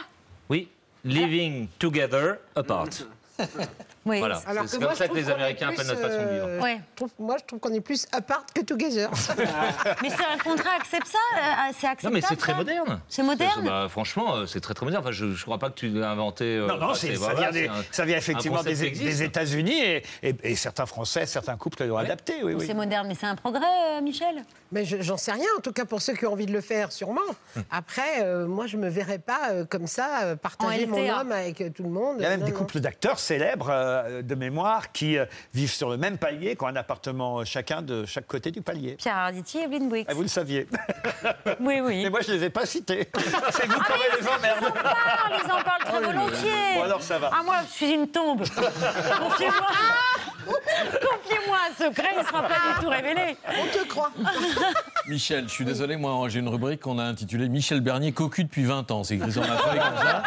Oui, 0.49 0.67
living 1.05 1.67
together 1.79 2.37
apart. 2.55 2.89
Oui. 4.05 4.19
Voilà, 4.19 4.41
Alors 4.47 4.63
c'est 4.67 4.71
que 4.77 4.81
comme 4.81 4.83
moi, 4.89 4.95
ça 4.95 5.07
que 5.07 5.15
les 5.15 5.29
Américains 5.29 5.69
appellent 5.69 5.87
notre 5.87 6.01
façon 6.01 6.23
de 6.23 6.29
vivre. 6.29 6.45
euh, 6.47 6.61
Ouais. 6.61 6.77
je 6.91 6.95
trouve- 6.97 7.11
moi, 7.19 7.35
je 7.39 7.45
trouve 7.45 7.59
qu'on 7.59 7.73
est 7.73 7.79
plus 7.81 8.05
apart 8.11 8.45
que 8.53 8.61
together. 8.61 9.09
Mais 10.01 10.09
c'est 10.09 10.25
un 10.25 10.37
contrat, 10.43 10.71
accepte 10.77 11.07
ça 11.07 11.17
euh, 11.37 11.71
C'est 11.77 11.87
acceptable 11.87 12.03
Non, 12.03 12.11
mais 12.11 12.21
c'est 12.27 12.35
très 12.35 12.53
moderne. 12.53 12.99
C'est 13.07 13.23
moderne 13.23 13.65
bah, 13.65 13.87
Franchement, 13.89 14.35
euh, 14.35 14.45
c'est 14.45 14.59
très 14.59 14.73
très 14.73 14.85
moderne. 14.85 15.03
Enfin, 15.03 15.11
je 15.13 15.25
ne 15.25 15.35
crois 15.35 15.57
pas 15.57 15.69
que 15.69 15.75
tu 15.79 15.89
l'as 15.89 16.09
inventé. 16.11 16.43
euh, 16.43 16.67
Non, 16.67 16.77
non, 16.77 16.93
c'est- 16.93 17.13
ça, 17.15 17.19
voilà, 17.19 17.39
vient 17.39 17.51
des- 17.51 17.63
c'est 17.63 17.69
un- 17.69 17.83
ça 17.91 18.05
vient 18.05 18.15
un 18.15 18.19
effectivement 18.19 18.63
des, 18.63 19.23
États-Unis 19.23 19.79
et, 19.81 20.03
et- 20.21 20.35
et 20.43 20.55
certains 20.55 20.85
Français, 20.85 21.25
certains 21.25 21.55
couples 21.55 21.83
l'ont 21.85 21.97
adapté. 21.97 22.43
Oui, 22.43 22.53
oui. 22.55 22.65
C'est 22.67 22.73
moderne, 22.73 23.07
mais 23.07 23.15
c'est 23.15 23.25
un 23.25 23.35
progrès, 23.35 23.61
euh, 23.97 24.01
Michel 24.01 24.43
Mais 24.73 24.85
je- 24.85 25.01
j'en 25.01 25.17
sais 25.17 25.31
rien, 25.31 25.45
en 25.57 25.61
tout 25.61 25.71
cas 25.71 25.85
pour 25.85 26.01
ceux 26.01 26.13
qui 26.13 26.25
ont 26.25 26.33
envie 26.33 26.45
de 26.47 26.51
le 26.51 26.61
faire, 26.61 26.91
sûrement. 26.91 27.21
Hum. 27.55 27.63
Après, 27.71 28.23
euh, 28.23 28.47
moi, 28.47 28.65
je 28.67 28.75
me 28.77 28.89
verrais 28.89 29.19
pas 29.19 29.51
euh, 29.51 29.65
comme 29.65 29.87
ça 29.87 30.23
euh, 30.23 30.35
partager 30.35 30.85
En 30.85 30.89
mon 30.89 31.09
homme 31.09 31.31
avec 31.31 31.61
euh, 31.61 31.69
tout 31.69 31.83
le 31.83 31.89
monde. 31.89 32.15
Il 32.19 32.23
y 32.23 32.25
a 32.25 32.29
même 32.29 32.39
Non, 32.41 32.45
des 32.47 32.51
non. 32.51 32.57
couples 32.57 32.79
d'acteurs 32.79 33.19
célèbres 33.19 33.67
euh, 33.69 34.21
de 34.23 34.35
mémoire 34.35 34.91
qui 34.91 35.17
euh, 35.17 35.25
vivent 35.53 35.71
sur 35.71 35.89
le 35.89 35.97
même 35.97 36.17
palier, 36.17 36.55
qui 36.55 36.63
ont 36.63 36.67
un 36.67 36.75
appartement 36.75 37.45
chacun 37.45 37.81
de 37.81 38.05
chaque 38.05 38.25
côté 38.27 38.49
du 38.51 38.61
palier. 38.61 38.95
Pierre 38.95 39.15
Arditi 39.17 39.59
et 39.59 39.63
Evelyne 39.63 39.89
Boix. 39.89 39.99
Ah, 40.07 40.13
vous 40.13 40.23
le 40.23 40.27
saviez. 40.27 40.67
Oui, 41.59 41.79
oui. 41.81 42.03
Mais 42.03 42.09
moi, 42.09 42.19
je 42.21 42.31
ne 42.31 42.37
les 42.37 42.45
ai 42.45 42.49
pas 42.49 42.65
cités. 42.65 43.07
C'est 43.51 43.67
vous 43.67 43.79
qui 43.79 43.91
aurez 43.91 44.19
les 44.21 44.27
emmerdes. 44.27 44.73
Ah, 44.83 45.29
on 45.29 45.37
les 45.37 45.43
en 45.51 45.63
parle 45.63 45.83
trop 45.85 45.97
Oh, 45.97 45.99
le- 46.01 46.05
volontiers. 46.07 46.51
Bon, 46.75 46.81
alors, 46.83 47.01
ça 47.01 47.19
va. 47.19 47.29
Ah, 47.33 47.43
moi, 47.43 47.55
je 47.67 47.71
suis 47.73 47.91
une 47.91 48.07
tombe. 48.09 48.43
Confiez-moi. 49.19 49.67
Confiez-moi 51.01 51.57
un 51.69 51.83
secret, 51.85 52.09
il 52.15 52.19
ne 52.19 52.25
sera 52.25 52.41
pas 52.43 52.55
du 52.55 52.83
tout 52.83 52.89
révélé. 52.89 53.37
On 53.47 53.77
te 53.77 53.87
croit. 53.87 54.11
Michel, 55.07 55.45
je 55.47 55.53
suis 55.53 55.65
désolé, 55.65 55.97
moi 55.97 56.27
j'ai 56.29 56.39
une 56.39 56.47
rubrique 56.49 56.81
qu'on 56.81 56.99
a 56.99 57.03
intitulée 57.03 57.49
Michel 57.49 57.81
Bernier 57.81 58.11
cocu 58.11 58.43
depuis 58.43 58.63
20 58.63 58.91
ans. 58.91 59.03
C'est 59.03 59.15
écrit 59.15 59.31
sur 59.31 59.41
ma 59.41 59.57
feuille 59.57 59.79
comme 59.79 59.97
ça. 59.97 60.23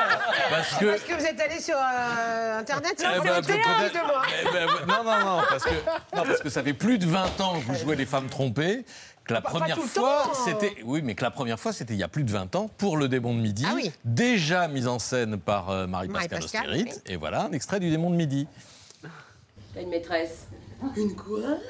Parce 0.50 0.74
que. 0.76 0.84
Parce 0.86 1.02
que 1.02 1.14
vous 1.14 1.24
êtes 1.26 1.40
allé 1.40 1.60
sur 1.60 1.76
euh, 1.76 2.60
Internet, 2.60 2.94
Eh 2.98 3.02
c'est 3.02 3.16
le 3.16 3.22
théâtre 3.22 3.46
peut-être- 3.48 3.92
de 3.94 4.06
moi. 4.06 4.22
Eh 4.42 4.52
ben, 4.52 4.66
non, 4.86 5.04
non, 5.04 5.18
non 5.36 5.42
parce, 5.48 5.64
que, 5.64 5.70
non, 6.16 6.22
parce 6.24 6.40
que 6.40 6.48
ça 6.50 6.62
fait 6.62 6.72
plus 6.74 6.98
de 6.98 7.06
20 7.06 7.40
ans 7.40 7.54
que 7.58 7.64
vous 7.64 7.74
jouez 7.74 7.96
les 7.96 8.06
femmes 8.06 8.28
trompées. 8.28 8.84
Que 9.24 9.34
la 9.34 9.40
Pas- 9.40 9.50
pas 9.50 9.58
première 9.58 9.78
fois, 9.78 10.30
c'était. 10.44 10.76
Oui, 10.84 11.00
mais 11.02 11.16
que 11.16 11.24
la 11.24 11.32
première 11.32 11.58
fois, 11.58 11.72
c'était 11.72 11.94
il 11.94 11.98
y 11.98 12.04
a 12.04 12.08
plus 12.08 12.22
de 12.22 12.30
20 12.30 12.54
ans 12.54 12.70
pour 12.78 12.96
le 12.96 13.08
démon 13.08 13.34
de 13.34 13.40
midi. 13.40 13.64
Ah 13.68 13.72
oui. 13.74 13.90
Déjà 14.04 14.68
mise 14.68 14.86
en 14.86 15.00
scène 15.00 15.36
par 15.36 15.70
euh, 15.70 15.88
Marie-Pascale 15.88 16.44
Austerite. 16.44 17.02
Et 17.06 17.16
voilà, 17.16 17.42
un 17.46 17.52
extrait 17.52 17.80
du 17.80 17.90
démon 17.90 18.10
de 18.10 18.14
midi. 18.16 18.46
T'as 19.76 19.82
une 19.82 19.90
maîtresse. 19.90 20.46
Une 20.96 21.14
quoi? 21.14 21.36
Une 21.36 21.50
liaison, 21.50 21.60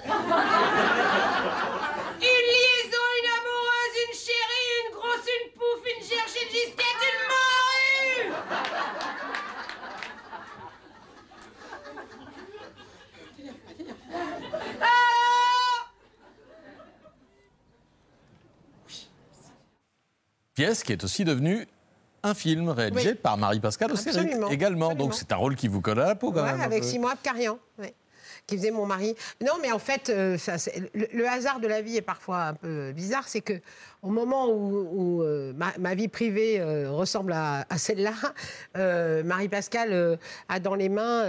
une 3.18 3.30
amoureuse, 3.34 3.96
une 4.06 4.14
chérie, 4.14 4.70
une 4.84 4.92
grosse, 4.94 5.26
une 5.26 5.50
pouffe, 5.50 5.84
une 5.84 6.02
cherche, 6.06 6.36
une 6.40 6.48
gisquette, 6.48 7.02
une 7.02 7.18
morue! 7.26 8.36
Pièce 20.54 20.84
qui 20.84 20.92
est 20.92 21.02
aussi 21.02 21.24
devenue 21.24 21.66
un 22.26 22.34
film 22.34 22.68
réalisé 22.68 23.10
Oui. 23.10 23.14
par 23.14 23.36
Marie-Pascale 23.38 23.90
Absolument, 23.90 24.48
également. 24.50 24.86
absolument. 24.88 24.94
Donc 24.94 25.14
c'est 25.14 25.32
un 25.32 25.36
rôle 25.36 25.56
qui 25.56 25.68
vous 25.68 25.80
colle 25.80 26.00
à 26.00 26.06
la 26.08 26.14
peau 26.14 26.32
quand 26.32 26.42
Ouais, 26.42 26.52
même. 26.52 26.60
avec. 26.60 26.84
Simon 26.84 27.08
Abkarian. 27.08 27.58
ouais. 27.78 27.94
qui 28.46 28.56
faisait 28.56 28.70
mon 28.70 28.86
mari. 28.86 29.16
Non, 29.44 29.54
mais 29.60 29.72
en 29.72 29.80
fait, 29.80 30.08
euh, 30.08 30.38
ça, 30.38 30.54
le, 30.94 31.08
le 31.12 31.26
hasard 31.28 31.58
de 31.58 31.66
la 31.66 31.80
vie 31.82 31.96
est 31.96 32.00
parfois 32.02 32.42
un 32.44 32.54
peu 32.54 32.92
bizarre. 32.92 33.26
C'est 33.26 33.40
que 33.40 33.54
au 34.02 34.08
moment 34.10 34.48
où, 34.50 34.86
où, 34.92 35.22
euh, 35.22 35.52
ma, 35.56 35.72
ma 35.80 35.96
vie 35.96 36.06
privée 36.06 36.60
euh, 36.60 36.88
ressemble 36.92 37.32
à, 37.32 37.66
à 37.70 37.76
celle-là, 37.76 38.12
Marie-Pascale 39.24 40.18
a 40.48 40.60
dans 40.60 40.74
les 40.74 40.88
mains 40.88 41.24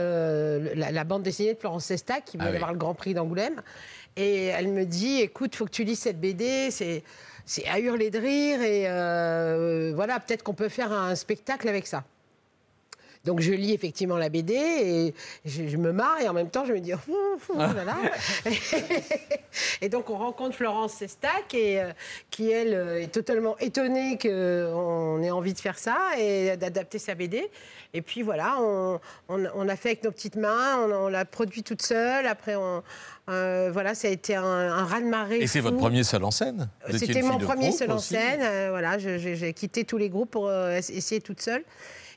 la, 0.76 0.92
la 0.92 1.04
bande 1.04 1.24
dessinée 1.24 1.54
de 1.54 1.60
Florence 1.60 1.86
Sesta 1.86 2.22
qui 2.22 2.38
Ah 2.40 2.44
vient 2.44 2.48
oui. 2.48 2.54
d'avoir 2.54 2.72
le 2.74 2.78
Grand 2.78 2.94
Prix 2.94 3.14
d'Angoulême. 3.14 3.62
Et 4.16 4.46
elle 4.46 4.70
me 4.70 4.86
dit, 4.86 5.22
écoute, 5.22 5.56
faut 5.56 5.66
que 5.66 5.72
tu 5.72 5.84
lises 5.84 6.00
cette 6.00 6.20
BD, 6.20 6.72
c'est 6.72 7.04
c'est 7.48 7.66
à 7.68 7.80
hurler 7.80 8.12
de 8.12 8.20
rire 8.20 8.62
et 8.62 8.84
euh, 8.88 9.94
voilà, 9.96 10.20
peut-être 10.20 10.44
qu'on 10.44 10.54
peut 10.54 10.70
faire 10.70 10.92
un 10.92 11.16
spectacle 11.16 11.68
avec 11.68 11.88
ça. 11.88 12.04
Donc 13.28 13.42
je 13.42 13.52
lis 13.52 13.74
effectivement 13.74 14.18
la 14.18 14.30
BD 14.30 14.54
et 14.56 15.14
je, 15.46 15.68
je 15.68 15.78
me 15.78 15.92
marre 15.92 16.20
et 16.22 16.30
en 16.30 16.34
même 16.34 16.50
temps 16.50 16.64
je 16.66 16.72
me 16.74 16.80
dis 16.80 16.94
Ouh, 16.94 17.00
ouh, 17.54 17.58
là 17.58 17.84
là. 17.86 17.98
et 19.82 19.90
donc 19.90 20.10
on 20.10 20.18
rencontre 20.18 20.56
Florence 20.56 20.94
Sestac 20.94 21.54
et 21.54 21.82
euh, 21.82 21.92
qui 22.32 22.50
elle 22.50 22.74
euh, 22.74 23.02
est 23.02 23.12
totalement 23.12 23.58
étonnée 23.60 24.18
qu'on 24.18 25.22
ait 25.22 25.32
envie 25.32 25.54
de 25.54 25.60
faire 25.60 25.78
ça 25.78 25.98
et 26.18 26.56
d'adapter 26.58 27.00
sa 27.00 27.16
BD. 27.16 27.50
Et 27.94 28.02
puis 28.02 28.22
voilà, 28.22 28.56
on, 28.60 29.00
on- 29.30 29.44
on 29.56 29.70
a 29.70 29.76
fait 29.76 29.90
avec 29.90 30.04
nos 30.04 30.12
petites 30.12 30.36
mains, 30.36 30.78
on, 30.88 30.92
on 30.92 31.08
l'a 31.10 31.26
produit 31.26 31.64
toute 31.64 31.82
seule. 31.82 32.28
Après, 32.28 32.56
on, 32.56 32.84
euh, 33.30 33.70
voilà, 33.72 33.94
ça 33.96 34.08
a 34.08 34.12
été 34.12 34.36
un, 34.36 34.44
un 34.44 34.86
raz-de-marée. 34.86 35.40
Et 35.42 35.48
c'est 35.48 35.60
votre 35.60 35.78
premier 35.78 36.04
seul 36.04 36.24
en 36.24 36.32
scène? 36.32 36.70
C'était 36.92 37.22
mon 37.22 37.38
premier 37.40 37.72
seul 37.72 37.92
en 37.92 37.98
scène. 38.00 38.40
euh, 38.42 38.68
voilà, 38.70 38.98
j'ai 38.98 39.54
quitté 39.54 39.84
tous 39.84 39.98
les 39.98 40.10
groupes 40.10 40.32
pour 40.32 40.48
euh, 40.48 40.78
ess- 40.78 40.92
essayer 40.92 41.22
toute 41.22 41.42
seule. 41.42 41.64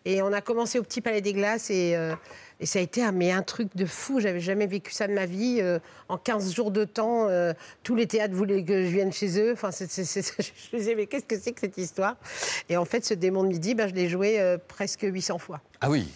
Et 0.05 0.23
on 0.23 0.33
a 0.33 0.41
commencé 0.41 0.79
au 0.79 0.83
Petit 0.83 1.01
Palais 1.01 1.21
des 1.21 1.33
Glaces 1.33 1.71
et, 1.71 1.95
euh, 1.95 2.15
et 2.61 2.67
ça 2.67 2.79
a 2.79 2.83
été 2.83 3.03
un, 3.03 3.13
mais 3.13 3.33
un 3.33 3.43
truc 3.43 3.75
de 3.75 3.87
fou. 3.87 4.21
J'avais 4.21 4.41
jamais 4.41 4.67
vécu 4.67 4.93
ça 4.93 5.09
de 5.09 5.15
ma 5.15 5.25
vie. 5.25 5.59
Euh, 5.61 5.79
en 6.09 6.19
15 6.19 6.55
jours 6.55 6.71
de 6.71 6.85
temps, 6.85 7.27
euh, 7.29 7.55
tous 7.83 7.97
les 7.97 8.07
théâtres 8.07 8.35
voulaient 8.35 8.63
que 8.63 8.85
je 8.85 8.89
vienne 8.89 9.13
chez 9.13 9.41
eux. 9.41 9.53
Enfin, 9.53 9.71
je 9.79 9.85
me 9.85 10.79
disais, 10.79 10.95
mais 10.95 11.07
qu'est-ce 11.07 11.25
que 11.25 11.39
c'est 11.39 11.53
que 11.53 11.61
cette 11.61 11.79
histoire? 11.79 12.17
Et 12.69 12.77
en 12.77 12.85
fait, 12.85 13.05
ce 13.05 13.15
démon 13.15 13.45
de 13.45 13.49
midi, 13.49 13.75
ben, 13.75 13.89
je 13.89 13.95
l'ai 13.95 14.09
joué 14.09 14.39
euh, 14.39 14.59
presque 14.69 15.01
800 15.03 15.39
fois. 15.39 15.61
Ah 15.81 15.89
oui. 15.89 16.07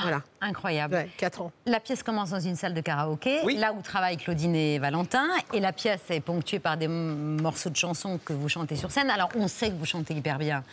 Voilà. 0.00 0.22
Incroyable. 0.40 0.94
Ouais, 0.94 1.08
4 1.18 1.42
ans. 1.42 1.52
La 1.66 1.80
pièce 1.80 2.02
commence 2.02 2.30
dans 2.30 2.40
une 2.40 2.56
salle 2.56 2.72
de 2.72 2.80
karaoké, 2.80 3.42
là 3.56 3.74
où 3.74 3.82
travaillent 3.82 4.16
Claudine 4.16 4.54
et 4.54 4.78
Valentin. 4.78 5.28
Et 5.52 5.60
la 5.60 5.74
pièce 5.74 6.00
est 6.08 6.20
ponctuée 6.20 6.60
par 6.60 6.78
des 6.78 6.88
morceaux 6.88 7.68
de 7.68 7.76
chansons 7.76 8.18
que 8.24 8.32
vous 8.32 8.48
chantez 8.48 8.76
sur 8.76 8.90
scène. 8.90 9.10
Alors, 9.10 9.28
on 9.36 9.48
sait 9.48 9.68
que 9.68 9.74
vous 9.74 9.84
chantez 9.84 10.14
hyper 10.14 10.38
bien. 10.38 10.64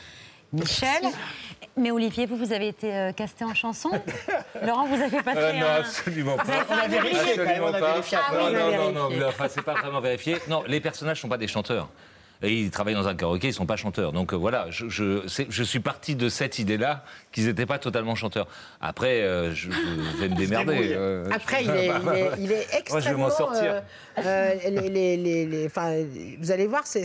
Michel, 0.53 1.03
mais 1.77 1.91
Olivier, 1.91 2.25
vous, 2.25 2.35
vous 2.35 2.51
avez 2.53 2.67
été 2.69 2.93
euh, 2.93 3.11
casté 3.13 3.45
en 3.45 3.53
chanson 3.53 3.89
Laurent, 4.65 4.85
vous 4.87 5.01
avez 5.01 5.21
passé 5.23 5.37
Euh, 5.39 5.53
non, 5.53 5.65
un... 5.65 5.75
absolument 5.79 6.37
pas. 6.37 6.43
un 6.83 6.87
débrief 6.87 7.17
Absolument 7.19 7.65
on 7.67 7.73
a 7.73 7.79
pas. 7.79 7.91
vérifié. 7.93 8.17
Non, 8.17 8.23
Ah 8.27 8.33
oui, 8.33 8.41
on 8.41 8.47
a 8.47 8.51
non, 8.51 8.71
non, 8.71 8.91
non, 8.91 9.07
vérifié. 9.09 9.25
enfin, 9.29 9.45
c'est 9.49 9.61
pas 9.63 9.73
vraiment 9.75 10.01
vérifié. 10.01 10.37
Non, 10.49 10.63
les 10.67 10.81
personnages 10.81 11.21
sont 11.21 11.29
pas 11.29 11.37
des 11.37 11.47
chanteurs. 11.47 11.89
Et 12.43 12.53
ils 12.55 12.71
travaillent 12.71 12.95
dans 12.95 13.07
un 13.07 13.13
karaoké, 13.13 13.49
ils 13.49 13.53
sont 13.53 13.67
pas 13.67 13.75
chanteurs. 13.75 14.11
Donc 14.13 14.33
euh, 14.33 14.35
voilà, 14.35 14.65
je, 14.71 14.89
je, 14.89 15.27
c'est- 15.27 15.45
je 15.51 15.61
suis 15.61 15.79
parti 15.79 16.15
de 16.15 16.27
cette 16.27 16.57
idée-là 16.57 17.03
qu'ils 17.31 17.45
n'étaient 17.45 17.67
pas 17.67 17.77
totalement 17.77 18.15
chanteurs. 18.15 18.47
Après, 18.81 19.21
euh, 19.21 19.53
je, 19.53 19.69
je 19.71 20.17
vais 20.17 20.27
me 20.27 20.35
démerder. 20.35 20.91
euh, 20.95 21.29
Après, 21.31 21.63
je- 21.63 21.69
il 21.69 21.75
est, 21.77 21.85
il 21.85 22.09
est- 22.09 22.31
il 22.39 22.51
est 22.51 22.67
extrêmement. 22.75 22.89
Moi, 22.89 22.99
je 23.01 23.09
vais 23.09 23.15
m'en 23.15 23.29
sortir. 23.29 23.83
Euh, 24.17 24.21
euh, 24.65 24.69
les- 24.69 24.89
les- 24.89 25.17
les- 25.17 25.45
les- 25.45 25.65
enfin, 25.65 25.93
vous 26.39 26.51
allez 26.51 26.67
voir, 26.67 26.83
c'est, 26.85 27.03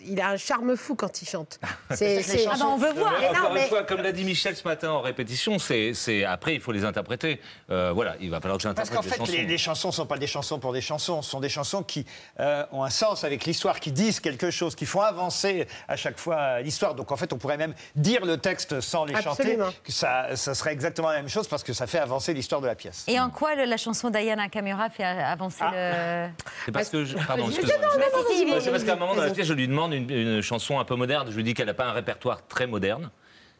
il 0.00 0.20
a 0.20 0.30
un 0.30 0.36
charme 0.36 0.76
fou 0.76 0.94
quand 0.94 1.22
il 1.22 1.28
chante. 1.28 1.58
C'est, 1.94 2.22
c'est- 2.22 2.46
Ah 2.50 2.54
ben, 2.58 2.66
on 2.66 2.76
veut 2.76 2.92
voir. 2.92 3.14
Mais 3.20 3.26
non, 3.32 3.38
Encore 3.38 3.52
mais- 3.54 3.62
une 3.62 3.68
fois, 3.68 3.82
comme 3.84 4.02
l'a 4.02 4.12
dit 4.12 4.24
Michel 4.24 4.56
ce 4.56 4.66
matin 4.66 4.90
en 4.90 5.00
répétition, 5.00 5.58
c'est, 5.58 5.94
c'est 5.94 6.24
après 6.24 6.54
il 6.54 6.60
faut 6.60 6.72
les 6.72 6.84
interpréter. 6.84 7.40
Euh, 7.70 7.92
voilà, 7.94 8.16
il 8.20 8.30
va 8.30 8.40
falloir 8.40 8.58
que 8.58 8.62
Parce 8.64 8.76
j'interprète 8.88 8.96
qu'en 8.96 9.02
fait, 9.02 9.10
les 9.20 9.26
chansons. 9.26 9.32
les, 9.32 9.46
les 9.46 9.58
chansons 9.58 9.88
ne 9.88 9.92
sont 9.92 10.06
pas 10.06 10.18
des 10.18 10.26
chansons 10.26 10.58
pour 10.58 10.72
des 10.72 10.80
chansons, 10.80 11.22
ce 11.22 11.30
sont 11.30 11.40
des 11.40 11.48
chansons 11.48 11.82
qui 11.82 12.06
euh, 12.40 12.64
ont 12.72 12.82
un 12.84 12.90
sens 12.90 13.24
avec 13.24 13.44
l'histoire, 13.44 13.80
qui 13.80 13.92
disent 13.92 14.20
quelque 14.20 14.50
chose, 14.50 14.74
qui 14.74 14.86
font 14.86 15.00
avancer 15.00 15.66
à 15.88 15.96
chaque 15.96 16.18
fois 16.18 16.60
l'histoire. 16.60 16.94
Donc 16.94 17.12
en 17.12 17.16
fait, 17.16 17.32
on 17.32 17.38
pourrait 17.38 17.56
même 17.56 17.74
dire 17.96 18.24
le 18.24 18.36
texte 18.38 18.80
sans 18.80 19.04
les 19.04 19.14
Absolument. 19.14 19.66
chanter, 19.66 19.76
que 19.84 19.92
ça, 19.92 20.36
ça 20.36 20.54
serait 20.54 20.72
exactement 20.72 21.08
la 21.10 21.16
même 21.16 21.28
chose 21.28 21.48
parce 21.48 21.62
que 21.62 21.72
ça 21.72 21.86
fait 21.86 21.98
avancer 21.98 22.34
l'histoire 22.34 22.60
de 22.60 22.66
la 22.66 22.74
pièce. 22.74 23.04
Et 23.08 23.18
en 23.20 23.30
quoi 23.30 23.54
le- 23.54 23.64
la 23.64 23.76
chanson 23.76 24.10
d'Ayana 24.10 24.48
Kamura 24.48 24.90
fait 24.90 25.04
avancer 25.04 25.64
le... 25.72 26.28
C'est 26.66 26.72
parce 26.72 26.88
que 26.88 27.04
je... 27.04 27.16
Pardon, 27.26 27.48
excusez-moi. 27.48 27.88
C'est 27.92 27.98
vas-y, 27.98 28.62
c'est 28.62 28.70
parce 28.70 28.84
qu'à 28.84 28.92
un 28.94 28.96
moment 28.96 29.14
dans 29.14 29.22
la 29.22 29.30
pièce, 29.30 29.46
je 29.46 29.54
lui 29.54 29.68
demande 29.68 29.92
une, 29.94 30.10
une 30.10 30.40
chanson 30.42 30.78
un 30.78 30.84
peu 30.84 30.94
moderne. 30.96 31.28
Je 31.30 31.36
lui 31.36 31.44
dis 31.44 31.54
qu'elle 31.54 31.66
n'a 31.66 31.74
pas 31.74 31.86
un 31.86 31.92
répertoire 31.92 32.46
très 32.46 32.66
moderne. 32.66 33.10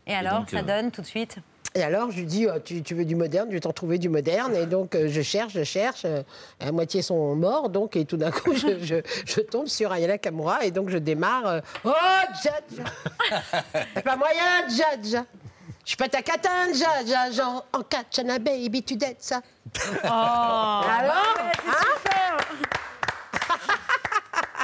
Et 0.06 0.14
alors, 0.14 0.38
donc, 0.40 0.50
ça 0.50 0.58
euh, 0.58 0.62
donne 0.62 0.90
tout 0.90 1.02
de 1.02 1.06
suite 1.06 1.36
Et 1.74 1.82
alors, 1.82 2.10
je 2.10 2.16
lui 2.16 2.24
dis, 2.24 2.46
euh, 2.46 2.58
tu, 2.64 2.82
tu 2.82 2.94
veux 2.94 3.04
du 3.04 3.14
moderne, 3.14 3.48
je 3.50 3.54
vais 3.54 3.60
t'en 3.60 3.72
trouver 3.72 3.98
du 3.98 4.08
moderne. 4.08 4.54
Et 4.56 4.64
donc, 4.64 4.94
euh, 4.94 5.06
je 5.10 5.20
cherche, 5.20 5.52
je 5.52 5.64
cherche. 5.64 6.02
euh, 6.06 6.22
à 6.60 6.72
moitié 6.72 7.02
sont 7.02 7.34
morts, 7.34 7.68
donc, 7.68 7.94
et 7.96 8.04
tout 8.06 8.16
d'un 8.16 8.30
coup, 8.30 8.54
je, 8.54 8.78
je- 8.82 9.02
je 9.26 9.40
tombe 9.40 9.66
sur 9.66 9.92
Ayana 9.92 10.16
Kamura. 10.16 10.64
Et 10.64 10.70
donc, 10.70 10.88
je 10.88 10.96
démarre. 10.98 11.46
euh, 11.46 11.60
oh, 11.84 11.92
Dja, 12.42 12.52
Dja. 12.74 12.84
C'est 13.94 14.02
pas 14.02 14.16
moyen, 14.16 14.66
Dja, 14.68 14.84
Dja. 15.02 15.24
Je 15.84 15.90
suis 15.92 15.96
pas 15.96 16.08
ta 16.08 16.20
catane, 16.22 16.74
Dja, 16.74 17.04
Dja, 17.06 17.30
genre, 17.30 17.66
en 17.74 17.82
katchana, 17.82 18.38
baby, 18.38 18.82
tu 18.82 18.96
dettes 18.96 19.16
ça. 19.20 19.40
Oh 20.04 20.06
Alors 20.06 21.36
hein 21.66 22.07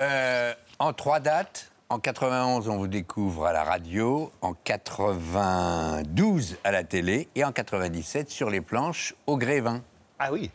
Euh, 0.03 0.53
en 0.79 0.93
trois 0.93 1.21
dates. 1.21 1.71
En 1.91 1.99
91, 1.99 2.69
on 2.69 2.79
vous 2.79 2.89
découvre 2.89 3.47
à 3.47 3.53
la 3.53 3.63
radio. 3.63 4.33
En 4.41 4.55
92, 4.55 6.57
à 6.65 6.73
la 6.73 6.83
télé. 6.83 7.29
Et 7.35 7.45
en 7.45 7.53
97, 7.53 8.31
sur 8.31 8.51
les 8.51 8.61
planches, 8.61 9.15
au 9.27 9.37
Grévin. 9.37 9.83
Ah 10.19 10.33
oui. 10.33 10.51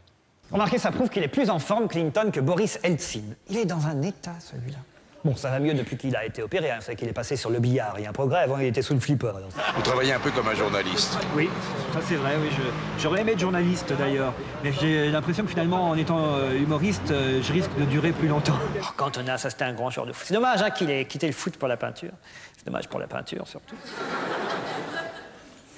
Remarquez, 0.52 0.80
ça 0.80 0.92
prouve 0.92 1.10
qu'il 1.10 1.24
est 1.24 1.28
plus 1.28 1.50
en 1.50 1.60
forme, 1.60 1.88
Clinton, 1.88 2.32
que 2.34 2.40
Boris 2.40 2.80
Eltsine. 2.84 3.36
Il 3.50 3.58
est 3.58 3.66
dans 3.66 3.86
un 3.86 4.02
état, 4.02 4.34
celui-là. 4.40 4.80
Bon, 5.26 5.36
ça 5.36 5.50
va 5.50 5.60
mieux 5.60 5.74
depuis 5.74 5.98
qu'il 5.98 6.16
a 6.16 6.26
été 6.26 6.42
opéré. 6.42 6.72
Hein. 6.72 6.78
Savez 6.80 6.96
qu'il 6.96 7.08
est 7.08 7.14
passé 7.14 7.36
sur 7.36 7.50
le 7.50 7.60
billard. 7.60 7.96
Il 7.98 8.04
y 8.04 8.06
a 8.06 8.10
un 8.10 8.14
progrès. 8.14 8.40
Avant, 8.40 8.58
il 8.58 8.68
était 8.68 8.82
sous 8.82 8.94
le 8.94 9.02
flipper. 9.02 9.34
donc. 9.34 9.52
Vous 9.76 9.82
travaillez 9.82 10.14
un 10.14 10.20
peu 10.20 10.32
comme 10.32 10.48
un 10.48 10.56
journaliste. 10.56 11.18
Oui, 11.36 11.50
ça 11.94 12.00
c'est 12.02 12.16
vrai, 12.16 12.36
oui. 12.42 12.50
J'aurais 12.98 13.22
aimé 13.22 13.34
être 13.34 13.40
journaliste 13.40 13.92
d'ailleurs. 13.98 14.34
Mais 14.64 14.72
j'ai 14.72 15.10
l'impression 15.12 15.44
que 15.44 15.50
finalement, 15.50 15.90
en 15.90 15.98
étant 15.98 16.36
euh, 16.36 16.54
humoriste, 16.58 17.12
euh, 17.12 17.42
je 17.42 17.52
risque 17.52 17.76
de 17.78 17.86
durer 17.86 18.12
plus 18.12 18.28
longtemps. 18.28 18.58
Oh, 18.82 18.92
Cantona, 18.96 19.38
ça 19.38 19.50
c'était 19.50 19.66
un 19.66 19.74
grand 19.74 19.90
joueur 19.90 20.06
de 20.08 20.14
foot. 20.14 20.26
C'est 20.26 20.34
dommage 20.34 20.62
hein, 20.62 20.70
qu'il 20.70 20.90
ait 20.90 21.06
quitté 21.06 21.28
le 21.28 21.34
foot 21.34 21.58
pour 21.58 21.68
la 21.68 21.76
peinture. 21.76 22.12
C'est 22.58 22.66
dommage 22.66 22.88
pour 22.88 23.00
la 23.00 23.08
peinture 23.08 23.46
surtout. 23.48 23.76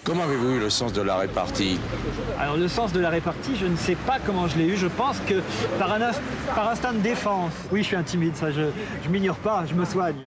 Comment 0.04 0.24
avez-vous 0.24 0.56
eu 0.56 0.60
le 0.60 0.72
sens 0.72 0.94
de 0.94 1.02
la 1.02 1.18
répartie 1.18 1.80
Alors 2.40 2.58
le 2.58 2.68
sens 2.68 2.92
de 2.92 3.00
la 3.00 3.12
répartie, 3.12 3.56
je 3.56 3.68
ne 3.68 3.76
sais 3.76 3.94
pas 3.94 4.18
comment 4.26 4.48
je 4.48 4.58
l'ai 4.58 4.66
eu. 4.66 4.76
Je 4.76 4.88
pense 4.88 5.20
que 5.20 5.42
par, 5.78 5.92
un 5.92 6.00
par 6.56 6.70
instinct 6.70 6.94
de 6.94 7.00
défense. 7.00 7.54
Oui, 7.72 7.82
je 7.84 7.88
suis 7.88 7.96
un 7.96 8.02
timide, 8.02 8.36
ça 8.36 8.52
je, 8.52 8.72
je 9.04 9.10
m'ignore 9.10 9.38
pas, 9.38 9.64
je 9.68 9.76
me 9.76 9.86
soigne. 9.86 10.24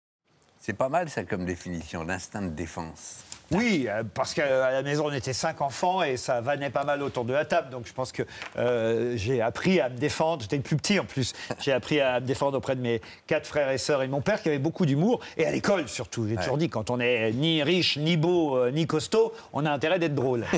C'est 0.60 0.74
pas 0.74 0.90
mal, 0.90 1.10
ça, 1.10 1.24
comme 1.24 1.46
définition, 1.46 2.04
l'instinct 2.04 2.42
de 2.42 2.50
défense. 2.50 3.24
Oui, 3.52 3.88
euh, 3.88 4.04
parce 4.14 4.34
qu'à 4.34 4.72
la 4.72 4.82
maison, 4.82 5.08
on 5.08 5.12
était 5.12 5.34
cinq 5.34 5.62
enfants 5.62 6.04
et 6.04 6.18
ça 6.18 6.42
vannait 6.42 6.70
pas 6.70 6.84
mal 6.84 7.04
autour 7.04 7.26
de 7.26 7.34
la 7.34 7.46
table. 7.46 7.70
Donc 7.70 7.86
je 7.86 7.94
pense 7.94 8.12
que 8.12 8.24
euh, 8.58 9.14
j'ai 9.18 9.42
appris 9.42 9.80
à 9.80 9.90
me 9.90 9.98
défendre. 9.98 10.42
J'étais 10.42 10.58
le 10.58 10.62
plus 10.62 10.78
petit 10.78 11.00
en 11.00 11.06
plus. 11.06 11.34
J'ai 11.60 11.74
appris 11.74 12.00
à 12.00 12.20
me 12.20 12.26
défendre 12.26 12.58
auprès 12.58 12.76
de 12.76 12.82
mes 12.82 13.02
quatre 13.28 13.46
frères 13.46 13.70
et 13.70 13.78
sœurs 13.78 14.04
et 14.04 14.08
de 14.08 14.12
mon 14.12 14.22
père 14.22 14.42
qui 14.42 14.50
avait 14.50 14.60
beaucoup 14.60 14.86
d'humour. 14.86 15.20
Et 15.38 15.46
à 15.46 15.52
l'école 15.52 15.88
surtout. 15.88 16.28
J'ai 16.28 16.38
toujours 16.38 16.58
dit, 16.58 16.70
quand 16.70 16.90
on 16.90 17.00
est 17.00 17.32
ni 17.34 17.62
riche, 17.64 17.98
ni 17.98 18.18
beau, 18.18 18.58
euh, 18.58 18.72
ni 18.72 18.88
costaud, 18.88 19.34
on 19.54 19.66
a 19.66 19.72
intérêt 19.72 20.00
d'être 20.00 20.16
drôle. 20.16 20.46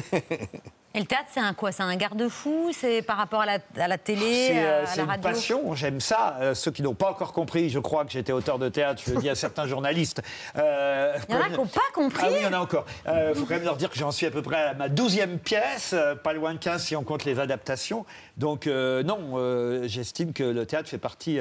Et 0.96 1.00
le 1.00 1.06
théâtre, 1.06 1.26
c'est 1.34 1.40
un 1.40 1.56
quoi? 1.56 1.72
C'est 1.72 1.82
un 1.82 1.96
garde-fou? 1.96 2.70
C'est 2.72 3.02
par 3.02 3.18
rapport 3.18 3.42
à 3.42 3.46
la, 3.48 3.58
à 3.80 3.88
la 3.88 3.98
télé, 3.98 4.50
C'est 4.50 4.64
euh, 4.64 4.86
une 5.04 5.10
radio? 5.10 5.24
passion, 5.30 5.74
j'aime 5.74 6.00
ça. 6.00 6.38
Euh, 6.40 6.54
ceux 6.54 6.70
qui 6.70 6.84
n'ont 6.84 6.94
pas 6.94 7.10
encore 7.10 7.34
compris, 7.34 7.72
je 7.72 7.80
crois 7.80 8.06
que 8.06 8.12
j'étais 8.12 8.32
auteur 8.32 8.60
de 8.60 8.70
théâtre, 8.70 9.02
je 9.04 9.12
le 9.14 9.20
dis 9.20 9.28
à 9.30 9.34
certains 9.34 9.66
journalistes. 9.66 10.22
Euh, 10.56 11.18
Il 11.28 11.34
y 11.34 11.38
en 11.38 11.42
a 11.42 11.50
qui 11.50 11.58
n'ont 11.58 11.66
pas 11.66 11.82
compris. 11.96 12.22
Ah 12.24 12.30
oui, 12.30 12.38
il 12.42 12.44
y 12.44 12.48
en 12.48 12.54
a 12.54 12.60
encore. 12.60 12.86
Il 13.08 13.34
faut 13.36 13.46
quand 13.46 13.56
même 13.56 13.64
leur 13.64 13.78
dire 13.78 13.90
que 13.90 13.98
j'en 13.98 14.12
suis 14.12 14.28
à 14.28 14.32
peu 14.32 14.44
près 14.44 14.62
à 14.62 14.74
ma 14.76 14.88
douzième 14.88 15.40
pièce, 15.40 15.96
pas 16.24 16.34
loin 16.34 16.54
de 16.54 16.60
15 16.60 16.84
si 16.84 16.96
on 16.96 17.04
compte 17.04 17.26
les 17.26 17.40
adaptations. 17.40 18.06
Donc 18.38 18.68
non, 18.68 19.82
j'estime 19.88 20.32
que 20.32 20.44
le 20.44 20.66
théâtre 20.68 20.90
fait 20.90 21.00
partie 21.00 21.40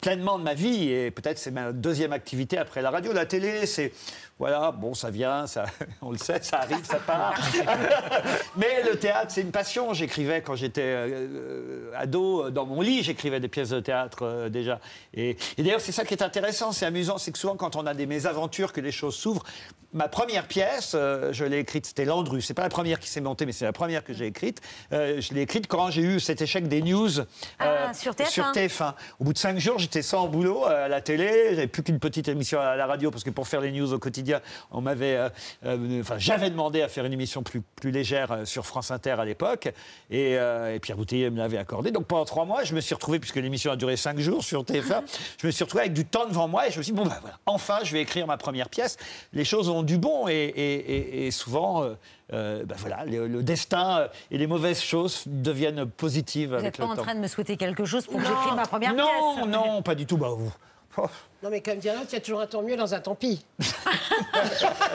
pleinement 0.00 0.38
de 0.38 0.44
ma 0.44 0.54
vie 0.54 0.90
et 0.90 1.10
peut-être 1.10 1.38
c'est 1.38 1.50
ma 1.50 1.72
deuxième 1.72 2.12
activité 2.12 2.56
après 2.56 2.82
la 2.82 2.90
radio. 2.90 3.12
La 3.12 3.26
télé, 3.26 3.66
c'est 3.66 3.92
voilà, 4.38 4.72
bon, 4.72 4.94
ça 4.94 5.10
vient, 5.10 5.46
ça, 5.46 5.64
on 6.02 6.10
le 6.10 6.18
sait, 6.18 6.42
ça 6.42 6.58
arrive, 6.60 6.84
ça 6.84 6.98
part. 6.98 7.34
Mais 8.56 8.82
le 8.90 8.98
théâtre, 8.98 9.30
c'est 9.30 9.42
une 9.42 9.52
passion. 9.52 9.94
J'écrivais 9.94 10.42
quand 10.42 10.56
j'étais 10.56 10.82
euh, 10.84 11.92
ado 11.96 12.50
dans 12.50 12.66
mon 12.66 12.80
lit, 12.80 13.02
j'écrivais 13.02 13.40
des 13.40 13.48
pièces 13.48 13.70
de 13.70 13.80
théâtre 13.80 14.22
euh, 14.22 14.48
déjà. 14.48 14.80
Et, 15.14 15.36
et 15.56 15.62
d'ailleurs, 15.62 15.80
c'est 15.80 15.92
ça 15.92 16.04
qui 16.04 16.14
est 16.14 16.22
intéressant, 16.22 16.72
c'est 16.72 16.86
amusant, 16.86 17.18
c'est 17.18 17.32
que 17.32 17.38
souvent 17.38 17.56
quand 17.56 17.76
on 17.76 17.86
a 17.86 17.94
des 17.94 18.06
mésaventures, 18.06 18.72
que 18.72 18.80
les 18.80 18.92
choses 18.92 19.14
s'ouvrent. 19.14 19.44
Ma 19.94 20.08
première 20.08 20.48
pièce, 20.48 20.92
euh, 20.94 21.34
je 21.34 21.44
l'ai 21.44 21.58
écrite, 21.58 21.84
c'était 21.84 22.06
Landru. 22.06 22.40
C'est 22.40 22.54
pas 22.54 22.62
la 22.62 22.70
première 22.70 22.98
qui 22.98 23.10
s'est 23.10 23.20
montée, 23.20 23.44
mais 23.44 23.52
c'est 23.52 23.66
la 23.66 23.74
première 23.74 24.02
que 24.02 24.14
j'ai 24.14 24.26
écrite. 24.26 24.62
Euh, 24.94 25.20
je 25.20 25.34
l'ai 25.34 25.42
écrite 25.42 25.66
quand 25.66 25.90
j'ai 25.90 26.00
eu 26.00 26.18
cet 26.18 26.40
échec 26.40 26.66
des 26.66 26.80
news 26.80 27.10
Ah, 27.58 27.92
sur 27.92 28.14
TF1. 28.14 28.54
TF1. 28.54 28.94
Au 29.20 29.24
bout 29.24 29.34
de 29.34 29.38
cinq 29.38 29.58
jours, 29.58 29.72
jours, 29.72 29.78
j'étais 29.78 30.00
sans 30.00 30.28
boulot 30.28 30.64
à 30.64 30.88
la 30.88 31.02
télé. 31.02 31.50
J'avais 31.50 31.66
plus 31.66 31.82
qu'une 31.82 31.98
petite 31.98 32.26
émission 32.28 32.58
à 32.58 32.74
la 32.74 32.86
radio 32.86 33.10
parce 33.10 33.22
que 33.22 33.28
pour 33.28 33.46
faire 33.46 33.60
les 33.60 33.70
news 33.70 33.92
au 33.92 33.98
quotidien, 33.98 34.21
on 34.70 34.80
m'avait, 34.80 35.16
euh, 35.16 35.28
euh, 35.66 36.00
enfin, 36.00 36.16
j'avais 36.18 36.50
demandé 36.50 36.82
à 36.82 36.88
faire 36.88 37.04
une 37.04 37.12
émission 37.12 37.42
plus, 37.42 37.60
plus 37.60 37.90
légère 37.90 38.32
euh, 38.32 38.44
sur 38.44 38.64
France 38.66 38.90
Inter 38.90 39.16
à 39.18 39.24
l'époque. 39.24 39.72
Et, 40.10 40.32
et 40.32 40.78
Pierre 40.80 40.96
Bouteiller 40.96 41.30
me 41.30 41.38
l'avait 41.38 41.58
accordé. 41.58 41.90
Donc 41.90 42.06
pendant 42.06 42.24
trois 42.24 42.44
mois, 42.44 42.64
je 42.64 42.74
me 42.74 42.80
suis 42.80 42.94
retrouvé, 42.94 43.18
puisque 43.18 43.36
l'émission 43.36 43.72
a 43.72 43.76
duré 43.76 43.96
cinq 43.96 44.18
jours 44.18 44.42
sur 44.44 44.62
TF1, 44.62 45.02
je 45.40 45.46
me 45.46 45.52
suis 45.52 45.64
retrouvé 45.64 45.82
avec 45.82 45.92
du 45.94 46.04
temps 46.04 46.26
devant 46.26 46.48
moi 46.48 46.68
et 46.68 46.70
je 46.70 46.78
me 46.78 46.82
suis 46.82 46.92
dit, 46.92 46.98
bon, 46.98 47.06
bah, 47.06 47.18
voilà, 47.20 47.38
enfin, 47.46 47.78
je 47.82 47.92
vais 47.92 48.00
écrire 48.00 48.26
ma 48.26 48.36
première 48.36 48.68
pièce. 48.68 48.96
Les 49.32 49.44
choses 49.44 49.68
ont 49.68 49.82
du 49.82 49.98
bon 49.98 50.28
et, 50.28 50.32
et- 50.34 51.26
et- 51.26 51.30
souvent, 51.30 51.84
euh, 52.32 52.64
bah, 52.64 52.74
voilà, 52.78 53.04
le, 53.04 53.26
le 53.26 53.42
destin 53.42 54.08
et 54.30 54.38
les 54.38 54.46
mauvaises 54.46 54.80
choses 54.82 55.24
deviennent 55.26 55.86
positives 55.86 56.54
Vous 56.56 56.62
n'êtes 56.62 56.76
pas 56.76 56.84
le 56.84 56.90
en 56.90 56.96
temps. 56.96 57.02
train 57.02 57.14
de 57.14 57.20
me 57.20 57.26
souhaiter 57.26 57.56
quelque 57.56 57.84
chose 57.84 58.06
pour 58.06 58.16
que 58.20 58.22
Non. 58.24 58.28
j'écrive 58.28 58.54
ma 58.56 58.66
première 58.66 58.94
non, 58.94 59.06
pièce 59.36 59.46
non, 59.46 59.82
pas 59.82 59.94
du 59.94 60.06
tout. 60.06 60.16
Bah, 60.16 60.28
vous. 60.36 60.52
Oh. 60.98 61.06
Non, 61.42 61.50
mais 61.50 61.60
comme 61.60 61.78
dirait 61.78 61.94
l'autre, 61.96 62.08
il 62.10 62.14
y 62.14 62.18
a 62.18 62.20
toujours 62.20 62.40
un 62.40 62.46
tant 62.46 62.62
mieux 62.62 62.76
dans 62.76 62.94
un 62.94 63.00
tant 63.00 63.14
pis. 63.14 63.44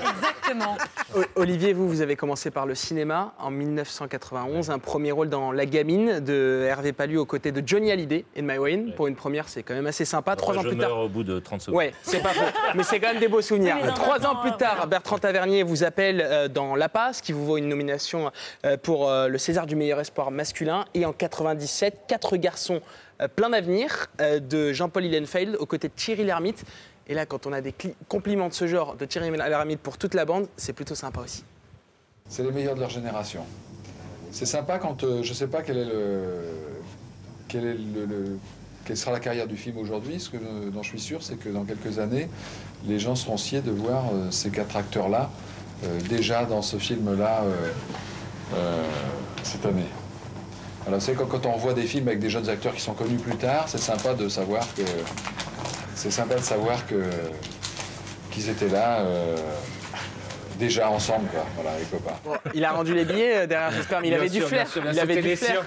Exactement. 0.09 0.77
O- 1.15 1.23
Olivier, 1.41 1.73
vous, 1.73 1.87
vous 1.89 2.01
avez 2.01 2.15
commencé 2.15 2.51
par 2.51 2.65
le 2.65 2.75
cinéma 2.75 3.33
en 3.39 3.49
1991, 3.49 4.69
un 4.69 4.79
premier 4.79 5.11
rôle 5.11 5.29
dans 5.29 5.51
La 5.51 5.65
Gamine 5.65 6.19
de 6.19 6.65
Hervé 6.67 6.93
Palu 6.93 7.17
aux 7.17 7.25
côtés 7.25 7.51
de 7.51 7.61
Johnny 7.65 7.91
Hallyday 7.91 8.25
et 8.35 8.41
de 8.41 8.47
My 8.47 8.57
Wayne. 8.57 8.93
Pour 8.95 9.07
une 9.07 9.15
première, 9.15 9.49
c'est 9.49 9.63
quand 9.63 9.73
même 9.73 9.87
assez 9.87 10.05
sympa. 10.05 10.35
Trois 10.35 10.57
ans 10.57 10.61
je 10.61 10.67
plus 10.69 10.77
meurs 10.77 10.89
tard. 10.89 10.99
au 10.99 11.09
bout 11.09 11.23
de 11.23 11.39
30 11.39 11.61
secondes. 11.61 11.77
Ouais, 11.77 11.93
c'est 12.01 12.21
pas 12.21 12.29
faux. 12.29 12.45
Mais 12.75 12.83
c'est 12.83 12.99
quand 12.99 13.09
même 13.09 13.19
des 13.19 13.27
beaux 13.27 13.41
souvenirs. 13.41 13.77
Oui, 13.83 13.89
Trois 13.95 14.19
ans 14.25 14.35
temps, 14.35 14.41
plus 14.41 14.51
tard, 14.57 14.75
voilà. 14.75 14.85
Bertrand 14.85 15.17
Tavernier 15.17 15.63
vous 15.63 15.83
appelle 15.83 16.21
euh, 16.21 16.47
dans 16.47 16.75
La 16.75 16.89
Passe, 16.89 17.21
qui 17.21 17.31
vous 17.33 17.45
vaut 17.45 17.57
une 17.57 17.67
nomination 17.67 18.31
euh, 18.65 18.77
pour 18.77 19.09
euh, 19.09 19.27
le 19.27 19.37
César 19.37 19.65
du 19.65 19.75
meilleur 19.75 19.99
espoir 19.99 20.31
masculin. 20.31 20.85
Et 20.93 21.05
en 21.05 21.13
97, 21.13 22.01
Quatre 22.07 22.37
garçons 22.37 22.81
plein 23.35 23.49
d'avenir 23.49 24.07
euh, 24.21 24.39
de 24.39 24.73
Jean-Paul 24.73 25.05
Hillenfeld 25.05 25.55
aux 25.59 25.65
côtés 25.65 25.87
de 25.87 25.93
Thierry 25.93 26.23
Lhermitte. 26.23 26.63
Et 27.07 27.13
là, 27.13 27.25
quand 27.25 27.47
on 27.47 27.53
a 27.53 27.61
des 27.61 27.73
compliments 28.07 28.49
de 28.49 28.53
ce 28.53 28.67
genre 28.67 28.95
de 28.95 29.05
Thierry 29.05 29.31
Lhermitte 29.31 29.79
pour 29.79 29.97
toute 29.97 30.13
la 30.13 30.25
bande, 30.25 30.47
c'est 30.57 30.73
plutôt 30.73 30.95
sympa 30.95 31.21
aussi. 31.21 31.43
C'est 32.29 32.43
les 32.43 32.51
meilleurs 32.51 32.75
de 32.75 32.81
leur 32.81 32.89
génération. 32.89 33.43
C'est 34.31 34.45
sympa 34.45 34.77
quand 34.77 35.03
euh, 35.03 35.23
je 35.23 35.29
ne 35.29 35.35
sais 35.35 35.47
pas 35.47 35.61
quel 35.61 35.77
est 35.77 35.85
le, 35.85 36.41
quel 37.47 37.77
quelle 38.85 38.97
sera 38.97 39.11
la 39.11 39.19
carrière 39.19 39.47
du 39.47 39.57
film 39.57 39.77
aujourd'hui. 39.77 40.19
Ce 40.19 40.29
que, 40.29 40.37
dont 40.69 40.81
je 40.81 40.89
suis 40.89 40.99
sûr, 40.99 41.21
c'est 41.21 41.35
que 41.35 41.49
dans 41.49 41.65
quelques 41.65 41.99
années, 41.99 42.29
les 42.85 42.99
gens 42.99 43.15
seront 43.15 43.35
sciés 43.35 43.61
de 43.61 43.71
voir 43.71 44.05
euh, 44.13 44.31
ces 44.31 44.49
quatre 44.49 44.77
acteurs-là 44.77 45.29
euh, 45.83 45.99
déjà 46.09 46.45
dans 46.45 46.61
ce 46.61 46.77
film-là 46.77 47.43
euh, 47.43 47.71
euh, 48.55 48.83
cette 49.43 49.65
année. 49.65 49.85
Alors, 50.87 51.01
c'est 51.01 51.13
quand, 51.13 51.25
quand 51.25 51.45
on 51.45 51.57
voit 51.57 51.73
des 51.73 51.83
films 51.83 52.07
avec 52.07 52.19
des 52.19 52.29
jeunes 52.29 52.49
acteurs 52.49 52.73
qui 52.73 52.81
sont 52.81 52.93
connus 52.93 53.17
plus 53.17 53.35
tard, 53.35 53.65
c'est 53.67 53.77
sympa 53.77 54.13
de 54.13 54.29
savoir 54.29 54.61
que 54.75 54.83
c'est 55.95 56.11
sympa 56.11 56.35
de 56.35 56.41
savoir 56.41 56.85
que 56.87 57.03
qu'ils 58.31 58.49
étaient 58.49 58.69
là. 58.69 58.99
euh, 58.99 59.35
Déjà 60.57 60.89
ensemble, 60.89 61.27
quoi, 61.29 61.45
voilà, 61.53 61.77
les 61.77 61.85
copains. 61.85 62.39
Il 62.55 62.65
a 62.65 62.71
rendu 62.71 62.95
les 62.95 63.05
billets 63.05 63.43
euh, 63.43 63.45
derrière, 63.45 63.69
j'espère, 63.69 64.01
mais 64.01 64.07
il 64.07 64.09
Bien 64.09 64.19
avait 64.21 64.27
sûr, 64.29 64.41
du 64.41 64.47
flair. 64.47 64.63
bien 64.63 64.71
sûr, 64.71 64.81
bien 64.81 64.91
il 64.93 64.99
avait 64.99 65.21
du 65.21 65.35
flair. 65.35 65.63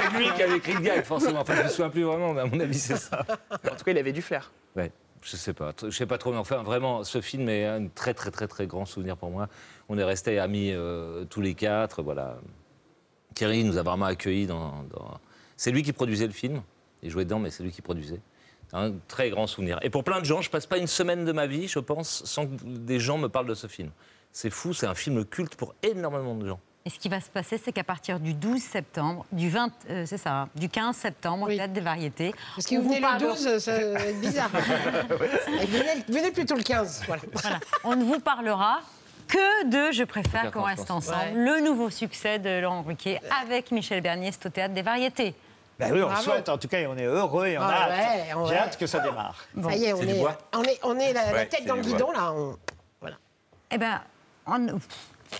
C'est 0.00 0.16
lui 0.16 0.32
qui 0.36 0.42
avait 0.44 0.56
écrit 0.58 0.74
le 0.74 0.80
gag, 0.80 1.02
forcément. 1.04 1.40
Enfin, 1.40 1.54
je 1.56 1.62
me 1.64 1.68
souviens 1.68 1.90
plus 1.90 2.04
vraiment, 2.04 2.32
mais 2.34 2.42
à 2.42 2.44
mon 2.46 2.60
avis, 2.60 2.78
c'est 2.78 2.96
ça. 2.96 3.26
En 3.50 3.74
tout 3.74 3.84
cas, 3.84 3.90
il 3.90 3.98
avait 3.98 4.12
du 4.12 4.22
flair. 4.22 4.52
Ouais, 4.76 4.92
je 5.22 5.36
sais 5.36 5.54
pas, 5.54 5.72
je 5.82 5.90
sais 5.90 6.06
pas 6.06 6.18
trop, 6.18 6.30
mais 6.30 6.38
enfin, 6.38 6.62
vraiment, 6.62 7.02
ce 7.02 7.20
film 7.20 7.48
est 7.48 7.66
un 7.66 7.88
très, 7.92 8.14
très, 8.14 8.30
très, 8.30 8.46
très 8.46 8.68
grand 8.68 8.84
souvenir 8.84 9.16
pour 9.16 9.30
moi. 9.30 9.48
On 9.88 9.98
est 9.98 10.04
restés 10.04 10.38
amis 10.38 10.70
euh, 10.72 11.24
tous 11.24 11.40
les 11.40 11.54
quatre, 11.54 12.00
voilà. 12.00 12.36
Thierry 13.38 13.62
nous 13.62 13.76
a 13.78 13.82
vraiment 13.84 14.06
accueillis 14.06 14.46
dans. 14.48 14.82
dans- 14.92 15.18
C'est 15.56 15.70
lui 15.70 15.82
qui 15.84 15.92
produisait 15.92 16.26
le 16.26 16.32
film. 16.32 16.60
Il 17.04 17.10
jouait 17.10 17.24
dedans, 17.24 17.38
mais 17.38 17.50
c'est 17.50 17.62
lui 17.62 17.70
qui 17.70 17.82
produisait. 17.82 18.20
Un 18.72 18.92
très 19.06 19.30
grand 19.30 19.46
souvenir. 19.46 19.78
Et 19.82 19.90
pour 19.90 20.02
plein 20.02 20.18
de 20.18 20.24
gens, 20.24 20.42
je 20.42 20.50
passe 20.50 20.66
pas 20.66 20.76
une 20.78 20.88
semaine 20.88 21.24
de 21.24 21.30
ma 21.32 21.46
vie, 21.46 21.68
je 21.68 21.78
pense, 21.78 22.24
sans 22.24 22.46
que 22.46 22.52
des 22.64 22.98
gens 22.98 23.16
me 23.16 23.28
parlent 23.28 23.46
de 23.46 23.54
ce 23.54 23.68
film. 23.68 23.90
C'est 24.32 24.50
fou, 24.50 24.74
c'est 24.74 24.86
un 24.86 24.94
film 24.96 25.24
culte 25.24 25.54
pour 25.54 25.74
énormément 25.84 26.34
de 26.34 26.48
gens. 26.48 26.58
Et 26.84 26.90
ce 26.90 26.98
qui 26.98 27.08
va 27.08 27.20
se 27.20 27.28
passer, 27.30 27.58
c'est 27.58 27.70
qu'à 27.72 27.84
partir 27.84 28.18
du 28.18 28.34
12 28.34 28.60
septembre, 28.60 29.24
du 29.30 29.50
20, 29.50 29.70
euh, 29.90 30.04
c'est 30.06 30.18
ça, 30.18 30.42
hein, 30.42 30.48
du 30.56 30.68
15 30.68 30.96
septembre, 30.96 31.46
au 31.46 31.48
Théâtre 31.48 31.72
des 31.72 31.80
Variétés. 31.80 32.34
Parce 32.56 32.66
que 32.66 32.74
vous 32.76 32.88
venez 32.88 33.00
parle- 33.00 33.22
le 33.22 33.28
12, 33.28 33.58
ça 33.58 33.72
va 33.92 34.00
être 34.00 34.20
bizarre. 34.20 34.50
Venez, 35.12 36.04
venez 36.08 36.30
plutôt 36.30 36.56
le 36.56 36.62
15. 36.62 37.02
Voilà. 37.06 37.22
Voilà. 37.32 37.60
On 37.84 37.94
ne 37.96 38.04
vous 38.04 38.20
parlera 38.20 38.80
que 39.28 39.64
de 39.66 39.92
Je 39.92 40.04
préfère 40.04 40.50
qu'on 40.50 40.62
reste 40.62 40.90
ensemble, 40.90 41.18
Ouais. 41.18 41.32
le 41.34 41.60
nouveau 41.60 41.90
succès 41.90 42.38
de 42.38 42.60
Laurent 42.60 42.82
Ruquier 42.82 43.20
avec 43.42 43.70
Michel 43.70 44.00
Bernier, 44.00 44.30
c'est 44.32 44.46
au 44.46 44.50
Théâtre 44.50 44.74
des 44.74 44.82
Variétés. 44.82 45.34
Ben 45.78 45.92
oui, 45.92 46.02
on 46.02 46.06
Bravo. 46.08 46.22
souhaite, 46.22 46.48
en 46.48 46.58
tout 46.58 46.66
cas, 46.66 46.80
et 46.80 46.86
on 46.88 46.96
est 46.96 47.04
heureux 47.04 47.46
et 47.46 47.56
on 47.56 47.62
Ah 47.62 47.68
a 47.68 47.72
hâte. 47.82 47.90
ouais, 47.90 48.24
J'ai 48.30 48.34
ouais. 48.34 48.56
hâte 48.58 48.76
que 48.76 48.86
ça 48.88 48.98
démarre. 48.98 49.36
Ça 49.62 49.72
y 49.76 49.84
est, 49.84 49.92
on 49.92 50.02
est, 50.02 50.24
on 50.54 50.62
est, 50.64 50.80
on 50.82 50.98
est 50.98 51.12
la, 51.12 51.46
tête 51.46 51.66
dans 51.66 51.76
le 51.76 51.82
guidon, 51.82 52.06
bois. 52.06 52.14
là. 52.14 52.32
on- 52.32 52.56
Voilà. 53.00 53.16
Eh 53.70 53.78
ben, 53.78 54.00
on... 54.46 54.66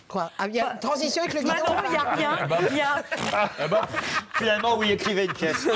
Quoi? 0.06 0.30
Ah, 0.38 0.46
il 0.46 0.54
y 0.54 0.60
a 0.60 0.74
une 0.74 0.78
transition 0.78 1.22
avec 1.22 1.34
le 1.34 1.40
guidon? 1.40 1.54
Bah 1.66 1.72
non, 1.72 1.82
il 1.88 1.92
y 1.94 1.96
a 1.96 2.10
rien. 2.12 2.36
Ah 2.42 2.46
bah. 2.46 2.58
Y 2.70 2.80
a- 2.80 3.02
Ah 3.58 3.68
bah, 3.68 3.80
finalement, 4.34 4.76
oui, 4.76 4.92
écrivez 4.92 5.24
une 5.24 5.32
pièce. 5.32 5.56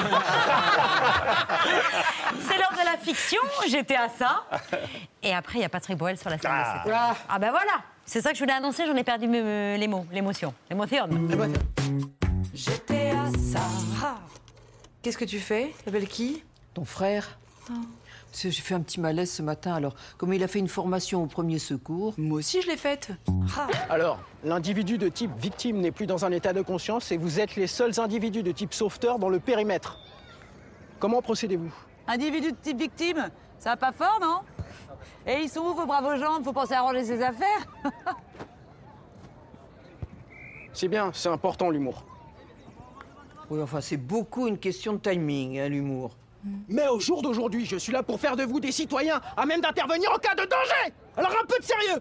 C'est 2.41 2.59
l'heure 2.59 2.73
de 2.73 2.85
la 2.85 2.99
fiction, 3.03 3.41
j'étais 3.69 3.97
à 3.97 4.09
ça. 4.11 4.45
Et 5.23 5.35
après, 5.35 5.59
il 5.59 5.63
y 5.63 5.65
a 5.65 5.69
Patrick 5.69 5.97
Boel 5.97 6.17
sur 6.19 6.31
la 6.31 6.39
scène 6.39 6.51
Ah. 6.53 6.83
de 6.85 6.91
cette- 6.91 6.99
Ah 7.29 7.39
ben 7.39 7.51
voilà, 7.51 7.73
c'est 8.07 8.21
ça 8.21 8.31
que 8.31 8.37
je 8.37 8.43
voulais 8.43 8.55
annoncer, 8.55 8.87
j'en 8.87 8.97
ai 8.97 9.05
perdu 9.05 9.27
les 9.31 9.89
mots, 9.89 10.07
l'émotion. 10.13 10.53
L'émotion. 10.71 11.09
J'étais 12.55 13.11
à 13.11 13.31
ça. 13.39 13.61
Ah. 14.03 14.19
Qu'est-ce 15.03 15.19
que 15.19 15.25
tu 15.25 15.39
fais 15.41 15.73
T'appelles 15.85 16.09
qui? 16.09 16.43
Ton 16.75 16.85
frère 16.85 17.39
J'ai 18.35 18.51
fait 18.51 18.75
un 18.75 18.81
petit 18.81 19.01
malaise 19.01 19.31
ce 19.31 19.43
matin, 19.43 19.75
alors 19.75 19.95
comme 20.19 20.33
il 20.33 20.43
a 20.43 20.49
fait 20.49 20.59
une 20.59 20.69
formation 20.69 21.23
au 21.23 21.27
premier 21.27 21.59
secours? 21.59 22.15
Moi 22.19 22.39
aussi 22.39 22.63
je 22.63 22.69
l'ai 22.69 22.77
faite. 22.77 23.11
Alors, 23.91 24.19
l'individu 24.45 24.99
de 24.99 25.09
type 25.09 25.31
victime 25.39 25.81
n'est 25.81 25.91
plus 25.93 26.07
dans 26.07 26.25
un 26.25 26.33
état 26.33 26.53
de 26.53 26.63
conscience 26.63 27.11
et 27.13 27.17
vous 27.17 27.41
êtes 27.41 27.57
les 27.57 27.67
seuls 27.67 28.01
individus 28.01 28.43
de 28.43 28.53
type 28.53 28.75
sauveteur 28.75 29.19
dans 29.19 29.29
le 29.29 29.41
périmètre. 29.41 29.99
Comment 30.99 31.21
procédez-vous? 31.23 31.73
Individu 32.07 32.53
de 32.53 32.57
type 32.57 32.79
victime, 32.79 33.29
ça 33.59 33.71
va 33.71 33.77
pas 33.77 33.93
fort, 33.93 34.19
non? 34.21 34.41
Et 35.27 35.41
ils 35.43 35.49
sont 35.49 35.61
où 35.61 35.75
vos 35.75 35.87
braves 35.87 36.19
gens 36.19 36.43
Faut 36.43 36.53
penser 36.53 36.75
à 36.75 36.83
ranger 36.83 37.05
ses 37.05 37.23
affaires 37.23 37.67
C'est 40.73 40.89
bien, 40.89 41.11
c'est 41.13 41.29
important 41.29 41.69
l'humour. 41.71 42.05
Oui, 43.51 43.61
enfin, 43.61 43.83
c'est 43.83 43.99
beaucoup 43.99 44.49
une 44.49 44.59
question 44.59 44.95
de 44.95 44.99
timing, 44.99 45.59
hein, 45.59 45.69
l'humour. 45.69 46.17
Mais 46.69 46.89
au 46.89 46.99
jour 46.99 47.23
d'aujourd'hui, 47.23 47.67
je 47.67 47.77
suis 47.77 47.93
là 47.93 48.03
pour 48.03 48.19
faire 48.19 48.37
de 48.37 48.43
vous 48.45 48.59
des 48.59 48.73
citoyens 48.73 49.21
à 49.37 49.47
même 49.47 49.61
d'intervenir 49.61 50.11
en 50.11 50.19
cas 50.19 50.35
de 50.35 50.45
danger 50.45 50.95
Alors 51.17 51.31
un 51.31 51.47
peu 51.47 51.59
de 51.59 51.65
sérieux 51.65 52.01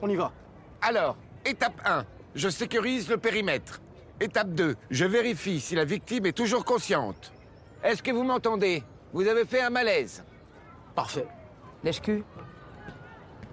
On 0.00 0.08
y 0.08 0.16
va. 0.16 0.32
Alors, 0.80 1.16
étape 1.44 1.80
1, 1.84 2.04
je 2.34 2.48
sécurise 2.48 3.08
le 3.08 3.18
périmètre. 3.18 3.80
Étape 4.20 4.50
2, 4.50 4.76
je 4.90 5.04
vérifie 5.04 5.60
si 5.60 5.74
la 5.74 5.84
victime 5.84 6.26
est 6.26 6.32
toujours 6.32 6.64
consciente. 6.64 7.32
Est-ce 7.82 8.02
que 8.02 8.12
vous 8.12 8.22
m'entendez? 8.22 8.82
Vous 9.12 9.26
avez 9.26 9.44
fait 9.44 9.60
un 9.60 9.70
malaise? 9.70 10.24
Parfait. 10.94 11.26
Lèche-cul 11.86 12.24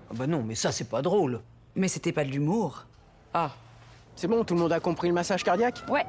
Ah 0.09 0.13
bah 0.15 0.25
non, 0.25 0.41
mais 0.41 0.55
ça, 0.55 0.71
c'est 0.71 0.89
pas 0.89 1.03
drôle. 1.03 1.39
Mais 1.75 1.87
c'était 1.87 2.11
pas 2.11 2.23
de 2.25 2.31
l'humour. 2.31 2.87
Ah, 3.31 3.51
c'est 4.15 4.27
bon, 4.27 4.43
tout 4.43 4.55
le 4.55 4.59
monde 4.59 4.73
a 4.73 4.79
compris 4.79 5.07
le 5.07 5.13
massage 5.13 5.43
cardiaque? 5.43 5.83
Ouais. 5.87 6.03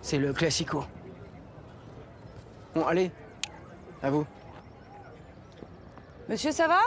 C'est 0.00 0.18
le 0.18 0.32
classico. 0.32 0.84
Bon, 2.72 2.86
allez, 2.86 3.10
à 4.00 4.10
vous. 4.10 4.24
Monsieur, 6.28 6.52
ça 6.52 6.68
va? 6.68 6.78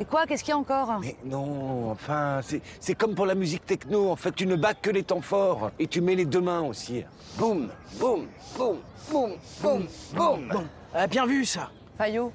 Et 0.00 0.04
quoi 0.06 0.26
Qu'est-ce 0.26 0.42
qu'il 0.42 0.50
y 0.52 0.54
a 0.54 0.58
encore 0.58 0.98
Mais 1.00 1.14
non, 1.24 1.90
enfin, 1.90 2.40
c'est- 2.42 2.62
c'est 2.80 2.94
comme 2.94 3.14
pour 3.14 3.26
la 3.26 3.34
musique 3.34 3.66
techno. 3.66 4.10
En 4.10 4.16
fait, 4.16 4.32
tu 4.32 4.46
ne 4.46 4.56
bats 4.56 4.72
que 4.74 4.88
les 4.90 5.02
temps 5.02 5.20
forts. 5.20 5.70
Et 5.78 5.86
tu 5.86 6.00
mets 6.00 6.14
les 6.14 6.24
deux 6.24 6.40
mains 6.40 6.62
aussi. 6.62 7.04
Boum, 7.36 7.68
boum, 7.98 8.26
boum, 8.56 8.78
boum, 9.10 9.32
boum, 9.62 9.86
boum. 10.14 10.48
Ah, 10.94 11.06
bien 11.06 11.26
vu 11.26 11.44
ça 11.44 11.70
Fayot 11.98 12.32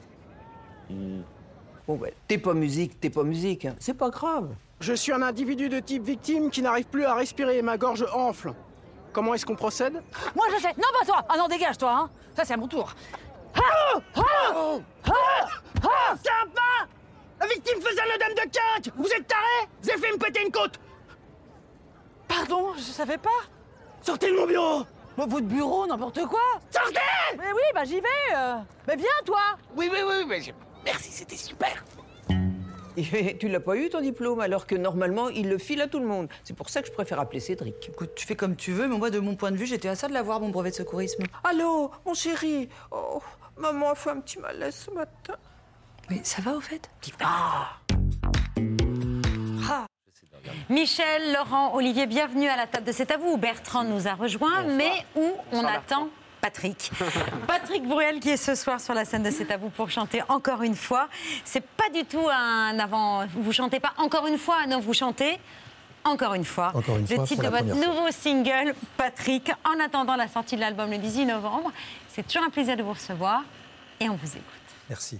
Bon, 1.88 1.96
bah, 1.98 2.08
t'es 2.28 2.38
pas 2.38 2.54
musique, 2.54 3.00
t'es 3.00 3.10
pas 3.10 3.24
musique. 3.24 3.66
hein. 3.66 3.76
C'est 3.80 3.94
pas 3.96 4.10
grave. 4.10 4.50
Je 4.80 4.94
suis 4.94 5.12
un 5.12 5.22
individu 5.22 5.68
de 5.70 5.80
type 5.80 6.04
victime 6.04 6.50
qui 6.52 6.62
n'arrive 6.62 6.86
plus 6.86 7.06
à 7.06 7.16
respirer, 7.16 7.62
ma 7.62 7.78
gorge 7.78 8.06
enfle. 8.14 8.54
Comment 9.14 9.34
est-ce 9.34 9.46
qu'on 9.46 9.56
procède? 9.56 9.94
Moi, 10.36 10.46
je 10.56 10.62
sais. 10.62 10.70
Non, 10.78 10.88
pas 11.00 11.06
toi 11.06 11.26
Ah 11.30 11.36
non, 11.38 11.48
dégage, 11.48 11.78
toi, 11.78 11.92
hein 11.98 12.10
Ça, 12.36 12.44
c'est 12.46 12.54
à 12.54 12.58
mon 12.58 12.68
tour. 12.68 12.94
Ah 13.56 14.00
Ah 14.16 14.22
Ah 15.08 15.48
Ah 15.84 16.16
Sympa 16.16 16.62
La 16.82 16.95
victime 17.48 17.82
faisait 17.82 18.02
un 18.02 18.16
œdème 18.16 18.34
de 18.36 18.52
quinte 18.52 18.94
Vous 18.98 19.08
êtes 19.08 19.28
taré? 19.28 19.70
Vous 19.82 19.90
avez 19.90 20.00
fait 20.02 20.12
me 20.12 20.18
péter 20.18 20.42
une 20.44 20.52
côte 20.52 20.80
Pardon, 22.28 22.74
je 22.76 22.82
savais 22.82 23.18
pas. 23.18 23.30
Sortez 24.02 24.32
de 24.32 24.36
mon 24.38 24.46
bureau 24.48 24.84
votre 25.18 25.46
bureau, 25.46 25.88
n'importe 25.88 26.26
quoi 26.26 26.42
Sortez 26.70 27.00
Mais 27.38 27.50
oui, 27.54 27.62
bah 27.74 27.86
j'y 27.86 28.02
vais 28.02 28.36
euh. 28.36 28.56
Mais 28.86 28.98
viens, 28.98 29.08
toi 29.24 29.40
Oui, 29.74 29.90
oui, 29.90 30.00
oui, 30.06 30.26
mais 30.28 30.42
je- 30.42 30.52
merci, 30.84 31.10
c'était 31.10 31.38
super. 31.38 31.86
Et 32.98 33.38
tu 33.40 33.48
l'as 33.48 33.62
pas 33.62 33.78
eu 33.78 33.88
ton 33.90 34.02
diplôme 34.02 34.42
alors 34.42 34.68
que 34.68 34.76
normalement 34.76 35.30
il 35.30 35.48
le 35.48 35.58
file 35.58 35.82
à 35.82 35.88
tout 35.88 36.00
le 36.00 36.06
monde. 36.06 36.28
C'est 36.44 36.54
pour 36.54 36.70
ça 36.70 36.82
que 36.82 36.88
je 36.90 36.92
préfère 36.92 37.18
appeler 37.22 37.40
Cédric. 37.40 37.88
Écoute, 37.88 38.12
tu 38.16 38.28
fais 38.28 38.36
comme 38.36 38.58
tu 38.58 38.74
veux, 38.74 38.90
mais 38.90 38.98
moi, 38.98 39.10
de 39.10 39.20
mon 39.20 39.38
point 39.38 39.52
de 39.52 39.56
vue, 39.58 39.66
j'étais 39.66 39.88
à 39.88 39.96
ça 39.96 40.10
de 40.10 40.14
l'avoir, 40.14 40.42
mon 40.42 40.50
brevet 40.50 40.72
de 40.72 40.76
secourisme. 40.76 41.24
Allô, 41.46 41.92
mon 42.06 42.14
chéri. 42.14 42.68
Oh, 42.92 43.22
maman 43.56 43.92
a 43.92 43.96
fait 43.96 44.10
un 44.10 44.20
petit 44.20 44.40
malaise 44.40 44.76
ce 44.76 44.92
matin. 44.92 45.36
Mais 46.10 46.22
ça 46.24 46.42
va 46.42 46.54
au 46.54 46.62
fait 46.62 46.90
Michel, 50.70 51.34
Laurent, 51.34 51.74
Olivier, 51.76 52.06
bienvenue 52.06 52.48
à 52.48 52.56
la 52.56 52.68
table 52.68 52.86
de 52.86 52.92
C'est 52.92 53.12
à 53.12 53.18
vous 53.18 53.32
où 53.34 53.38
Bertrand 53.38 53.84
nous 53.84 54.08
a 54.08 54.14
rejoint, 54.14 54.64
mais 54.64 54.92
où 55.16 55.32
on 55.52 55.64
attend 55.64 56.10
Patrick. 56.42 56.92
Patrick 57.48 57.84
Bruel 57.88 58.20
qui 58.20 58.30
est 58.30 58.38
ce 58.38 58.56
soir 58.56 58.80
sur 58.80 58.94
la 58.94 59.06
scène 59.06 59.24
de 59.24 59.32
C'est 59.32 59.52
à 59.52 59.58
vous 59.58 59.70
pour 59.70 59.90
chanter 59.90 60.22
encore 60.28 60.62
une 60.62 60.76
fois. 60.76 61.08
C'est 61.44 61.66
pas 61.66 61.90
du 61.94 62.04
tout 62.06 62.28
un 62.30 62.78
avant. 62.80 63.26
Vous 63.28 63.52
chantez 63.52 63.80
pas 63.80 63.94
encore 63.98 64.28
une 64.28 64.38
fois, 64.38 64.66
non, 64.68 64.80
vous 64.80 64.94
chantez. 64.94 65.40
Encore 66.04 66.36
une 66.36 66.46
fois, 66.46 66.72
Encore 66.76 66.98
une 66.98 67.08
le 67.08 67.16
fois, 67.16 67.26
titre 67.26 67.42
de 67.44 67.48
votre 67.50 67.66
fois. 67.76 67.88
nouveau 67.88 68.12
single, 68.12 68.76
Patrick, 68.96 69.52
en 69.64 69.84
attendant 69.84 70.16
la 70.16 70.28
sortie 70.28 70.56
de 70.56 70.62
l'album 70.62 70.92
le 70.92 71.00
18 71.00 71.26
novembre. 71.26 71.72
C'est 72.10 72.28
toujours 72.28 72.46
un 72.46 72.52
plaisir 72.52 72.78
de 72.78 72.84
vous 72.84 72.94
recevoir 72.94 73.42
et 74.00 74.08
on 74.08 74.16
vous 74.16 74.28
écoute. 74.28 74.44
Merci. 74.88 75.20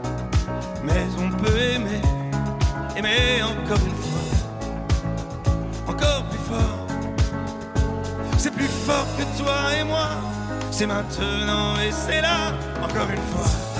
mais 0.83 1.05
on 1.17 1.29
peut 1.37 1.57
aimer, 1.57 2.01
aimer 2.95 3.43
encore 3.43 3.83
une 3.85 3.95
fois, 3.95 5.93
encore 5.93 6.23
plus 6.25 6.39
fort. 6.39 6.87
C'est 8.37 8.53
plus 8.53 8.67
fort 8.67 9.07
que 9.17 9.41
toi 9.41 9.75
et 9.79 9.83
moi, 9.83 10.09
c'est 10.71 10.87
maintenant 10.87 11.79
et 11.79 11.91
c'est 11.91 12.21
là, 12.21 12.53
encore 12.83 13.09
une 13.09 13.21
fois. 13.31 13.70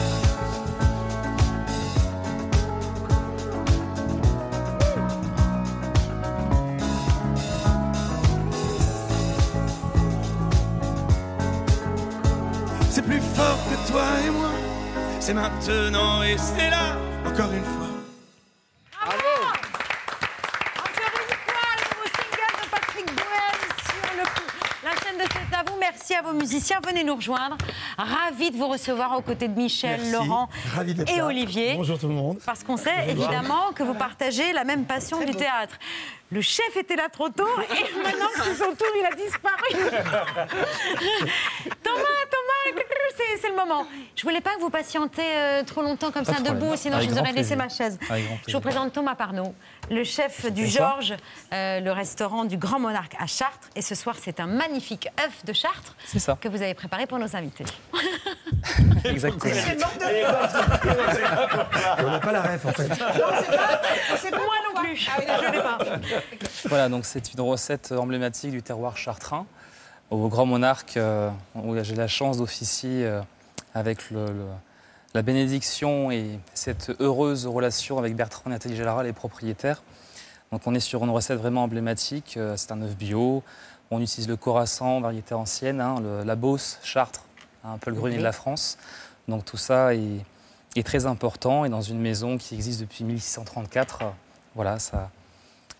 C'est 15.32 15.36
maintenant 15.36 16.22
et 16.24 16.36
c'est 16.38 16.70
là, 16.70 16.98
encore 17.26 17.54
une 17.54 17.64
fois. 17.64 17.88
single 22.18 22.54
de 22.62 22.68
Patrick 22.70 23.06
Bruel 23.06 23.58
sur 23.86 24.12
le- 24.18 24.30
la 24.84 24.92
chaîne 25.02 25.18
de 25.18 25.24
C'est 25.32 25.56
à 25.56 25.64
vous. 25.66 25.78
Merci 25.80 26.14
à 26.16 26.22
vos 26.22 26.34
musiciens. 26.34 26.82
Venez 26.86 27.06
nous 27.06 27.16
rejoindre. 27.16 27.56
Ravi 27.98 28.52
de 28.52 28.58
vous 28.58 28.68
recevoir 28.68 29.18
aux 29.18 29.22
côtés 29.22 29.48
de 29.48 29.58
Michel, 29.58 30.02
Merci. 30.02 30.12
Laurent 30.12 30.50
et 31.08 31.16
là. 31.16 31.26
Olivier. 31.26 31.76
Bonjour 31.78 31.98
tout 31.98 32.10
le 32.10 32.14
monde. 32.14 32.40
Parce 32.46 32.64
qu'on 32.66 32.76
sait 32.78 32.92
Bonjour. 33.08 33.24
évidemment 33.24 33.72
que 33.74 33.84
vous 33.84 33.94
partagez 33.94 34.52
la 34.52 34.66
même 34.66 34.84
passion 34.86 35.24
du 35.24 35.34
théâtre. 35.34 35.76
Le 36.32 36.42
chef 36.42 36.76
était 36.78 36.96
là 36.96 37.10
trop 37.10 37.28
tôt 37.30 37.48
et 37.60 37.84
maintenant 38.04 38.28
que 38.36 38.42
c'est 38.44 38.56
son 38.56 38.74
tour, 38.74 38.88
il 39.00 39.06
a 39.06 39.14
disparu. 39.16 39.74
Thomas, 41.84 42.24
Thomas, 42.32 42.64
c'est- 43.18 43.38
c'est 43.41 43.41
le 43.52 43.56
moment. 43.56 43.86
Je 44.16 44.24
voulais 44.24 44.41
pas 44.41 44.56
que 44.56 44.62
vous 44.62 44.70
patientez 44.70 45.22
euh, 45.26 45.64
trop 45.64 45.82
longtemps 45.82 46.12
comme 46.12 46.26
Pas 46.26 46.34
ça 46.34 46.39
de 46.39 46.45
debout, 46.45 46.58
problème. 46.60 46.78
sinon 46.78 46.95
Avec 46.97 47.10
je 47.10 47.14
vous 47.14 47.20
aurais 47.20 47.32
laissé 47.34 47.56
ma 47.56 47.70
chaise. 47.70 47.99
Je 48.47 48.54
vous 48.54 48.62
présente 48.62 48.93
Thomas 48.93 49.16
Parnot, 49.16 49.54
le 49.89 50.04
chef 50.04 50.52
du. 50.52 50.68
Georges, 50.68 51.16
euh, 51.54 51.80
le 51.80 51.91
restaurant 51.91 52.45
du 52.45 52.58
Grand 52.58 52.80
Monarque 52.80 53.16
à 53.20 53.28
Chartres. 53.28 53.70
Et 53.76 53.82
ce 53.82 53.93
soir, 53.95 54.16
c'est 54.22 54.39
un 54.39 54.47
magnifique 54.47 55.08
œuf 55.20 55.43
de 55.45 55.54
Chartres 55.54 55.95
ça. 56.18 56.38
que 56.39 56.47
vous 56.47 56.62
avez 56.62 56.74
préparé 56.74 57.06
pour 57.08 57.20
nos 57.20 57.36
invités. 57.36 57.66
Exactement. 59.06 59.52
On 61.99 62.10
n'a 62.12 62.20
pas 62.20 62.32
la 62.32 62.41
ref 62.41 62.66
en 62.66 62.72
fait. 62.72 62.89
C'est 64.18 64.32
moi 64.32 64.56
non 64.74 64.82
plus. 64.82 64.95
Je 64.95 65.52
l'ai 65.52 65.62
pas. 65.62 65.78
Voilà, 66.66 66.89
donc 66.89 67.06
c'est 67.06 67.34
une 67.34 67.41
recette 67.41 67.91
emblématique 67.91 68.52
du 68.52 68.62
terroir 68.62 68.97
chartrain. 68.97 69.45
Au 70.10 70.28
Grand 70.28 70.45
Monarque, 70.45 70.97
euh, 70.97 71.30
où 71.56 71.74
j'ai 71.84 71.95
la 71.95 72.08
chance 72.10 72.38
d'officier 72.38 73.06
euh, 73.06 73.22
avec 73.74 74.09
le- 74.11 74.26
le- 74.28 74.45
la 75.13 75.22
bénédiction 75.22 76.09
et 76.11 76.39
cette 76.53 76.91
heureuse 76.99 77.45
relation 77.47 77.97
avec 77.97 78.15
Bertrand 78.15 78.43
et 78.47 78.49
Nathalie 78.49 78.76
Gélara, 78.76 79.03
les 79.03 79.13
propriétaires. 79.13 79.84
Donc 80.51 80.61
on 80.67 80.74
est 80.74 80.80
sur 80.80 81.03
une 81.03 81.09
recette 81.09 81.38
vraiment 81.38 81.63
emblématique. 81.63 82.36
euh, 82.38 82.55
C'est 82.57 82.72
un 82.72 82.82
œuf 82.82 82.95
bio. 82.95 83.43
On 83.89 84.01
utilise 84.01 84.28
le 84.30 84.38
corassan, 84.38 85.01
variété 85.01 85.34
ancienne, 85.34 85.82
hein, 85.82 85.95
le- 86.01 86.24
la 86.24 86.36
Beauce, 86.36 86.80
Chartres, 86.84 87.26
un 87.63 87.78
peu 87.78 87.91
le 87.91 87.97
grenier 87.97 88.17
de 88.17 88.24
la 88.24 88.32
France. 88.32 88.78
Donc 89.28 89.43
tout 89.45 89.57
ça 89.57 89.93
est, 89.95 90.26
est 90.76 90.84
très 90.86 91.05
important 91.05 91.65
et 91.65 91.69
dans 91.69 91.82
une 91.82 91.99
maison 91.99 92.38
qui 92.38 92.55
existe 92.55 92.80
depuis 92.82 93.03
1634, 93.03 94.01
euh, 94.03 94.05
voilà, 94.55 94.80
ça, 94.80 95.09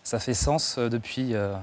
ça 0.02 0.18
fait 0.18 0.34
sens 0.34 0.76
euh, 0.78 0.88
depuis, 0.90 1.34
euh, 1.34 1.54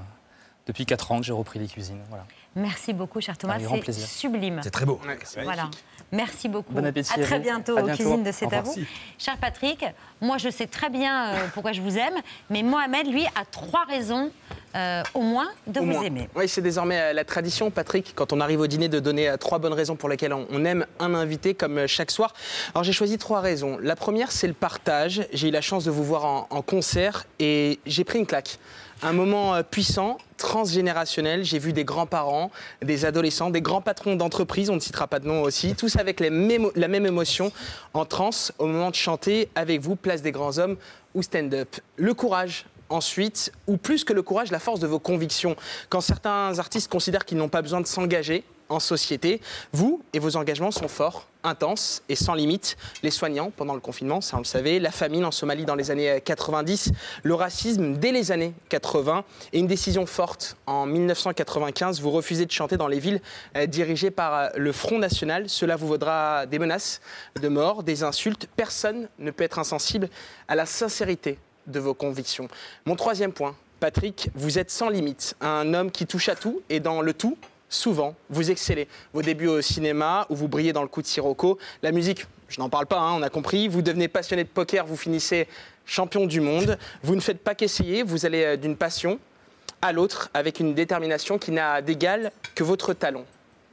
depuis 0.66 0.86
4 0.86 1.12
ans 1.12 1.18
que 1.20 1.24
j'ai 1.26 1.32
repris 1.32 1.58
les 1.60 1.68
cuisines. 1.68 2.00
Voilà. 2.08 2.24
Merci 2.56 2.92
beaucoup, 2.92 3.20
cher 3.20 3.38
Thomas. 3.38 3.58
C'est 3.60 3.78
plaisir. 3.80 4.06
sublime. 4.08 4.60
C'est 4.64 4.72
très 4.72 4.84
beau. 4.84 5.00
Ouais, 5.06 5.18
c'est 5.24 5.44
Voilà. 5.44 5.70
Merci 6.12 6.48
beaucoup. 6.48 6.72
Bon 6.72 6.84
appétit 6.84 7.12
À 7.18 7.22
très 7.22 7.38
bientôt 7.38 7.76
À 7.76 7.82
aux 7.82 7.86
bientôt. 7.86 8.02
cuisines 8.02 8.22
de 8.24 8.32
C'est 8.32 8.52
à 8.52 8.62
vous. 8.62 8.74
Cher 9.18 9.36
Patrick, 9.38 9.84
moi 10.20 10.38
je 10.38 10.48
sais 10.50 10.66
très 10.66 10.90
bien 10.90 11.26
euh, 11.34 11.46
pourquoi 11.54 11.72
je 11.72 11.80
vous 11.80 11.96
aime, 11.98 12.14
mais 12.50 12.62
Mohamed, 12.62 13.06
lui, 13.06 13.24
a 13.26 13.44
trois 13.50 13.84
raisons 13.84 14.30
euh, 14.74 15.02
au 15.14 15.22
moins 15.22 15.48
de 15.68 15.78
Au 15.80 15.84
vous 15.84 15.90
moins. 15.92 16.02
aimer. 16.02 16.28
Oui, 16.34 16.48
c'est 16.48 16.62
désormais 16.62 17.00
euh, 17.00 17.12
la 17.12 17.24
tradition, 17.24 17.70
Patrick, 17.70 18.12
quand 18.16 18.32
on 18.32 18.40
arrive 18.40 18.60
au 18.60 18.66
dîner, 18.66 18.88
de 18.88 18.98
donner 18.98 19.32
trois 19.38 19.58
bonnes 19.60 19.72
raisons 19.72 19.94
pour 19.96 20.08
lesquelles 20.08 20.32
on 20.32 20.64
aime 20.64 20.84
un 20.98 21.14
invité, 21.14 21.54
comme 21.54 21.86
chaque 21.86 22.10
soir. 22.10 22.32
Alors 22.74 22.82
j'ai 22.84 22.92
choisi 22.92 23.16
trois 23.16 23.40
raisons. 23.40 23.78
La 23.80 23.94
première, 23.96 24.32
c'est 24.32 24.48
le 24.48 24.52
partage. 24.52 25.26
J'ai 25.32 25.48
eu 25.48 25.52
la 25.52 25.60
chance 25.60 25.84
de 25.84 25.90
vous 25.92 26.04
voir 26.04 26.24
en, 26.24 26.46
en 26.50 26.62
concert 26.62 27.24
et 27.38 27.78
j'ai 27.86 28.02
pris 28.04 28.18
une 28.18 28.26
claque. 28.26 28.58
Un 29.02 29.14
moment 29.14 29.54
euh, 29.54 29.62
puissant, 29.62 30.18
transgénérationnel. 30.36 31.42
J'ai 31.42 31.58
vu 31.58 31.72
des 31.72 31.84
grands-parents, 31.84 32.50
des 32.82 33.06
adolescents, 33.06 33.48
des 33.48 33.62
grands 33.62 33.80
patrons 33.80 34.14
d'entreprise, 34.14 34.68
on 34.68 34.74
ne 34.74 34.80
citera 34.80 35.06
pas 35.06 35.20
de 35.20 35.26
nom 35.26 35.42
aussi, 35.42 35.74
tous 35.74 35.96
avec 35.96 36.20
la 36.20 36.28
même 36.30 37.06
émotion 37.06 37.50
en 37.94 38.04
transe 38.04 38.52
au 38.58 38.66
moment 38.66 38.90
de 38.90 38.94
chanter 38.94 39.48
avec 39.54 39.80
vous, 39.80 39.96
place 39.96 40.20
des 40.20 40.32
grands 40.32 40.58
hommes 40.58 40.76
ou 41.14 41.22
stand-up. 41.22 41.76
Le 41.96 42.12
courage, 42.12 42.66
ensuite, 42.90 43.52
ou 43.66 43.78
plus 43.78 44.04
que 44.04 44.12
le 44.12 44.22
courage, 44.22 44.50
la 44.50 44.58
force 44.58 44.80
de 44.80 44.86
vos 44.86 44.98
convictions. 44.98 45.56
Quand 45.88 46.02
certains 46.02 46.58
artistes 46.58 46.90
considèrent 46.90 47.24
qu'ils 47.24 47.38
n'ont 47.38 47.48
pas 47.48 47.62
besoin 47.62 47.80
de 47.80 47.86
s'engager 47.86 48.44
en 48.70 48.80
société, 48.80 49.40
vous 49.72 50.00
et 50.14 50.18
vos 50.18 50.36
engagements 50.36 50.70
sont 50.70 50.88
forts, 50.88 51.26
intenses 51.42 52.02
et 52.08 52.16
sans 52.16 52.34
limite. 52.34 52.76
Les 53.02 53.10
soignants 53.10 53.50
pendant 53.50 53.74
le 53.74 53.80
confinement, 53.80 54.20
ça 54.20 54.36
on 54.36 54.40
le 54.40 54.44
savait, 54.44 54.78
la 54.78 54.90
famine 54.90 55.24
en 55.24 55.30
Somalie 55.30 55.64
dans 55.64 55.74
les 55.74 55.90
années 55.90 56.20
90, 56.24 56.92
le 57.22 57.34
racisme 57.34 57.94
dès 57.94 58.12
les 58.12 58.32
années 58.32 58.54
80 58.68 59.24
et 59.52 59.58
une 59.58 59.66
décision 59.66 60.06
forte 60.06 60.56
en 60.66 60.86
1995, 60.86 62.00
vous 62.00 62.10
refusez 62.10 62.46
de 62.46 62.52
chanter 62.52 62.76
dans 62.76 62.88
les 62.88 63.00
villes 63.00 63.20
euh, 63.56 63.66
dirigées 63.66 64.10
par 64.10 64.34
euh, 64.34 64.48
le 64.56 64.72
Front 64.72 64.98
National. 64.98 65.48
Cela 65.48 65.76
vous 65.76 65.88
vaudra 65.88 66.46
des 66.46 66.58
menaces 66.58 67.00
de 67.40 67.48
mort, 67.48 67.82
des 67.82 68.04
insultes. 68.04 68.48
Personne 68.56 69.08
ne 69.18 69.30
peut 69.30 69.44
être 69.44 69.58
insensible 69.58 70.08
à 70.48 70.54
la 70.54 70.66
sincérité 70.66 71.38
de 71.66 71.80
vos 71.80 71.94
convictions. 71.94 72.48
Mon 72.86 72.96
troisième 72.96 73.32
point, 73.32 73.56
Patrick, 73.80 74.30
vous 74.34 74.58
êtes 74.58 74.70
sans 74.70 74.90
limite, 74.90 75.34
un 75.40 75.72
homme 75.74 75.90
qui 75.90 76.06
touche 76.06 76.28
à 76.28 76.36
tout 76.36 76.60
et 76.68 76.80
dans 76.80 77.00
le 77.00 77.14
tout, 77.14 77.36
souvent, 77.70 78.14
vous 78.28 78.50
excellez. 78.50 78.86
Vos 79.14 79.22
débuts 79.22 79.46
au 79.46 79.62
cinéma, 79.62 80.26
où 80.28 80.36
vous 80.36 80.48
brillez 80.48 80.74
dans 80.74 80.82
le 80.82 80.88
coup 80.88 81.00
de 81.00 81.06
Sirocco, 81.06 81.56
la 81.82 81.92
musique, 81.92 82.26
je 82.48 82.60
n'en 82.60 82.68
parle 82.68 82.86
pas, 82.86 82.98
hein, 82.98 83.14
on 83.14 83.22
a 83.22 83.30
compris, 83.30 83.68
vous 83.68 83.80
devenez 83.80 84.08
passionné 84.08 84.44
de 84.44 84.48
poker, 84.48 84.84
vous 84.84 84.96
finissez 84.96 85.48
champion 85.86 86.26
du 86.26 86.40
monde, 86.40 86.76
vous 87.02 87.14
ne 87.14 87.20
faites 87.20 87.42
pas 87.42 87.54
qu'essayer, 87.54 88.02
vous 88.02 88.26
allez 88.26 88.44
euh, 88.44 88.56
d'une 88.56 88.76
passion 88.76 89.18
à 89.80 89.92
l'autre 89.92 90.28
avec 90.34 90.60
une 90.60 90.74
détermination 90.74 91.38
qui 91.38 91.52
n'a 91.52 91.80
d'égal 91.80 92.32
que 92.54 92.62
votre 92.62 92.92
talent. 92.92 93.24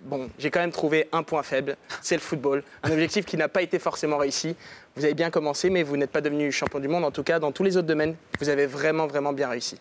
Bon, 0.04 0.30
j'ai 0.38 0.52
quand 0.52 0.60
même 0.60 0.72
trouvé 0.72 1.10
un 1.12 1.24
point 1.24 1.44
faible, 1.44 1.76
c'est 2.02 2.16
le 2.16 2.22
football. 2.22 2.64
Un 2.84 2.92
objectif 2.92 3.26
qui 3.26 3.36
n'a 3.36 3.50
pas 3.50 3.64
été 3.64 3.80
forcément 3.80 4.18
réussi. 4.18 4.56
Vous 4.96 5.04
avez 5.04 5.16
bien 5.16 5.32
commencé, 5.32 5.70
mais 5.70 5.84
vous 5.84 5.98
n'êtes 5.98 6.12
pas 6.12 6.22
devenu 6.22 6.52
champion 6.52 6.80
du 6.80 6.88
monde. 6.88 7.04
En 7.04 7.12
tout 7.12 7.24
cas, 7.24 7.40
dans 7.40 7.52
tous 7.52 7.64
les 7.64 7.78
autres 7.78 7.88
domaines, 7.88 8.16
vous 8.40 8.48
avez 8.48 8.68
vraiment, 8.68 9.08
vraiment 9.08 9.34
bien 9.34 9.50
réussi. 9.50 9.78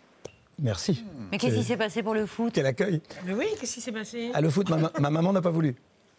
Merci. 0.59 1.05
Mais 1.31 1.39
qu'est-ce 1.39 1.57
qui 1.57 1.65
s'est 1.65 1.77
passé 1.77 2.03
pour 2.03 2.15
le 2.15 2.25
foot? 2.27 2.51
Quel 2.55 2.67
accueil. 2.67 3.01
Mais 3.27 3.35
oui, 3.35 3.47
qu'est-ce 3.61 3.75
qui 3.75 3.81
s'est 3.81 3.93
passé? 3.93 4.31
Ah, 4.33 4.41
le 4.41 4.49
foot, 4.51 4.69
ma, 4.71 4.77
ma- 4.79 4.93
ma 4.99 5.11
maman 5.11 5.33
n'a 5.33 5.43
pas 5.43 5.51
voulu. 5.51 5.75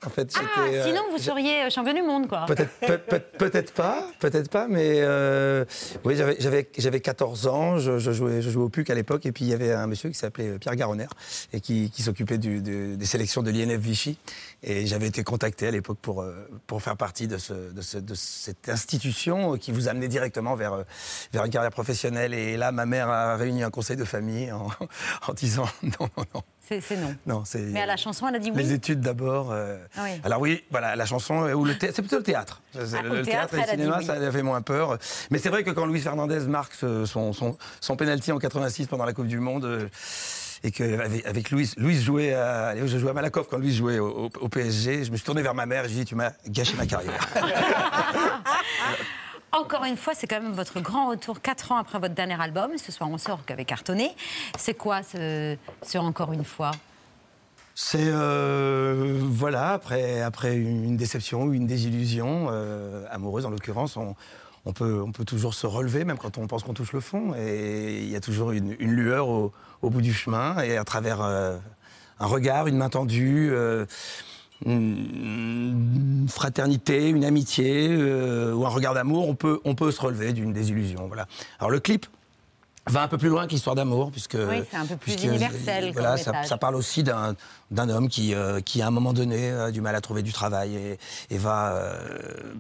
En 0.06 0.10
fait, 0.12 0.32
Ah, 0.36 0.42
euh, 0.70 0.84
sinon 0.86 1.02
vous 1.12 1.18
seriez 1.18 1.64
euh, 1.64 1.70
champion 1.72 1.92
du 1.94 2.04
monde, 2.04 2.28
quoi. 2.28 2.46
Peut-être 2.46 2.70
peut, 2.86 3.00
peut- 3.00 3.20
peut-être 3.40 3.74
pas, 3.74 4.06
peut-être 4.20 4.48
pas, 4.48 4.68
mais 4.68 5.00
euh, 5.02 5.66
oui, 6.06 6.16
j'avais- 6.16 6.38
j'avais 6.40 6.70
j'avais 6.78 7.00
14 7.02 7.48
ans, 7.48 7.80
je, 7.80 7.98
je 7.98 8.12
jouais, 8.12 8.44
je 8.44 8.50
jouais 8.52 8.62
au 8.64 8.70
PUC 8.70 8.92
à 8.92 8.94
l'époque, 8.94 9.26
et 9.26 9.32
puis 9.32 9.46
il 9.46 9.48
y 9.50 9.54
avait 9.56 9.74
un 9.74 9.88
monsieur 9.88 10.10
qui 10.10 10.16
s'appelait 10.18 10.60
Pierre 10.60 10.76
Garonner, 10.76 11.08
et 11.52 11.62
qui, 11.62 11.90
qui 11.90 12.04
s'occupait 12.04 12.38
des 12.38 13.06
sélections 13.06 13.42
de 13.42 13.50
l'INF 13.50 13.80
Vichy, 13.80 14.20
et 14.62 14.86
j'avais 14.86 15.08
été 15.08 15.24
contacté 15.24 15.68
à 15.68 15.72
l'époque 15.72 15.98
pour, 16.00 16.24
pour 16.68 16.82
faire 16.84 16.96
partie 16.96 17.28
de, 17.28 17.40
ce, 17.40 17.54
de, 17.54 17.82
ce- 17.82 17.98
de 17.98 18.14
cette 18.14 18.70
institution 18.70 19.58
qui 19.58 19.72
vous 19.72 19.88
amenait 19.88 20.08
directement 20.10 20.54
vers, 20.56 20.84
vers 21.34 21.44
une 21.44 21.52
carrière 21.52 21.72
professionnelle, 21.72 22.36
et 22.36 22.56
là, 22.56 22.72
ma 22.72 22.86
mère 22.86 23.10
a 23.10 23.36
réuni 23.36 23.64
un 23.64 23.72
conseil 23.72 23.98
de 23.98 24.06
famille 24.06 24.52
en, 24.52 24.68
en 25.28 25.34
disant 25.34 25.66
non, 25.82 26.08
non, 26.18 26.24
non. 26.36 26.44
C'est 26.70 26.98
non. 26.98 27.16
Non, 27.26 27.44
c'est 27.46 27.60
Mais 27.60 27.82
à 27.82 27.86
la 27.86 27.98
chanson, 27.98 28.28
elle 28.28 28.36
a 28.36 28.40
dit 28.40 28.52
oui. 28.52 28.62
les 28.62 28.74
études 28.74 29.00
d'abord. 29.02 29.52
euh, 29.52 29.78
oui. 30.00 30.10
Alors 30.24 30.42
oui, 30.42 30.64
voilà, 30.72 30.96
la 30.96 31.06
chanson 31.06 31.46
euh, 31.46 31.54
ou 31.54 31.64
le 31.66 31.78
thé- 31.78 31.92
c'est 31.94 32.02
plutôt 32.02 32.18
le 32.18 32.24
théâtre. 32.24 32.62
Ah, 32.76 32.80
le, 33.02 33.22
théâtre, 33.22 33.54
et 33.54 33.62
le 33.62 33.68
cinéma, 33.68 33.98
oui. 34.00 34.06
ça 34.06 34.32
fait 34.32 34.44
moins 34.44 34.62
peur. 34.62 34.98
Mais 35.32 35.38
c'est 35.38 35.50
vrai 35.50 35.64
que 35.64 35.72
quand 35.72 35.86
Luis 35.86 36.02
Fernandez 36.02 36.42
marque 36.42 36.74
son, 37.06 37.34
son, 37.34 37.58
son 37.82 37.96
penalty 37.96 38.32
en 38.32 38.40
86 38.40 38.88
pendant 38.88 39.06
la 39.06 39.14
Coupe 39.14 39.28
du 39.28 39.40
Monde. 39.40 39.66
euh, 39.66 39.88
et 40.64 40.72
qu'avec 40.72 41.24
avec 41.28 41.52
Luis, 41.52 41.72
Luis 41.78 42.02
jouait 42.02 42.34
à, 42.34 42.74
je 42.84 42.98
jouais 42.98 43.12
à 43.12 43.14
Malakoff 43.14 43.46
quand 43.48 43.60
Luis 43.60 43.76
jouait 43.76 44.00
au, 44.00 44.08
au- 44.26 44.30
au 44.42 44.50
PSG, 44.50 45.04
je 45.04 45.12
me 45.12 45.16
suis 45.16 45.24
tourné 45.24 45.44
vers 45.44 45.54
ma 45.54 45.68
mère 45.68 45.86
et 45.86 45.88
je 45.88 45.94
lui 45.94 46.00
ai 46.02 46.04
dit 46.04 46.10
Tu 46.10 46.16
m'as 46.16 46.32
gâché 46.48 46.76
ma 46.76 46.88
carrière. 46.88 47.28
Encore 49.52 49.86
une 49.86 49.98
fois, 49.98 50.14
c'est 50.14 50.28
quand 50.28 50.42
même 50.42 50.52
votre 50.52 50.82
grand 50.82 51.10
retour, 51.10 51.42
4 51.42 51.72
ans 51.72 51.78
après 51.78 52.00
votre 52.00 52.14
dernier 52.14 52.40
album. 52.40 52.72
Ce 52.78 52.92
soir, 52.92 53.10
on 53.10 53.18
sort 53.18 53.46
qu'avec 53.46 53.68
cartonné. 53.68 54.12
C'est 54.58 54.74
quoi 54.74 55.04
ce, 55.04 55.56
ce 55.84 55.98
encore 55.98 56.34
une 56.34 56.44
fois? 56.44 56.72
C'est 57.80 58.08
euh, 58.08 59.20
voilà 59.22 59.74
après 59.74 60.22
après 60.22 60.56
une 60.56 60.98
déception 60.98 61.44
ou 61.44 61.54
une 61.54 61.68
désillusion 61.68 62.48
euh, 62.50 63.06
amoureuse 63.12 63.46
en 63.46 63.52
l'occurrence, 63.52 63.98
on, 63.98 64.16
peut 64.74 65.00
on 65.00 65.12
peut 65.12 65.26
toujours 65.26 65.54
se 65.54 65.68
relever 65.68 66.04
même 66.04 66.18
quand 66.18 66.40
on 66.40 66.48
pense 66.48 66.64
qu'on 66.64 66.74
touche 66.74 66.92
le 66.92 67.02
fond 67.02 67.36
et 67.36 68.00
il 68.02 68.10
y 68.10 68.16
a 68.16 68.20
toujours 68.20 68.50
une, 68.50 68.74
lueur 68.74 69.30
au, 69.30 69.52
bout 69.84 70.02
du 70.02 70.12
chemin 70.12 70.60
et 70.64 70.76
à 70.76 70.84
travers 70.86 71.22
euh, 71.22 71.56
un 72.20 72.26
regard, 72.26 72.66
une 72.66 72.78
main 72.78 72.90
tendue. 72.90 73.54
Fraternité, 76.38 77.10
une 77.10 77.26
amitié 77.26 77.90
euh, 77.90 78.54
ou 78.54 78.66
un 78.66 78.70
regard 78.70 78.94
d'amour, 78.94 79.28
on 79.28 79.36
peut, 79.36 79.60
on 79.66 79.74
peut 79.76 79.92
se 79.92 80.02
relever 80.02 80.34
d'une 80.34 80.54
désillusion. 80.54 81.08
Voilà. 81.08 81.26
Alors 81.60 81.72
le 81.72 81.80
clip 81.80 82.06
va 82.90 83.02
un 83.02 83.10
peu 83.10 83.18
plus 83.18 83.28
loin 83.30 83.48
qu'Histoire 83.48 83.76
d'amour, 83.76 84.12
puisque... 84.12 84.38
Oui, 84.52 84.62
c'est 84.72 84.78
un 84.78 84.86
peu 84.86 84.96
plus 84.96 85.16
universel 85.22 85.84
euh, 85.86 85.94
comme 85.94 86.46
ça, 86.46 86.58
parle 86.58 86.76
aussi 86.76 87.04
d'un 87.04 87.36
d'un 87.70 87.90
homme 87.90 88.08
qui, 88.08 88.34
euh, 88.34 88.62
qui, 88.62 88.82
à 88.82 88.88
un 88.88 88.92
moment 88.92 89.12
donné, 89.12 89.52
a 89.52 89.72
du 89.72 89.82
mal 89.82 89.94
à 89.94 90.00
trouver 90.00 90.24
du 90.24 90.32
travail 90.32 90.70
et, 90.76 90.98
et 91.30 91.38
va, 91.38 91.74
euh, 91.74 91.98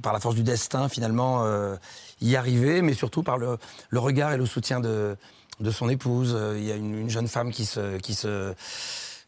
par 0.01 0.11
la 0.11 0.19
force 0.19 0.35
du 0.35 0.43
destin, 0.43 0.89
finalement, 0.89 1.45
euh, 1.45 1.77
y 2.19 2.35
arriver, 2.35 2.81
mais 2.81 2.93
surtout 2.93 3.23
par 3.23 3.37
le, 3.37 3.57
le 3.89 3.99
regard 3.99 4.33
et 4.33 4.37
le 4.37 4.45
soutien 4.45 4.81
de, 4.81 5.15
de 5.61 5.71
son 5.71 5.87
épouse. 5.87 6.33
Euh, 6.35 6.57
Il 6.59 6.65
y 6.65 6.73
a 6.73 6.75
une, 6.75 6.95
une 7.03 7.09
jeune 7.09 7.29
femme 7.29 7.51
qui 7.51 7.65
se... 7.65 7.97
Qui 7.99 8.13
se 8.13 8.53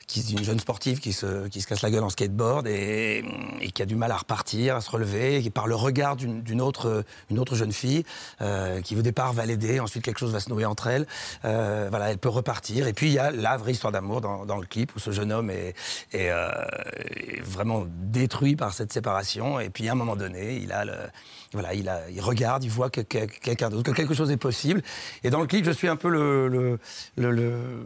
qui 0.10 0.22
est 0.22 0.32
une 0.32 0.44
jeune 0.44 0.60
sportive 0.60 1.00
qui 1.00 1.14
se, 1.14 1.48
qui 1.50 1.62
se 1.62 1.68
casse 1.68 1.84
la 1.84 1.92
gueule 1.92 2.04
en 2.04 2.10
skateboard 2.10 2.66
et, 2.66 3.24
et 3.62 3.70
qui 3.72 3.84
a 3.84 3.86
du 3.86 3.96
mal 3.96 4.12
à 4.12 4.18
repartir, 4.18 4.76
à 4.76 4.82
se 4.82 4.90
relever, 4.90 5.46
et 5.46 5.50
par 5.52 5.68
le 5.68 5.76
regard 5.76 6.16
d'une 6.16 6.62
autre, 6.62 7.04
une 7.30 7.38
autre 7.38 7.54
jeune 7.56 7.72
fille, 7.72 8.04
euh, 8.42 8.82
qui 8.82 8.96
au 8.98 9.04
départ 9.04 9.34
va 9.34 9.46
l'aider, 9.46 9.80
ensuite 9.80 10.04
quelque 10.04 10.18
chose 10.20 10.32
va 10.34 10.40
se 10.40 10.50
nouer 10.50 10.66
entre 10.66 10.88
elles, 10.88 11.06
euh, 11.46 11.88
voilà, 11.92 12.10
elle 12.10 12.18
peut 12.18 12.28
repartir. 12.30 12.88
Et 12.88 12.94
puis 12.94 13.08
il 13.10 13.14
y 13.14 13.20
a 13.20 13.30
la 13.30 13.56
vraie 13.58 13.74
histoire 13.74 13.94
d'amour 13.94 14.20
dans, 14.22 14.48
dans 14.48 14.58
le 14.58 14.66
clip 14.66 14.96
où 14.96 15.00
ce 15.00 15.12
jeune 15.12 15.32
homme 15.32 15.52
est, 15.52 15.76
est, 16.12 16.32
euh, 16.32 16.50
vraiment 17.44 17.86
détruit 18.02 18.56
par 18.56 18.74
cette 18.74 18.92
séparation. 18.92 19.60
Et 19.60 19.70
puis 19.70 19.88
à 19.90 19.92
un 19.92 19.96
moment 19.96 20.16
donné, 20.16 20.58
il 20.58 20.72
a 20.72 20.86
le, 20.86 20.94
voilà, 21.54 21.76
il, 21.76 21.88
a, 21.88 22.10
il 22.10 22.20
regarde, 22.22 22.64
il 22.64 22.72
voit 22.72 22.90
que, 22.90 23.02
que- 23.02 23.26
quelqu'un 23.26 23.70
d'autre, 23.70 23.84
que 23.84 23.96
quelque 23.96 24.16
chose 24.16 24.32
est 24.32 24.38
possible. 24.38 24.82
Et 25.24 25.30
dans 25.30 25.40
le 25.42 25.46
clip, 25.48 25.66
je 25.66 25.72
suis 25.72 25.88
un 25.88 25.96
peu 25.98 26.10
le, 26.10 26.48
le, 26.48 26.80
le, 27.16 27.30
le- 27.32 27.84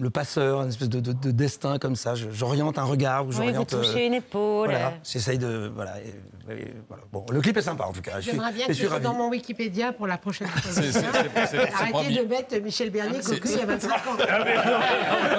le 0.00 0.10
passeur, 0.10 0.60
une 0.62 0.68
espèce 0.68 0.90
de, 0.90 1.00
de- 1.00 1.12
de 1.12 1.30
destin 1.30 1.61
comme 1.80 1.96
ça. 1.96 2.14
J'oriente 2.14 2.78
un 2.78 2.84
regard 2.84 3.24
ou 3.24 3.28
Oui, 3.28 3.34
vous 3.34 3.42
j'oriente. 3.42 3.72
euh, 3.74 3.82
touchez 3.82 4.06
une 4.06 4.14
épaule. 4.14 4.68
Voilà, 4.70 4.92
j'essaye 5.04 5.38
de. 5.38 5.70
Voilà, 5.74 5.94
et- 6.00 6.52
et 6.52 6.74
voilà. 6.88 7.04
Bon, 7.12 7.24
le 7.30 7.40
clip 7.40 7.56
est 7.56 7.62
sympa 7.62 7.84
en 7.84 7.92
tout 7.92 8.02
cas. 8.02 8.20
J'aimerais 8.20 8.50
bien 8.52 8.64
je 8.64 8.68
que 8.68 8.74
suis 8.74 8.82
tu 8.84 8.88
sois 8.90 8.98
dans 8.98 9.14
mon 9.14 9.28
Wikipédia 9.30 9.92
pour 9.92 10.06
la 10.08 10.18
prochaine 10.18 10.48
c'est 10.70 10.96
Arrêtez 10.96 11.90
promis. 11.92 12.16
de 12.16 12.22
mettre 12.22 12.56
Michel 12.60 12.90
Bernier 12.90 13.20
cocu 13.20 13.40
il 13.44 13.58
y 13.58 13.60
a 13.60 13.66
25 13.66 13.90
ans. 13.90 13.98
Ah. 14.18 14.24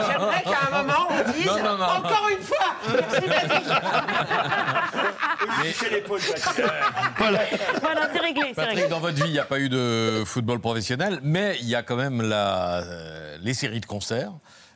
J'aimerais 0.09 0.43
qu'à 0.43 0.59
un 0.71 0.81
moment 0.83 1.07
on 1.09 1.31
dise 1.33 1.45
Non, 1.45 1.57
non, 1.57 1.77
non. 1.77 1.83
encore 1.83 2.29
une 2.31 2.43
fois. 2.43 2.75
Merci 2.87 3.21
Patrick. 3.27 3.63
Voilà, 7.81 8.09
c'est 8.13 8.19
réglé, 8.19 8.41
c'est 8.49 8.53
Patrick, 8.55 8.75
réglé. 8.75 8.87
dans 8.89 8.99
votre 8.99 9.15
vie, 9.15 9.23
il 9.27 9.31
n'y 9.33 9.39
a 9.39 9.45
pas 9.45 9.59
eu 9.59 9.69
de 9.69 10.23
football 10.25 10.59
professionnel, 10.59 11.19
mais 11.23 11.57
il 11.61 11.67
y 11.67 11.75
a 11.75 11.83
quand 11.83 11.95
même 11.95 12.21
la, 12.21 12.77
euh, 12.83 13.37
les 13.41 13.53
séries 13.53 13.79
de 13.81 13.85
concerts. 13.85 14.31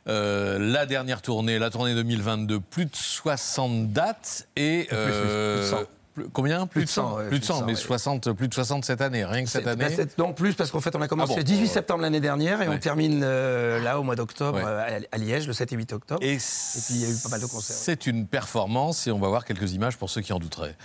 Euh, 0.08 0.58
la 0.58 0.86
dernière 0.86 1.20
tournée, 1.22 1.58
la 1.58 1.70
tournée 1.70 1.94
2022, 1.94 2.60
plus 2.60 2.86
de 2.86 2.94
60 2.94 3.92
dates 3.92 4.48
et 4.56 4.86
Plus, 4.88 4.96
plus, 4.96 5.04
plus 5.12 5.12
de 5.60 5.62
100. 5.68 5.76
plus- 6.14 6.28
combien 6.32 6.66
plus, 6.66 6.84
de 6.84 6.88
100, 6.88 7.16
ouais, 7.16 7.28
plus 7.28 7.38
de 7.40 7.44
100, 7.44 7.60
mais 7.66 7.72
ouais. 7.72 7.78
60, 7.78 8.32
plus 8.32 8.48
de 8.48 8.54
60 8.54 8.84
cette 8.84 9.00
année, 9.02 9.24
rien 9.24 9.44
que 9.44 9.50
cette 9.50 9.66
année. 9.66 9.84
bah, 9.96 10.02
non, 10.16 10.32
plus 10.32 10.54
parce 10.54 10.70
qu'en 10.70 10.80
fait, 10.80 10.96
on 10.96 11.02
a 11.02 11.08
commencé 11.08 11.32
Ah 11.32 11.34
bon 11.34 11.38
le 11.38 11.44
18 11.44 11.68
septembre 11.68 12.00
l'année 12.02 12.20
dernière 12.20 12.62
et 12.62 12.68
Ouais. 12.68 12.74
on 12.74 12.78
termine 12.78 13.20
euh, 13.22 13.80
là 13.82 14.00
au 14.00 14.02
mois 14.02 14.16
d'octobre 14.16 14.58
euh, 14.64 14.98
à 15.12 15.18
Liège, 15.18 15.46
le 15.46 15.52
7 15.52 15.72
et 15.72 15.76
8 15.76 15.92
octobre. 15.92 16.20
Et, 16.22 16.36
puis 16.38 16.94
il 16.94 17.00
y 17.02 17.04
a 17.04 17.10
eu 17.10 17.16
pas 17.22 17.28
mal 17.28 17.40
de 17.40 17.46
concerts. 17.46 17.76
C'est 17.76 18.06
une 18.06 18.26
performance 18.26 19.06
et 19.06 19.10
on 19.12 19.18
va 19.18 19.28
voir 19.28 19.44
quelques 19.44 19.72
images 19.74 19.96
pour 19.98 20.08
ceux 20.10 20.22
qui 20.22 20.32
en 20.32 20.38
douteraient. 20.38 20.76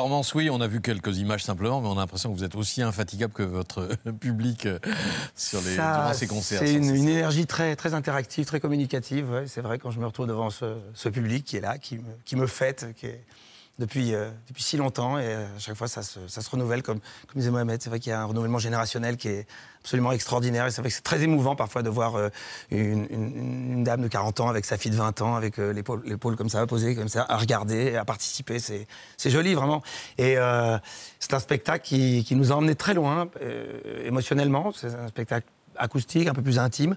Performance, 0.00 0.32
oui, 0.32 0.48
on 0.48 0.62
a 0.62 0.66
vu 0.66 0.80
quelques 0.80 1.18
images 1.18 1.44
simplement, 1.44 1.82
mais 1.82 1.88
on 1.88 1.92
a 1.92 2.00
l'impression 2.00 2.32
que 2.32 2.38
vous 2.38 2.44
êtes 2.44 2.54
aussi 2.54 2.80
infatigable 2.80 3.34
que 3.34 3.42
votre 3.42 3.86
public 4.20 4.64
euh, 4.64 4.78
sur 5.34 5.60
les, 5.60 5.76
Ça, 5.76 5.92
durant 5.92 6.14
ces 6.14 6.26
concerts. 6.26 6.60
C'est 6.60 6.72
une, 6.72 6.96
une 6.96 7.06
énergie 7.06 7.44
très, 7.44 7.76
très 7.76 7.92
interactive, 7.92 8.46
très 8.46 8.60
communicative. 8.60 9.30
ouais. 9.30 9.46
c'est 9.46 9.60
vrai 9.60 9.78
quand 9.78 9.90
je 9.90 10.00
me 10.00 10.06
retrouve 10.06 10.26
devant 10.26 10.48
ce, 10.48 10.78
ce 10.94 11.10
public 11.10 11.44
qui 11.44 11.58
est 11.58 11.60
là, 11.60 11.76
qui 11.76 11.96
me, 11.96 12.04
qui 12.24 12.34
me 12.34 12.46
fête, 12.46 12.94
qui 12.96 13.08
est 13.08 13.20
depuis, 13.80 14.14
euh, 14.14 14.30
depuis 14.46 14.62
si 14.62 14.76
longtemps. 14.76 15.18
Et 15.18 15.24
euh, 15.24 15.46
à 15.56 15.58
chaque 15.58 15.74
fois, 15.74 15.88
ça 15.88 16.02
se, 16.02 16.50
renouvelle, 16.50 16.82
comme, 16.82 17.00
disait 17.34 17.50
Mohamed. 17.50 17.82
C'est 17.82 17.90
vrai 17.90 17.98
qu'il 17.98 18.10
y 18.10 18.12
a 18.12 18.20
un 18.20 18.26
renouvellement 18.26 18.58
générationnel 18.58 19.16
qui 19.16 19.28
est 19.28 19.46
absolument 19.80 20.12
extraordinaire. 20.12 20.66
Et 20.66 20.70
c'est 20.70 20.82
vrai 20.82 20.90
que 20.90 20.94
c'est 20.94 21.02
très 21.02 21.22
émouvant 21.22 21.56
parfois 21.56 21.82
de 21.82 21.88
voir 21.88 22.14
euh, 22.16 22.28
une, 22.70 23.82
dame 23.82 24.02
de 24.02 24.08
40 24.08 24.40
ans 24.40 24.48
avec 24.48 24.66
sa 24.66 24.76
fille 24.76 24.92
de 24.92 24.96
20 24.96 25.22
ans, 25.22 25.34
avec 25.34 25.56
l'épaule 25.56 26.36
comme 26.36 26.50
ça, 26.50 26.64
posée 26.66 26.94
comme 26.94 27.08
ça, 27.08 27.24
à 27.28 27.38
regarder, 27.38 27.96
à 27.96 28.04
participer. 28.04 28.58
C'est 28.58 29.30
joli, 29.30 29.54
vraiment. 29.54 29.82
Et 30.18 30.36
c'est 31.18 31.34
un 31.34 31.38
spectacle 31.38 31.84
qui, 31.84 32.22
qui 32.24 32.36
nous 32.36 32.52
a 32.52 32.56
emmenés 32.56 32.74
très 32.74 32.94
loin, 32.94 33.28
émotionnellement. 34.04 34.72
C'est 34.72 34.94
un 34.94 35.08
spectacle 35.08 35.46
acoustique, 35.76 36.28
un 36.28 36.34
peu 36.34 36.42
plus 36.42 36.58
intime. 36.58 36.96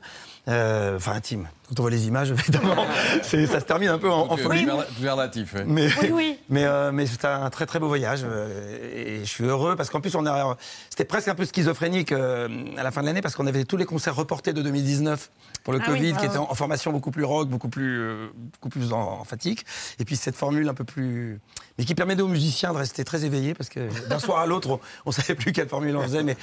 Euh, 0.50 0.98
Enfin, 0.98 1.14
intime. 1.14 1.48
Quand 1.70 1.80
on 1.80 1.84
voit 1.84 1.92
les 1.92 2.06
images, 2.08 2.32
évidemment, 2.38 2.86
c'est- 3.24 3.48
ça 3.48 3.62
se 3.62 3.66
termine 3.66 3.88
un 3.90 3.98
peu 3.98 4.12
en, 4.12 4.28
en 4.30 4.34
euh, 4.34 4.38
folie. 4.38 4.68
superlatif, 4.98 5.54
ouais. 5.54 5.64
Mais, 5.66 5.88
Oui, 6.02 6.10
oui. 6.12 6.40
mais, 6.50 6.66
euh, 6.66 6.92
mais 6.92 7.06
c'était 7.08 7.28
un 7.28 7.50
très 7.50 7.66
très 7.66 7.80
beau 7.80 7.88
voyage 7.88 8.22
euh, 8.26 8.92
et 8.94 9.20
je 9.22 9.30
suis 9.30 9.46
heureux 9.46 9.76
parce 9.78 9.90
qu'en 9.90 10.02
plus 10.02 10.14
on 10.16 10.26
a, 10.26 10.58
c'était 10.90 11.06
presque 11.06 11.30
un 11.30 11.36
peu 11.36 11.46
schizophrénique 11.46 12.12
euh, 12.12 12.50
à 12.78 12.84
la 12.84 12.92
fin 12.92 13.00
de 13.02 13.06
l'année 13.08 13.22
parce 13.22 13.36
qu'on 13.36 13.48
avait 13.48 13.64
tous 13.64 13.78
les 13.78 13.86
concerts 13.86 14.16
reportés 14.16 14.52
de 14.52 14.62
2019 14.62 15.32
pour 15.64 15.72
le 15.72 15.80
Ah 15.82 15.86
oui. 15.88 15.96
Covid 15.98 16.12
qui 16.14 16.20
Ah 16.24 16.26
était 16.26 16.38
en, 16.38 16.54
formation 16.54 16.92
beaucoup 16.92 17.12
plus 17.12 17.24
rock, 17.24 17.48
beaucoup 17.48 17.70
plus, 17.70 18.00
euh, 18.02 18.28
beaucoup 18.54 18.70
plus 18.70 18.92
en, 18.92 19.00
en 19.22 19.24
fatigue 19.24 19.62
et 20.00 20.06
puis 20.06 20.18
cette 20.18 20.36
formule 20.36 20.68
un 20.68 20.74
peu 20.74 20.84
plus, 20.84 21.40
mais 21.78 21.86
qui 21.86 21.96
permettait 21.96 22.22
aux 22.22 22.28
musiciens 22.28 22.74
de 22.74 22.78
rester 22.78 23.06
très 23.06 23.24
éveillés 23.24 23.54
parce 23.54 23.70
que 23.70 23.80
d'un 24.10 24.20
soir 24.20 24.40
à 24.40 24.46
l'autre 24.46 24.70
on, 24.70 24.80
on 25.06 25.12
savait 25.14 25.36
plus 25.36 25.54
quelle 25.54 25.70
formule 25.70 25.96
on 25.96 26.04
faisait 26.04 26.24
mais 26.24 26.36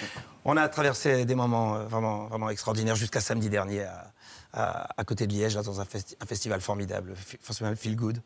on 0.47 0.57
a 0.57 0.67
traversé 0.71 1.27
des 1.27 1.35
moments 1.35 1.75
vraiment 1.85 2.27
vraiment 2.29 2.49
extraordinaires 2.49 2.97
jusqu'à 2.97 3.21
samedi 3.21 3.51
dernier 3.51 3.85
à, 4.53 5.05
côté 5.05 5.27
de 5.27 5.33
Liège 5.33 5.57
là, 5.57 5.63
dans 5.63 5.81
un, 5.81 5.85
festi- 5.85 6.17
un 6.21 6.27
festival 6.27 6.61
formidable, 6.61 7.15
festival 7.41 7.77
Feel 7.77 7.97
Good. 7.97 8.21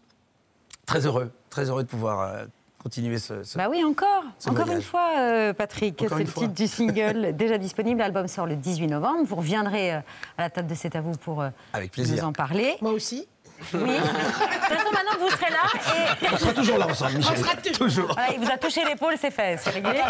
Très 0.87 1.07
heureux, 1.07 1.31
très 1.51 1.69
heureux 1.71 1.83
de 1.83 1.89
pouvoir 1.89 2.21
euh, 2.21 2.45
continuer 2.83 3.19
ce. 3.19 3.43
ce- 3.43 3.57
Bah 3.57 3.69
oui, 3.71 3.83
encore. 3.85 4.25
Encore 4.47 4.65
voyage. 4.67 4.77
une 4.77 4.83
fois, 4.83 5.11
euh, 5.19 5.53
Patrick. 5.55 5.97
C'est 5.99 6.15
le 6.19 6.27
fois. 6.27 6.43
titre 6.43 6.55
du 6.55 6.67
single 6.67 7.33
déjà 7.37 7.57
disponible. 7.59 8.01
L'album 8.01 8.29
sort 8.29 8.47
le 8.47 8.57
18 8.57 8.89
novembre. 8.89 9.25
Vous 9.25 9.37
reviendrez 9.37 9.95
euh, 9.95 9.99
à 10.37 10.43
la 10.43 10.51
table 10.51 10.69
de 10.69 10.75
C'est 10.75 10.95
à 10.97 11.01
vous 11.01 11.13
pour 11.13 11.41
euh, 11.43 11.49
Avec 11.73 11.93
plaisir. 11.93 12.23
nous 12.23 12.29
en 12.29 12.33
parler. 12.33 12.77
Moi 12.83 12.93
aussi. 12.93 13.27
Oui. 13.73 13.81
De 13.81 13.87
toute 13.87 14.79
façon, 14.79 14.91
maintenant 14.93 15.13
que 15.15 15.21
vous 15.21 15.31
serez 15.31 15.51
là. 15.51 16.17
Et... 16.21 16.35
On 16.35 16.37
sera 16.37 16.53
toujours 16.53 16.77
là 16.77 16.87
ensemble, 16.89 17.13
Michel. 17.19 17.35
On 17.39 17.43
sera 17.43 17.57
toujours. 17.57 18.13
Voilà, 18.13 18.33
il 18.35 18.41
vous 18.45 18.51
a 18.51 18.59
touché 18.59 18.85
l'épaule, 18.85 19.15
c'est 19.19 19.31
fait, 19.31 19.59
c'est 19.59 19.71
réglé. 19.71 20.01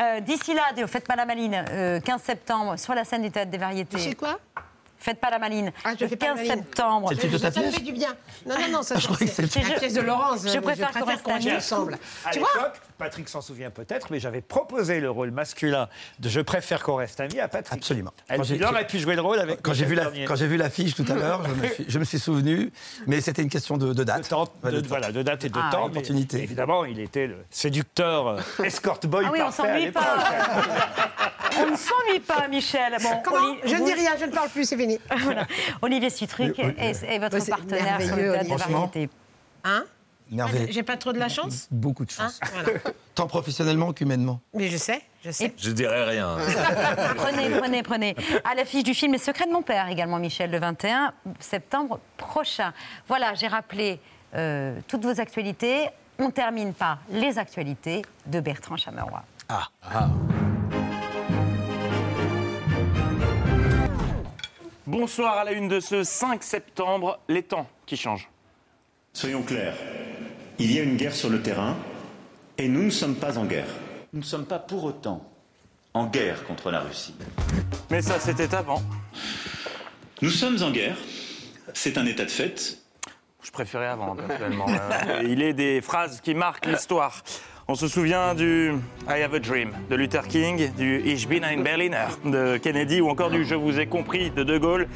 Euh, 0.00 0.20
D'ici 0.20 0.52
là, 0.52 0.62
faites 0.86 1.06
pas 1.06 1.14
la 1.16 1.24
maline, 1.24 1.64
euh, 1.70 2.00
15 2.00 2.20
septembre, 2.20 2.76
sur 2.78 2.94
la 2.94 3.04
scène 3.04 3.22
du 3.22 3.30
Théâtre 3.30 3.50
des 3.52 3.56
Variétés. 3.56 3.98
C'est 3.98 4.14
quoi? 4.16 4.38
Faites 5.00 5.20
pas 5.20 5.30
la 5.30 5.38
maline. 5.38 5.70
Ah, 5.84 5.92
je 5.96 6.04
le 6.04 6.08
fais 6.08 6.16
pas 6.16 6.26
15 6.26 6.36
la 6.38 6.42
maline. 6.42 6.62
septembre. 6.64 7.08
C'est 7.10 7.14
le 7.14 7.20
titre 7.20 7.32
de 7.34 7.38
ta 7.38 7.52
Ça 7.52 7.60
me 7.60 7.64
pièce 7.66 7.74
fait 7.76 7.82
du 7.84 7.92
bien. 7.92 8.14
Non, 8.46 8.54
non, 8.58 8.68
non, 8.72 8.82
ça, 8.82 8.94
Ah, 8.96 9.00
je 9.00 9.06
croyais 9.06 9.26
que 9.26 9.32
c'est 9.32 9.42
la 9.68 9.78
pièce 9.78 9.94
de 9.94 10.00
Laurence. 10.00 10.40
Je 10.46 10.54
mais 10.54 10.60
préfère 10.60 10.90
qu'on 10.90 11.04
reste 11.04 11.22
qu'on 11.22 11.34
reste 11.34 11.46
amis. 11.46 11.56
ensemble. 11.56 11.98
À 12.24 12.30
Tu 12.30 12.38
vois 12.40 12.48
l'époque, 12.54 12.80
Patrick 12.98 13.28
s'en 13.28 13.40
souvient 13.40 13.70
peut-être, 13.70 14.08
mais 14.10 14.18
j'avais 14.18 14.40
proposé 14.40 14.98
le 15.00 15.08
rôle 15.10 15.30
masculin 15.30 15.88
de 16.18 16.28
Je 16.28 16.40
préfère 16.40 16.82
qu'on 16.82 16.96
reste 16.96 17.20
amis 17.20 17.38
à 17.38 17.46
Patrick. 17.48 17.78
Absolument. 17.80 18.12
Elle 18.28 18.40
dit, 18.40 18.62
aurait 18.64 18.86
pu 18.86 18.98
jouer 18.98 19.14
le 19.14 19.20
rôle 19.22 19.38
avec 19.38 19.62
Quand 19.62 19.72
j'ai 19.72 19.84
vu, 19.84 19.94
la, 19.94 20.04
Bernier. 20.04 20.24
quand 20.24 20.34
j'ai 20.36 20.46
vu 20.48 20.56
l'affiche 20.56 20.94
tout 20.94 21.06
à 21.08 21.14
l'heure, 21.14 21.42
je, 21.48 21.54
me 21.54 21.68
suis- 21.68 21.84
je 21.88 21.98
me 22.00 22.04
suis 22.04 22.18
souvenu, 22.18 22.72
mais 23.06 23.20
c'était 23.20 23.42
une 23.42 23.50
question 23.50 23.76
de, 23.76 23.92
de 23.92 24.04
date. 24.04 24.24
De 24.24 24.28
temps, 24.28 24.48
de- 24.64 24.82
voilà, 24.88 25.12
de 25.12 25.22
date 25.22 25.44
et 25.44 25.48
de 25.48 25.58
Ah, 25.62 25.70
temps. 25.70 25.84
opportunité. 25.86 26.42
évidemment, 26.42 26.84
il 26.84 26.98
était 26.98 27.28
le 27.28 27.36
séducteur 27.50 28.26
euh, 28.26 28.40
escort 28.64 28.98
boy 29.04 29.24
Ah 29.26 29.30
oui, 29.32 29.38
on 29.40 29.44
parfait 29.44 29.62
à 29.62 29.66
s'ennuie 29.66 29.84
l'époque. 29.84 30.02
on 31.58 31.70
ne 31.70 31.76
s'ennuie 31.76 32.20
pas, 32.26 32.48
Michel. 32.48 32.96
Bon, 33.02 33.20
Comment 33.24 33.52
Oli- 33.52 33.60
Je 33.64 33.74
ne 33.76 33.84
dis 33.84 33.94
rien, 33.94 34.12
je 34.18 34.24
ne 34.26 34.30
parle 34.32 34.48
plus, 34.50 34.64
c'est 34.68 34.76
fini. 34.76 34.98
Voilà. 35.22 35.46
Olivier 35.82 36.10
Citruc 36.10 36.54
Mais- 36.58 36.74
est, 36.78 37.02
est 37.04 37.18
votre 37.18 37.44
partenaire 37.48 38.00
sur 38.02 38.16
le 38.16 38.32
Théâtre 38.32 38.46
Franchement. 38.46 38.78
Variétés. 38.86 39.10
Hein 39.64 39.84
Merveilleux. 40.30 40.68
J'ai 40.70 40.82
pas 40.82 40.98
trop 40.98 41.14
de 41.14 41.18
la 41.18 41.30
chance 41.30 41.68
Beaucoup 41.70 42.04
de 42.04 42.10
chance. 42.10 42.38
Hein 42.42 42.48
Voilà. 42.52 42.78
Tant 43.14 43.26
professionnellement 43.26 43.92
qu'humainement. 43.94 44.40
Mais 44.52 44.68
je 44.68 44.76
sais, 44.76 45.00
je 45.24 45.30
sais. 45.30 45.54
Je 45.56 45.70
dirais 45.70 46.04
rien. 46.04 46.36
Prenez, 47.16 47.48
prenez, 47.58 47.82
prenez. 47.82 48.16
À 48.44 48.54
l'affiche 48.54 48.84
du 48.84 48.92
film 48.94 49.12
Les 49.12 49.18
Secrets 49.18 49.46
de 49.46 49.52
mon 49.52 49.62
père 49.62 49.88
également, 49.88 50.18
Michel, 50.18 50.50
le 50.50 50.58
21 50.58 51.14
septembre 51.40 51.98
prochain. 52.18 52.72
Voilà, 53.08 53.32
j'ai 53.34 53.48
rappelé 53.48 54.00
euh, 54.34 54.78
toutes 54.86 55.04
vos 55.04 55.18
actualités. 55.18 55.88
On 56.18 56.30
termine 56.30 56.74
par 56.74 56.98
les 57.10 57.38
actualités 57.38 58.02
de 58.26 58.40
Bertrand 58.40 58.76
Chameroy. 58.76 59.22
Ah. 59.48 59.68
Bonsoir 64.88 65.36
à 65.36 65.44
la 65.44 65.52
une 65.52 65.68
de 65.68 65.80
ce 65.80 66.02
5 66.02 66.42
septembre, 66.42 67.20
les 67.28 67.42
temps 67.42 67.68
qui 67.84 67.94
changent. 67.94 68.30
Soyons 69.12 69.42
clairs, 69.42 69.76
il 70.58 70.72
y 70.72 70.78
a 70.78 70.82
une 70.82 70.96
guerre 70.96 71.12
sur 71.12 71.28
le 71.28 71.42
terrain 71.42 71.76
et 72.56 72.68
nous 72.68 72.84
ne 72.84 72.88
sommes 72.88 73.16
pas 73.16 73.36
en 73.36 73.44
guerre. 73.44 73.68
Nous 74.14 74.20
ne 74.20 74.24
sommes 74.24 74.46
pas 74.46 74.58
pour 74.58 74.84
autant 74.84 75.30
en 75.92 76.06
guerre 76.06 76.42
contre 76.44 76.70
la 76.70 76.80
Russie. 76.80 77.14
Mais 77.90 78.00
ça, 78.00 78.18
c'était 78.18 78.54
avant. 78.54 78.82
Nous 80.22 80.30
sommes 80.30 80.62
en 80.62 80.70
guerre, 80.70 80.96
c'est 81.74 81.98
un 81.98 82.06
état 82.06 82.24
de 82.24 82.30
fait. 82.30 82.78
Je 83.42 83.50
préférais 83.50 83.88
avant, 83.88 84.16
personnellement. 84.16 84.68
Euh, 84.70 85.22
il 85.28 85.42
est 85.42 85.52
des 85.52 85.82
phrases 85.82 86.22
qui 86.22 86.32
marquent 86.32 86.64
l'histoire. 86.64 87.22
On 87.70 87.74
se 87.74 87.86
souvient 87.86 88.34
du 88.34 88.72
I 89.06 89.22
Have 89.22 89.34
a 89.34 89.38
Dream 89.38 89.72
de 89.90 89.94
Luther 89.94 90.26
King, 90.26 90.70
du 90.78 91.02
Ich 91.04 91.28
bin 91.28 91.42
ein 91.42 91.62
Berliner 91.62 92.06
de 92.24 92.56
Kennedy 92.56 93.02
ou 93.02 93.10
encore 93.10 93.28
du 93.28 93.44
Je 93.44 93.54
vous 93.54 93.78
ai 93.78 93.84
compris 93.84 94.30
de 94.30 94.42
De 94.42 94.56
Gaulle. 94.56 94.88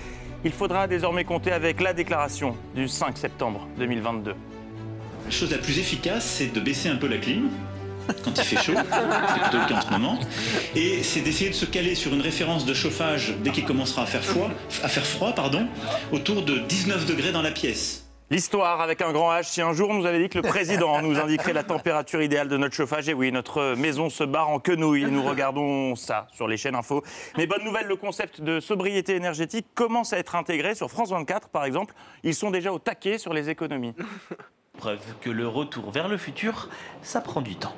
Il 0.42 0.52
faudra 0.52 0.86
désormais 0.86 1.24
compter 1.24 1.52
avec 1.52 1.82
la 1.82 1.92
déclaration 1.92 2.56
du 2.74 2.88
5 2.88 3.18
septembre 3.18 3.68
2022. 3.76 4.34
La 5.26 5.30
chose 5.30 5.50
la 5.50 5.58
plus 5.58 5.78
efficace, 5.78 6.24
c'est 6.24 6.50
de 6.50 6.60
baisser 6.60 6.88
un 6.88 6.96
peu 6.96 7.08
la 7.08 7.18
clim 7.18 7.50
quand 8.24 8.38
il 8.38 8.42
fait 8.42 8.56
chaud, 8.56 8.72
c'est 8.76 9.40
plutôt 9.42 9.58
le 9.58 9.68
cas 9.68 9.76
en 9.76 9.80
ce 9.80 9.90
moment, 9.90 10.18
et 10.74 11.04
c'est 11.04 11.20
d'essayer 11.20 11.50
de 11.50 11.54
se 11.54 11.66
caler 11.66 11.94
sur 11.94 12.12
une 12.12 12.20
référence 12.20 12.66
de 12.66 12.74
chauffage 12.74 13.34
dès 13.44 13.50
qu'il 13.50 13.64
commencera 13.64 14.02
à 14.02 14.06
faire 14.06 14.24
froid, 14.24 14.50
à 14.82 14.88
faire 14.88 15.06
froid 15.06 15.32
pardon, 15.34 15.68
autour 16.10 16.42
de 16.42 16.58
19 16.58 17.06
degrés 17.06 17.30
dans 17.30 17.42
la 17.42 17.52
pièce. 17.52 18.01
L'histoire 18.32 18.80
avec 18.80 19.02
un 19.02 19.12
grand 19.12 19.30
H, 19.30 19.42
si 19.42 19.60
un 19.60 19.74
jour 19.74 19.92
nous 19.92 20.06
avait 20.06 20.18
dit 20.18 20.30
que 20.30 20.38
le 20.38 20.42
président 20.48 21.02
nous 21.02 21.18
indiquerait 21.18 21.52
la 21.52 21.64
température 21.64 22.22
idéale 22.22 22.48
de 22.48 22.56
notre 22.56 22.74
chauffage, 22.74 23.06
et 23.10 23.12
oui, 23.12 23.30
notre 23.30 23.74
maison 23.74 24.08
se 24.08 24.24
barre 24.24 24.48
en 24.48 24.58
quenouille 24.58 25.04
nous 25.04 25.22
regardons 25.22 25.94
ça 25.96 26.28
sur 26.32 26.48
les 26.48 26.56
chaînes 26.56 26.74
info. 26.74 27.04
Mais 27.36 27.46
bonne 27.46 27.62
nouvelle, 27.62 27.86
le 27.88 27.96
concept 27.96 28.40
de 28.40 28.58
sobriété 28.58 29.16
énergétique 29.16 29.66
commence 29.74 30.14
à 30.14 30.18
être 30.18 30.34
intégré 30.34 30.74
sur 30.74 30.90
France 30.90 31.10
24 31.10 31.50
par 31.50 31.66
exemple. 31.66 31.94
Ils 32.22 32.34
sont 32.34 32.50
déjà 32.50 32.72
au 32.72 32.78
taquet 32.78 33.18
sur 33.18 33.34
les 33.34 33.50
économies. 33.50 33.92
Preuve 34.78 35.02
que 35.20 35.28
le 35.28 35.46
retour 35.46 35.90
vers 35.90 36.08
le 36.08 36.16
futur, 36.16 36.70
ça 37.02 37.20
prend 37.20 37.42
du 37.42 37.56
temps. 37.56 37.76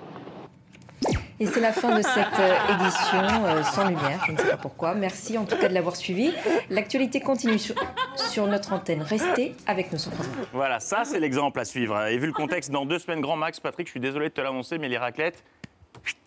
Et 1.41 1.47
c'est 1.47 1.61
la 1.61 1.73
fin 1.73 1.97
de 1.97 2.03
cette 2.03 2.39
euh, 2.39 2.75
édition 2.75 3.45
euh, 3.45 3.63
sans 3.65 3.89
lumière, 3.89 4.23
je 4.27 4.33
ne 4.33 4.39
sais 4.39 4.49
pas 4.51 4.57
pourquoi. 4.57 4.95
Merci 4.95 5.37
en 5.37 5.45
tout 5.45 5.57
cas 5.57 5.69
de 5.69 5.75
l'avoir 5.75 5.97
suivi. 5.97 6.33
L'actualité 6.71 7.21
continue 7.21 7.59
sur, 7.59 7.75
sur 8.17 8.47
notre 8.47 8.73
antenne. 8.73 9.03
Restez 9.03 9.55
avec 9.67 9.91
nous 9.93 9.99
sur 9.99 10.13
France 10.13 10.27
24. 10.27 10.49
Voilà, 10.53 10.79
ça 10.81 11.03
c'est 11.05 11.19
l'exemple 11.19 11.59
à 11.59 11.65
suivre. 11.65 12.07
Et 12.07 12.19
vu 12.19 12.27
le 12.27 12.33
contexte, 12.33 12.71
dans 12.71 12.87
deux 12.87 12.99
semaines 13.01 13.21
grand 13.21 13.37
max, 13.37 13.59
Patrick, 13.59 13.87
je 13.89 13.91
suis 13.93 14.01
désolé 14.01 14.29
de 14.29 14.35
te 14.35 14.41
l'annoncer, 14.41 14.79
mais 14.79 14.89
les 14.89 14.99
raclettes, 14.99 15.43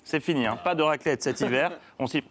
c'est 0.04 0.20
fini. 0.20 0.46
hein. 0.46 0.58
Pas 0.64 0.76
de 0.76 0.84
raclette 0.84 1.24
cet 1.24 1.40
hiver. 1.42 1.72
On 2.00 2.08
s'y... 2.08 2.24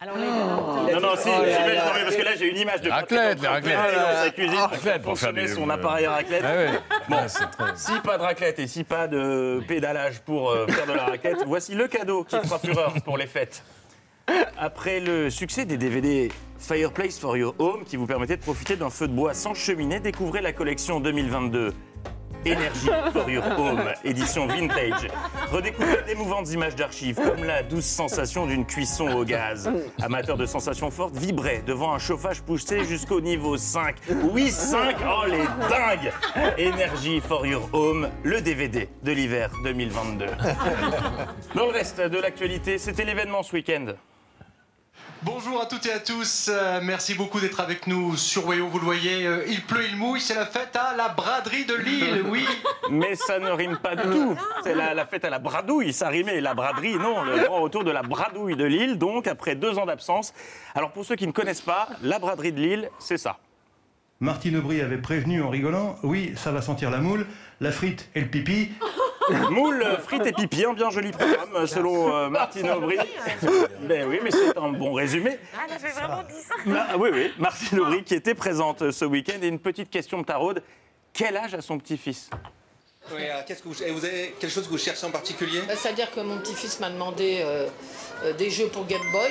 Alors, 0.00 0.16
Non, 0.16 1.00
non, 1.00 1.16
si, 1.16 1.28
Oh 1.28 1.42
j'y 1.44 1.50
là 1.50 1.66
vais, 1.66 1.74
là. 1.74 1.84
non, 1.86 1.90
mais 1.96 2.02
parce 2.04 2.14
que 2.16 2.22
là, 2.22 2.30
j'ai 2.38 2.48
une 2.48 2.56
image 2.58 2.82
de 2.82 2.88
Raclette, 2.90 3.40
raclettes. 3.40 3.64
pédaler 3.64 3.96
dans 3.96 4.22
sa 4.24 4.30
cuisine 4.30 4.54
Ah, 4.56 4.68
pour 4.68 4.76
raclette 4.76 5.02
pour 5.02 5.18
faire 5.18 5.32
des- 5.32 5.48
son 5.48 5.68
appareil 5.70 6.06
à 6.06 6.12
raclette. 6.12 6.42
Ah 6.46 6.54
ouais. 6.54 6.68
Bon, 7.08 7.16
Ouais, 7.16 7.26
très- 7.26 7.76
si 7.76 7.92
pas 8.04 8.16
de 8.16 8.22
raclette 8.22 8.58
et 8.60 8.66
si 8.68 8.84
pas 8.84 9.08
de 9.08 9.60
pédalage 9.66 10.20
pour 10.20 10.50
euh, 10.50 10.68
faire 10.68 10.86
de 10.86 10.92
la 10.92 11.04
raclette, 11.06 11.38
voici 11.46 11.74
le 11.74 11.88
cadeau 11.88 12.22
qui 12.22 12.36
fera 12.38 12.60
fureur 12.60 12.94
pour 13.04 13.18
les 13.18 13.26
fêtes. 13.26 13.64
Après 14.56 15.00
le 15.00 15.30
succès 15.30 15.64
des 15.64 15.76
DVD 15.78 16.30
Fireplace 16.60 17.18
for 17.18 17.36
Your 17.36 17.54
Home, 17.58 17.82
qui 17.84 17.96
vous 17.96 18.06
permettait 18.06 18.36
de 18.36 18.42
profiter 18.42 18.76
d'un 18.76 18.90
feu 18.90 19.08
de 19.08 19.12
bois 19.12 19.34
sans 19.34 19.54
cheminée, 19.54 19.98
découvrez 19.98 20.42
la 20.42 20.52
collection 20.52 21.00
2022 21.00 21.74
Energy 22.46 22.88
for 23.12 23.28
Your 23.28 23.44
Home, 23.58 23.92
édition 24.04 24.46
vintage. 24.46 25.08
Redécouvrez 25.50 26.02
d'émouvantes 26.06 26.50
images 26.52 26.76
d'archives, 26.76 27.16
comme 27.16 27.44
la 27.44 27.62
douce 27.62 27.84
sensation 27.84 28.46
d'une 28.46 28.64
cuisson 28.64 29.08
au 29.08 29.24
gaz. 29.24 29.70
Amateur 30.00 30.36
de 30.36 30.46
sensations 30.46 30.90
fortes, 30.90 31.16
vibrez 31.16 31.62
devant 31.66 31.92
un 31.92 31.98
chauffage 31.98 32.42
poussé 32.42 32.84
jusqu'au 32.84 33.20
niveau 33.20 33.56
5. 33.56 33.96
Oui, 34.32 34.50
5 34.50 34.96
Oh, 35.02 35.26
les 35.26 35.44
dingues 35.68 36.12
Energy 36.58 37.20
for 37.20 37.44
Your 37.46 37.68
Home, 37.72 38.08
le 38.22 38.40
DVD 38.40 38.88
de 39.02 39.12
l'hiver 39.12 39.50
2022. 39.64 40.26
Dans 41.54 41.66
le 41.66 41.72
reste 41.72 42.00
de 42.00 42.18
l'actualité, 42.18 42.78
c'était 42.78 43.04
l'événement 43.04 43.42
ce 43.42 43.54
week-end. 43.54 43.86
Bonjour 45.22 45.60
à 45.60 45.66
toutes 45.66 45.84
et 45.86 45.92
à 45.92 45.98
tous, 45.98 46.48
euh, 46.48 46.78
merci 46.80 47.14
beaucoup 47.14 47.40
d'être 47.40 47.58
avec 47.58 47.88
nous 47.88 48.16
sur 48.16 48.46
Wayo, 48.46 48.68
vous 48.68 48.78
le 48.78 48.84
voyez, 48.84 49.26
euh, 49.26 49.44
il 49.48 49.60
pleut, 49.62 49.84
il 49.90 49.96
mouille, 49.96 50.20
c'est 50.20 50.36
la 50.36 50.46
fête 50.46 50.76
à 50.76 50.94
la 50.96 51.08
braderie 51.08 51.64
de 51.64 51.74
Lille, 51.74 52.22
oui. 52.28 52.46
Mais 52.90 53.16
ça 53.16 53.40
ne 53.40 53.50
rime 53.50 53.76
pas 53.78 53.96
du 53.96 54.02
tout. 54.02 54.36
C'est 54.62 54.76
la, 54.76 54.94
la 54.94 55.06
fête 55.06 55.24
à 55.24 55.30
la 55.30 55.40
bradouille, 55.40 55.92
ça 55.92 56.08
rimait. 56.08 56.40
La 56.40 56.54
braderie, 56.54 56.96
non. 56.96 57.24
Le 57.24 57.44
grand 57.44 57.60
retour 57.62 57.82
de 57.82 57.90
la 57.90 58.02
bradouille 58.02 58.54
de 58.56 58.64
Lille, 58.64 58.96
donc 58.96 59.26
après 59.26 59.56
deux 59.56 59.76
ans 59.76 59.86
d'absence. 59.86 60.32
Alors 60.76 60.92
pour 60.92 61.04
ceux 61.04 61.16
qui 61.16 61.26
ne 61.26 61.32
connaissent 61.32 61.60
pas, 61.62 61.88
la 62.02 62.20
braderie 62.20 62.52
de 62.52 62.60
Lille, 62.60 62.90
c'est 63.00 63.18
ça. 63.18 63.38
Martine 64.20 64.56
Aubry 64.56 64.80
avait 64.80 64.98
prévenu 64.98 65.42
en 65.42 65.48
rigolant 65.48 65.96
Oui, 66.02 66.32
ça 66.36 66.52
va 66.52 66.62
sentir 66.62 66.90
la 66.90 66.98
moule, 66.98 67.26
la 67.60 67.72
frite 67.72 68.08
et 68.14 68.20
le 68.20 68.28
pipi. 68.28 68.70
Moule, 69.50 69.84
frites 70.04 70.26
et 70.26 70.32
pipi, 70.32 70.64
un 70.64 70.72
bien 70.72 70.90
joli 70.90 71.10
programme 71.12 71.66
selon 71.66 72.14
euh, 72.14 72.28
Martine 72.28 72.70
Aubry. 72.70 72.96
Ben 73.82 74.06
oui, 74.08 74.20
mais 74.22 74.30
c'est 74.30 74.56
un 74.56 74.68
bon 74.70 74.92
résumé. 74.92 75.38
Ah, 75.54 75.78
fait 75.78 75.88
vraiment 75.90 76.22
dit 76.22 76.42
ça. 76.46 76.54
Ma- 76.64 76.96
oui, 76.96 77.10
oui, 77.12 77.32
Martine 77.38 77.80
Aubry 77.80 78.02
qui 78.04 78.14
était 78.14 78.34
présente 78.34 78.90
ce 78.90 79.04
week-end. 79.04 79.38
Et 79.42 79.48
une 79.48 79.58
petite 79.58 79.90
question 79.90 80.18
de 80.20 80.24
taraude. 80.24 80.62
Quel 81.12 81.36
âge 81.36 81.54
a 81.54 81.60
son 81.60 81.78
petit-fils? 81.78 82.30
Oui, 83.10 83.22
qu'est-ce 83.46 83.62
que 83.62 83.68
vous, 83.68 83.82
et 83.82 83.90
vous 83.90 84.04
avez 84.04 84.34
quelque 84.38 84.52
chose 84.52 84.66
que 84.66 84.70
vous 84.70 84.78
cherchez 84.78 85.06
en 85.06 85.10
particulier? 85.10 85.60
Bah, 85.66 85.74
C'est-à-dire 85.76 86.10
que 86.10 86.20
mon 86.20 86.38
petit-fils 86.38 86.78
m'a 86.80 86.90
demandé 86.90 87.40
euh, 87.42 87.66
euh, 88.24 88.32
des 88.34 88.50
jeux 88.50 88.68
pour 88.68 88.86
Game 88.86 89.00
Boy. 89.12 89.30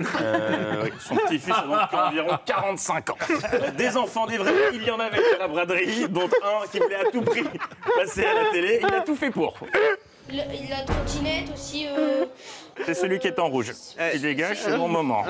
Euh, 0.00 0.86
Son 1.00 1.16
petit-fils 1.16 1.54
a 1.54 1.62
donc 1.62 1.92
environ 1.92 2.38
45 2.46 3.10
ans. 3.10 3.16
Des 3.76 3.96
enfants, 3.96 4.26
des 4.26 4.38
vrais, 4.38 4.52
il 4.72 4.82
y 4.84 4.90
en 4.90 4.98
avait 4.98 5.18
à 5.34 5.38
la 5.40 5.48
braderie, 5.48 6.08
dont 6.08 6.28
un 6.42 6.66
qui 6.68 6.78
voulait 6.78 6.96
à 6.96 7.10
tout 7.10 7.22
prix 7.22 7.44
passer 7.96 8.24
à 8.24 8.34
la 8.34 8.50
télé. 8.50 8.80
Il 8.86 8.94
a 8.94 9.00
tout 9.02 9.16
fait 9.16 9.30
pour. 9.30 9.54
La, 10.30 10.44
la 10.46 10.84
trottinette 10.84 11.50
aussi. 11.52 11.86
euh, 11.88 12.24
C'est 12.86 12.94
celui 12.94 13.18
qui 13.18 13.26
est 13.28 13.38
en 13.38 13.48
rouge. 13.48 13.72
Il 14.14 14.22
dégage, 14.22 14.58
c'est 14.60 14.76
mon 14.78 14.88
moment. 14.88 15.24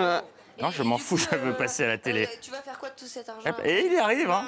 Non, 0.63 0.71
je 0.71 0.85
m'en 0.85 0.97
fous, 1.07 1.17
je 1.17 1.37
veux 1.37 1.55
passer 1.55 1.83
à 1.83 1.89
la 1.89 1.99
télé. 1.99 2.29
tu 2.41 2.53
vas 2.53 2.63
faire 2.63 2.79
quoi 2.79 2.89
de 2.91 2.95
tout 2.95 3.07
cet 3.07 3.29
argent 3.29 3.51
Et 3.65 3.87
il 3.87 3.93
y 3.95 3.99
arrive, 3.99 4.31
hein. 4.31 4.45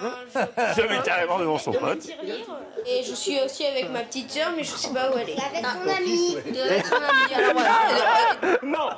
Je 0.77 0.83
mets 0.89 1.03
carrément 1.05 1.41
devant 1.41 1.59
son 1.59 1.73
pote. 1.73 2.07
Et 2.87 3.03
je 3.03 3.15
suis 3.15 3.41
aussi 3.45 3.67
avec 3.67 3.91
ma 3.91 4.01
petite 4.03 4.31
sœur, 4.31 4.53
mais 4.57 4.63
je 4.63 4.71
sais 4.71 4.93
pas 4.93 5.11
où 5.11 5.19
elle 5.19 5.31
est. 5.31 5.37
Avec 5.43 5.65
son 5.65 5.91
ami. 5.91 6.37
Avec 6.71 6.87
son 6.87 6.95
ami. 6.95 7.35
Alors 7.35 7.53
voilà. 7.53 8.59
Non 8.63 8.89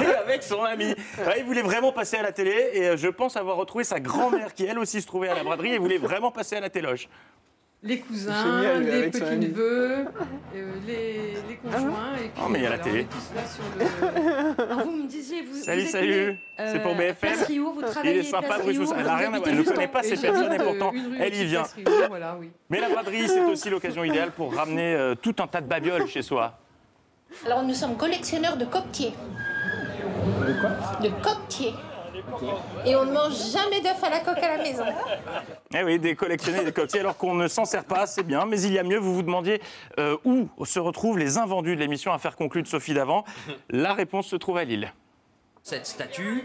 Et 0.00 0.14
avec 0.14 0.42
son 0.44 0.62
ami. 0.62 0.94
Ouais, 1.26 1.38
il 1.38 1.44
voulait 1.44 1.62
vraiment 1.62 1.90
passer 1.90 2.18
à 2.18 2.22
la 2.22 2.30
télé 2.32 2.70
et 2.74 2.88
euh, 2.90 2.96
je 2.96 3.08
pense 3.08 3.36
avoir 3.36 3.56
retrouvé 3.56 3.82
sa 3.82 3.98
grand-mère 3.98 4.54
qui 4.54 4.64
elle 4.64 4.78
aussi 4.78 5.02
se 5.02 5.06
trouvait 5.08 5.30
à 5.30 5.34
la 5.34 5.42
braderie 5.42 5.74
et 5.74 5.78
voulait 5.78 5.98
vraiment 5.98 6.30
passer 6.30 6.54
à 6.56 6.60
la 6.60 6.70
téloge. 6.70 7.08
Les 7.84 7.98
cousins, 7.98 8.60
Génial, 8.62 8.82
les 8.84 9.10
petits-neveux, 9.10 10.04
euh, 10.54 10.72
les, 10.86 11.34
les 11.48 11.56
conjoints. 11.56 12.14
Et 12.14 12.28
puis, 12.28 12.42
Oh, 12.44 12.48
mais 12.48 12.60
il 12.60 12.62
y 12.62 12.66
a 12.66 12.70
la 12.70 12.78
télé. 12.78 13.08
le- 13.76 14.62
Alors, 14.62 14.84
vous 14.84 14.92
me 14.92 15.08
disiez, 15.08 15.42
vous. 15.42 15.56
Salut, 15.60 15.80
vous 15.80 15.86
êtes 15.88 15.92
salut. 15.92 16.38
C'est 16.58 16.80
pour 16.80 16.92
euh, 16.92 16.94
BFM. 16.94 17.42
Rio, 17.48 17.72
vous 17.72 17.80
Il 17.80 17.86
travaillez 17.86 18.18
est 18.20 18.22
sympa, 18.22 18.58
Bruce 18.60 18.78
Rio. 18.78 18.92
Elle 18.96 19.08
rien 19.08 19.34
à 19.34 19.40
Elle 19.44 19.56
ne 19.56 19.62
connaît 19.64 19.88
pas 19.88 20.02
ces 20.04 20.16
personnes 20.16 20.52
et 20.52 20.58
pourtant, 20.58 20.92
elle 21.18 21.34
y 21.34 21.44
vient. 21.44 21.62
Place 21.62 21.74
Rio, 21.74 21.88
voilà, 22.08 22.36
oui. 22.38 22.50
Mais 22.70 22.78
la 22.80 22.88
braderie, 22.88 23.26
c'est 23.26 23.40
aussi 23.44 23.68
l'occasion 23.68 24.04
idéale 24.04 24.30
pour 24.30 24.54
ramener 24.54 24.94
euh, 24.94 25.16
tout 25.16 25.34
un 25.40 25.48
tas 25.48 25.60
de 25.60 25.66
babioles 25.66 26.06
chez 26.06 26.22
soi. 26.22 26.56
Alors 27.46 27.64
nous 27.64 27.74
sommes 27.74 27.96
collectionneurs 27.96 28.56
de 28.58 28.64
coquetiers. 28.64 29.12
De 30.46 30.52
quoi? 30.60 30.70
De 31.02 31.08
coquetiers. 31.20 31.74
Et 32.84 32.96
on 32.96 33.04
ne 33.04 33.12
mange 33.12 33.34
jamais 33.52 33.80
d'œufs 33.80 34.02
à 34.02 34.10
la 34.10 34.20
coque 34.20 34.42
à 34.42 34.56
la 34.56 34.62
maison. 34.62 34.84
Eh 35.74 35.82
oui, 35.82 35.98
des 35.98 36.14
collectionnés 36.14 36.64
des 36.64 36.72
cocktails 36.72 37.00
alors 37.00 37.16
qu'on 37.16 37.34
ne 37.34 37.48
s'en 37.48 37.64
sert 37.64 37.84
pas, 37.84 38.06
c'est 38.06 38.22
bien. 38.22 38.46
Mais 38.46 38.60
il 38.60 38.72
y 38.72 38.78
a 38.78 38.82
mieux, 38.82 38.98
vous 38.98 39.14
vous 39.14 39.22
demandiez 39.22 39.60
euh, 39.98 40.16
où 40.24 40.48
se 40.64 40.78
retrouvent 40.78 41.18
les 41.18 41.38
invendus 41.38 41.76
de 41.76 41.80
l'émission 41.80 42.12
à 42.12 42.18
faire 42.18 42.36
conclure 42.36 42.62
de 42.62 42.68
Sophie 42.68 42.94
Davant. 42.94 43.24
La 43.70 43.92
réponse 43.92 44.26
se 44.26 44.36
trouve 44.36 44.58
à 44.58 44.64
Lille. 44.64 44.92
Cette 45.64 45.86
statue, 45.86 46.44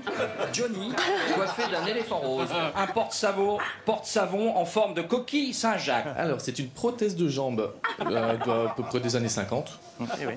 Johnny, 0.54 0.94
coiffé 1.34 1.64
d'un 1.72 1.88
éléphant 1.88 2.20
rose. 2.20 2.50
Un 2.76 2.86
porte-savon 2.86 3.58
porte 3.84 4.18
en 4.56 4.66
forme 4.66 4.94
de 4.94 5.02
coquille 5.02 5.56
Saint-Jacques. 5.56 6.06
Alors, 6.16 6.40
c'est 6.40 6.60
une 6.60 6.70
prothèse 6.70 7.16
de 7.16 7.28
jambe 7.28 7.74
euh, 8.00 8.68
à 8.68 8.74
peu 8.76 8.84
près 8.84 9.00
des 9.00 9.16
années 9.16 9.28
50. 9.28 9.80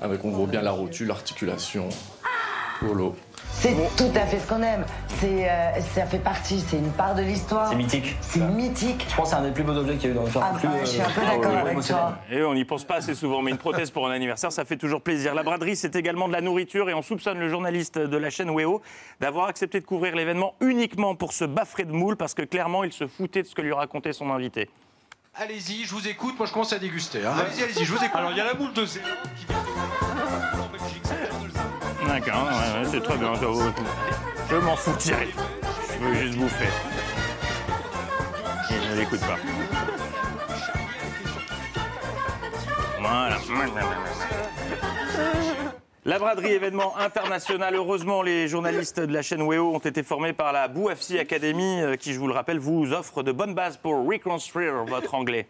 Avec, 0.00 0.24
on 0.24 0.30
voit 0.30 0.46
bien 0.46 0.62
la 0.62 0.70
rotule, 0.70 1.08
l'articulation, 1.08 1.90
polo. 2.80 3.14
C'est 3.52 3.74
tout 3.96 4.10
à 4.14 4.20
fait 4.26 4.38
ce 4.40 4.46
qu'on 4.46 4.62
aime. 4.62 4.86
C'est, 5.18 5.50
euh, 5.50 5.80
ça 5.94 6.06
fait 6.06 6.18
partie, 6.18 6.60
c'est 6.66 6.78
une 6.78 6.92
part 6.92 7.14
de 7.14 7.20
l'histoire. 7.20 7.68
C'est 7.68 7.74
mythique. 7.76 8.16
C'est 8.22 8.40
mythique. 8.40 9.06
Je 9.10 9.14
pense 9.14 9.28
que 9.30 9.36
c'est 9.36 9.40
un 9.42 9.44
des 9.44 9.50
plus 9.50 9.62
beaux 9.64 9.76
objets 9.76 9.96
qu'il 9.96 10.04
y 10.04 10.06
a 10.08 10.10
eu 10.12 10.14
dans 10.16 10.22
le 10.24 10.30
film. 10.30 10.42
Ah 10.46 10.52
bah, 10.62 10.70
je 10.80 10.86
suis 10.86 11.00
un 11.02 11.10
peu 11.10 11.20
d'accord 11.20 11.56
avec 11.56 11.80
toi. 11.80 12.18
Et 12.30 12.42
on 12.42 12.54
n'y 12.54 12.64
pense 12.64 12.84
pas 12.84 12.96
assez 12.96 13.14
souvent, 13.14 13.42
mais 13.42 13.50
une 13.50 13.58
prothèse 13.58 13.90
pour 13.90 14.08
un 14.08 14.12
anniversaire, 14.12 14.50
ça 14.50 14.64
fait 14.64 14.78
toujours 14.78 15.02
plaisir. 15.02 15.34
La 15.34 15.42
braderie, 15.42 15.76
c'est 15.76 15.94
également 15.94 16.26
de 16.26 16.32
la 16.32 16.40
nourriture 16.40 16.88
et 16.88 16.94
on 16.94 17.02
soupçonne 17.02 17.38
le 17.38 17.50
journaliste 17.50 17.98
de 17.98 18.16
la 18.16 18.30
chaîne 18.30 18.48
Weo 18.50 18.80
d'avoir 19.20 19.48
accepté 19.48 19.78
de 19.80 19.84
couvrir 19.84 20.16
l'événement 20.16 20.54
uniquement 20.62 21.14
pour 21.14 21.34
se 21.34 21.44
baffrer 21.44 21.84
de 21.84 21.92
moule 21.92 22.16
parce 22.16 22.32
que 22.32 22.42
clairement, 22.42 22.82
il 22.84 22.92
se 22.94 23.06
foutait 23.06 23.42
de 23.42 23.46
ce 23.46 23.54
que 23.54 23.60
lui 23.62 23.74
racontait 23.74 24.14
son 24.14 24.30
invité. 24.30 24.70
Allez-y, 25.34 25.84
je 25.84 25.94
vous 25.94 26.08
écoute, 26.08 26.34
moi 26.38 26.46
je 26.46 26.52
commence 26.52 26.72
à 26.72 26.78
déguster. 26.78 27.20
hein. 27.24 27.34
Allez-y, 27.38 27.62
allez-y, 27.62 27.84
je 27.84 27.92
vous 27.92 27.98
écoute. 28.02 28.16
Alors 28.16 28.30
il 28.32 28.38
y 28.38 28.40
a 28.40 28.44
la 28.44 28.54
moule 28.54 28.72
de 28.72 28.84
zéro 28.86 29.06
qui 29.38 29.46
vient 29.46 29.58
de 29.58 31.09
c'est 32.90 33.02
très 33.02 33.16
bien. 33.16 33.32
Je, 34.48 34.56
m'en 34.56 34.76
fous 34.76 34.96
direct. 34.98 35.38
Je 35.92 36.04
veux 36.04 36.14
juste 36.14 36.38
bouffer. 36.38 36.68
Je 38.68 38.90
ne 38.90 38.96
l'écoute 38.96 39.20
pas. 39.20 39.36
Voilà. 43.00 43.36
La 46.04 46.18
braderie 46.18 46.52
événement 46.52 46.96
international. 46.96 47.74
Heureusement, 47.74 48.22
les 48.22 48.48
journalistes 48.48 49.00
de 49.00 49.12
la 49.12 49.22
chaîne 49.22 49.42
WEO 49.42 49.74
ont 49.74 49.78
été 49.78 50.02
formés 50.02 50.32
par 50.32 50.52
la 50.52 50.66
BouFC 50.66 51.18
Academy, 51.18 51.80
euh, 51.80 51.96
qui, 51.96 52.14
je 52.14 52.18
vous 52.18 52.26
le 52.26 52.32
rappelle, 52.32 52.58
vous 52.58 52.92
offre 52.92 53.22
de 53.22 53.32
bonnes 53.32 53.54
bases 53.54 53.76
pour 53.76 54.06
reconstruire 54.06 54.84
votre 54.86 55.14
anglais. 55.14 55.46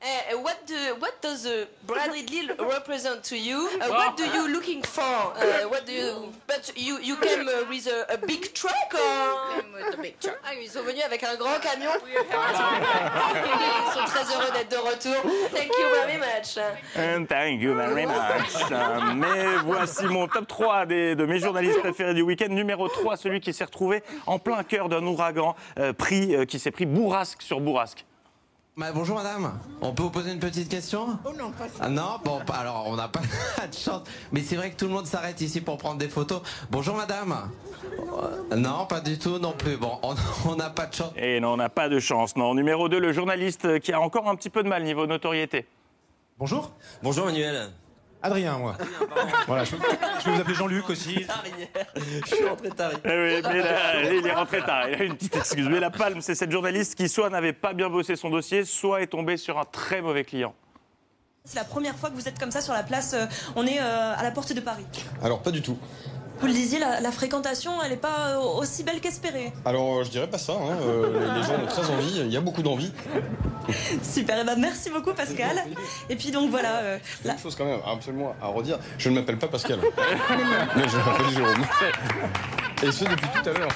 Uh, 0.00 0.38
what, 0.42 0.64
do, 0.64 0.76
what 1.00 1.20
does 1.20 1.44
uh, 1.44 1.64
Bradley 1.84 2.24
Lille 2.26 2.54
represent 2.60 3.24
to 3.24 3.36
you? 3.36 3.68
Uh, 3.82 3.88
what 3.88 4.16
do 4.16 4.24
you 4.26 4.46
looking 4.48 4.80
for? 4.80 5.02
Uh, 5.02 5.68
what 5.68 5.86
do 5.86 5.92
you, 5.92 6.32
but 6.46 6.70
you, 6.76 7.00
you 7.00 7.16
came 7.16 7.48
uh, 7.48 7.64
with 7.68 7.88
a, 7.88 8.14
a 8.14 8.16
big 8.16 8.54
truck 8.54 8.94
or? 8.94 9.62
with 9.74 9.98
a 9.98 10.00
big 10.00 10.20
truck. 10.20 10.38
Ah, 10.44 10.54
ils 10.54 10.70
sont 10.70 10.82
venus 10.84 11.02
avec 11.04 11.24
un 11.24 11.34
grand 11.34 11.58
camion. 11.60 11.90
ils 12.06 13.92
sont 13.92 14.04
très 14.06 14.22
heureux 14.32 14.52
d'être 14.52 14.70
de 14.70 14.76
retour. 14.76 15.20
Thank 15.52 15.72
you 15.76 15.88
very 15.92 16.18
much. 16.18 16.56
And 16.96 17.26
thank 17.26 17.60
you 17.60 17.74
very 17.74 18.06
much. 18.06 18.70
Mais 19.16 19.56
voici 19.64 20.04
mon 20.06 20.28
top 20.28 20.46
3 20.46 20.86
des- 20.86 21.16
de 21.16 21.26
mes 21.26 21.40
journalistes 21.40 21.80
préférés 21.80 22.14
du 22.14 22.22
week-end. 22.22 22.50
Numéro 22.50 22.88
3, 22.88 23.16
celui 23.16 23.40
qui 23.40 23.52
s'est 23.52 23.64
retrouvé 23.64 24.04
en 24.26 24.38
plein 24.38 24.62
cœur 24.62 24.88
d'un 24.88 25.04
ouragan 25.04 25.56
euh, 25.80 25.92
pris, 25.92 26.36
euh, 26.36 26.44
qui 26.44 26.60
s'est 26.60 26.70
pris 26.70 26.86
bourrasque 26.86 27.42
sur 27.42 27.60
bourrasque. 27.60 28.04
Bah, 28.78 28.92
bonjour 28.94 29.16
madame, 29.16 29.58
on 29.80 29.92
peut 29.92 30.04
vous 30.04 30.10
poser 30.10 30.30
une 30.32 30.38
petite 30.38 30.68
question? 30.68 31.18
Oh 31.24 31.30
non, 31.36 31.50
pas 31.50 31.66
Ah 31.80 31.88
non 31.88 32.20
Bon, 32.24 32.38
bah, 32.46 32.54
alors 32.60 32.84
on 32.86 32.94
n'a 32.94 33.08
pas 33.08 33.18
de 33.66 33.74
chance. 33.74 34.02
Mais 34.30 34.40
c'est 34.40 34.54
vrai 34.54 34.70
que 34.70 34.76
tout 34.76 34.86
le 34.86 34.92
monde 34.92 35.04
s'arrête 35.06 35.40
ici 35.40 35.60
pour 35.60 35.78
prendre 35.78 35.98
des 35.98 36.08
photos. 36.08 36.42
Bonjour 36.70 36.94
madame 36.94 37.50
Euh, 38.52 38.54
Non, 38.56 38.86
pas 38.86 39.00
du 39.00 39.18
tout 39.18 39.38
non 39.40 39.50
plus. 39.50 39.76
Bon, 39.76 39.98
on- 40.02 40.54
n'a 40.54 40.70
pas 40.70 40.86
de 40.86 40.94
chance. 40.94 41.12
Et 41.16 41.40
non, 41.40 41.54
on 41.54 41.56
n'a 41.56 41.68
pas 41.68 41.88
de 41.88 41.98
chance. 41.98 42.36
Non. 42.36 42.54
Numéro 42.54 42.88
2, 42.88 43.00
le 43.00 43.12
journaliste 43.12 43.80
qui 43.80 43.92
a 43.92 44.00
encore 44.00 44.28
un 44.28 44.36
petit 44.36 44.48
peu 44.50 44.62
de 44.62 44.68
mal 44.68 44.84
niveau 44.84 45.06
notoriété. 45.08 45.66
Bonjour. 46.38 46.70
Bonjour 47.02 47.26
Manuel. 47.26 47.70
Adrien, 48.22 48.58
moi. 48.58 48.76
voilà, 49.46 49.64
je 49.64 49.76
peux, 49.76 50.30
vous 50.30 50.40
appeler 50.40 50.54
Jean-Luc 50.54 50.90
aussi. 50.90 51.26
Je 51.94 52.34
suis 52.34 52.44
rentré 52.44 52.70
tard. 52.70 52.90
Eh 53.04 53.08
oui, 53.08 53.42
mais 53.44 53.58
là, 53.58 54.12
il 54.12 54.26
est 54.26 54.32
rentré 54.34 54.60
tard, 54.60 54.88
il 54.88 55.00
a 55.00 55.04
une 55.04 55.16
petite 55.16 55.36
excuse. 55.36 55.68
Mais 55.68 55.80
la 55.80 55.90
palme, 55.90 56.20
c'est 56.20 56.34
cette 56.34 56.50
journaliste 56.50 56.96
qui 56.96 57.08
soit 57.08 57.30
n'avait 57.30 57.52
pas 57.52 57.72
bien 57.72 57.88
bossé 57.88 58.16
son 58.16 58.30
dossier, 58.30 58.64
soit 58.64 59.02
est 59.02 59.06
tombée 59.06 59.36
sur 59.36 59.58
un 59.58 59.64
très 59.64 60.02
mauvais 60.02 60.24
client. 60.24 60.54
C'est 61.44 61.56
la 61.58 61.64
première 61.64 61.96
fois 61.96 62.10
que 62.10 62.14
vous 62.14 62.28
êtes 62.28 62.38
comme 62.38 62.50
ça 62.50 62.60
sur 62.60 62.74
la 62.74 62.82
place. 62.82 63.14
euh, 63.14 63.24
on 63.56 63.66
est 63.66 63.80
euh, 63.80 64.14
à 64.14 64.22
la 64.22 64.30
porte 64.30 64.52
de 64.52 64.60
Paris. 64.60 64.84
Alors, 65.22 65.40
pas 65.40 65.50
du 65.50 65.62
tout. 65.62 65.78
Vous 66.40 66.46
le 66.46 66.52
disiez, 66.52 66.78
la, 66.78 67.00
la 67.00 67.10
fréquentation, 67.10 67.72
elle 67.82 67.90
n'est 67.90 67.96
pas 67.96 68.28
euh, 68.30 68.38
aussi 68.38 68.84
belle 68.84 69.00
qu'espérée. 69.00 69.52
Alors, 69.64 69.98
euh, 69.98 70.04
je 70.04 70.10
dirais 70.10 70.28
pas 70.28 70.38
ça. 70.38 70.52
hein, 70.52 70.76
euh, 70.82 71.34
les 71.34 71.42
gens 71.42 71.54
ont 71.60 71.66
très 71.66 71.90
envie, 71.90 72.20
il 72.20 72.30
y 72.32 72.36
a 72.36 72.40
beaucoup 72.40 72.62
d'envie. 72.62 72.92
Super, 74.02 74.38
et 74.40 74.44
ben 74.44 74.56
merci 74.58 74.88
beaucoup 74.90 75.12
Pascal. 75.12 75.64
Et 76.08 76.16
puis 76.16 76.30
donc 76.30 76.50
voilà. 76.50 76.76
euh, 76.78 76.98
Il 77.22 77.26
y 77.26 77.30
a 77.30 77.34
une 77.34 77.38
chose 77.40 77.54
quand 77.56 77.64
même 77.66 77.80
absolument 77.86 78.34
à 78.40 78.46
redire. 78.46 78.78
Je 78.98 79.10
ne 79.10 79.16
m'appelle 79.16 79.38
pas 79.38 79.48
Pascal. 79.48 79.78
Mais 80.76 80.88
je 80.88 80.96
m'appelle 80.96 81.30
Jérôme. 81.34 81.66
Et 82.82 82.92
ce 82.92 83.04
depuis 83.04 83.28
tout 83.34 83.48
à 83.50 83.52
l'heure. 83.52 83.68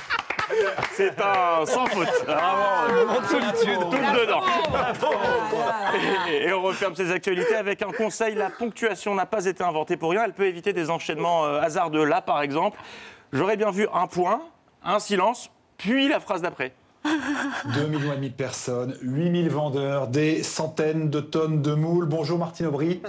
C'est 0.93 1.21
un 1.21 1.67
sans 1.67 1.87
faute. 1.87 2.09
Vraiment, 2.27 2.83
un 2.89 2.93
moment 2.93 3.21
de 3.21 3.27
solitude, 3.27 3.81
tout 3.81 4.21
dedans. 4.21 4.43
Et, 6.31 6.49
et 6.49 6.53
on 6.53 6.63
referme 6.63 6.95
ces 6.95 7.11
actualités 7.11 7.55
avec 7.55 7.83
un 7.83 7.93
conseil. 7.93 8.35
La 8.35 8.51
ponctuation 8.51 9.15
n'a 9.15 9.27
pas 9.27 9.45
été 9.47 9.63
inventée 9.63 9.97
pour 9.97 10.11
rien. 10.11 10.25
Elle 10.25 10.35
peut 10.35 10.47
éviter 10.47 10.73
des 10.73 10.91
enchaînements 10.91 11.45
euh, 11.45 11.61
hasardeux. 11.61 12.05
Là, 12.05 12.21
par 12.21 12.43
exemple, 12.43 12.79
j'aurais 13.33 13.57
bien 13.57 13.71
vu 13.71 13.87
un 13.93 14.07
point, 14.07 14.43
un 14.85 14.99
silence, 14.99 15.51
puis 15.79 16.09
la 16.09 16.21
phrase 16.21 16.43
d'après. 16.43 16.73
2 17.05 17.87
millions 17.89 18.13
et 18.13 18.17
demi 18.17 18.31
de 18.31 18.35
personnes, 18.35 18.95
8000 19.03 19.49
vendeurs, 19.51 20.07
des 20.09 20.43
centaines 20.43 21.11
de 21.11 21.21
tonnes 21.21 21.61
de 21.63 21.75
moules. 21.75 22.07
Bonjour 22.07 22.39
Martine 22.39 22.67
Aubry. 22.67 23.03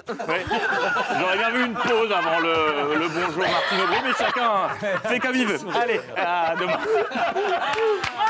J'aurais 1.20 1.38
bien 1.38 1.52
vu 1.52 1.66
une 1.66 1.74
pause 1.74 2.12
avant 2.12 2.39
le, 2.39 2.96
le 3.00 3.08
bonjour 3.08 3.44
Martine 3.44 3.82
Aubry, 3.84 3.98
mais 4.04 4.14
chacun 4.18 4.70
fait 5.08 5.20
comme 5.20 5.36
il 5.36 5.46
veut. 5.46 5.60
Allez, 5.80 6.00
à 6.18 6.56
demain. 6.60 6.74
Bravo, 6.74 7.84
moi, 8.16 8.26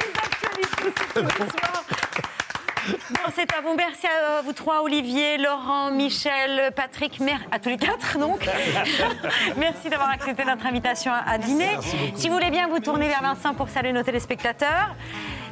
les 0.00 0.12
actualités, 0.20 0.92
les 1.22 1.50
soirs. 1.50 1.84
Bon, 2.88 3.32
c'est 3.34 3.52
à 3.54 3.60
vous. 3.62 3.74
Merci 3.76 4.06
à 4.06 4.42
vous 4.42 4.52
trois, 4.52 4.82
Olivier, 4.82 5.38
Laurent, 5.38 5.90
Michel, 5.90 6.70
Patrick, 6.74 7.20
mer- 7.20 7.40
à 7.50 7.58
tous 7.58 7.68
les 7.70 7.76
quatre 7.76 8.18
donc. 8.18 8.46
Merci 9.56 9.88
d'avoir 9.88 10.10
accepté 10.10 10.44
notre 10.44 10.66
invitation 10.66 11.12
à, 11.12 11.38
dîner. 11.38 11.70
Si 12.14 12.28
vous 12.28 12.34
voulez 12.34 12.50
bien 12.50 12.68
vous 12.68 12.80
tourner 12.80 13.08
vers 13.08 13.22
Vincent 13.22 13.54
pour 13.54 13.68
saluer 13.68 13.92
nos 13.92 14.02
téléspectateurs. 14.02 14.94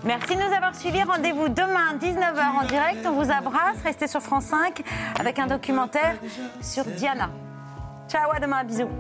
Merci 0.05 0.35
de 0.35 0.43
nous 0.43 0.53
avoir 0.55 0.74
suivis. 0.74 1.03
Rendez-vous 1.05 1.49
demain 1.49 1.95
19h 2.01 2.62
en 2.62 2.64
direct. 2.66 3.07
On 3.07 3.12
vous 3.12 3.30
abrace. 3.30 3.76
Restez 3.85 4.09
sur 4.09 4.20
France 4.20 4.47
5 4.47 4.83
avec 5.18 5.39
un 5.39 5.47
documentaire 5.47 6.16
sur 6.61 6.85
Diana. 6.85 7.30
Ciao, 8.09 8.30
à 8.35 8.41
demain. 8.41 8.64
Bisous. 8.64 8.91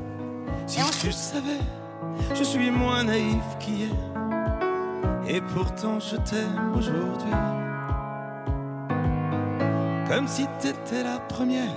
Si 0.66 0.80
tu 1.00 1.12
savais, 1.12 1.58
je 2.34 2.44
suis 2.44 2.70
moins 2.70 3.04
naïf 3.04 3.42
qu'hier. 3.58 3.90
Et 5.28 5.40
pourtant 5.40 5.98
je 6.00 6.16
t'aime 6.16 6.72
aujourd'hui. 6.76 7.32
Comme 10.08 10.28
si 10.28 10.46
t'étais 10.60 11.02
la 11.02 11.18
première. 11.18 11.70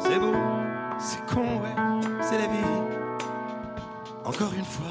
C'est 0.00 0.18
beau, 0.18 0.34
c'est 0.98 1.24
con, 1.26 1.40
ouais, 1.40 1.74
c'est 2.20 2.38
la 2.38 2.46
vie. 2.46 2.64
Encore 4.24 4.52
une 4.52 4.64
fois, 4.64 4.90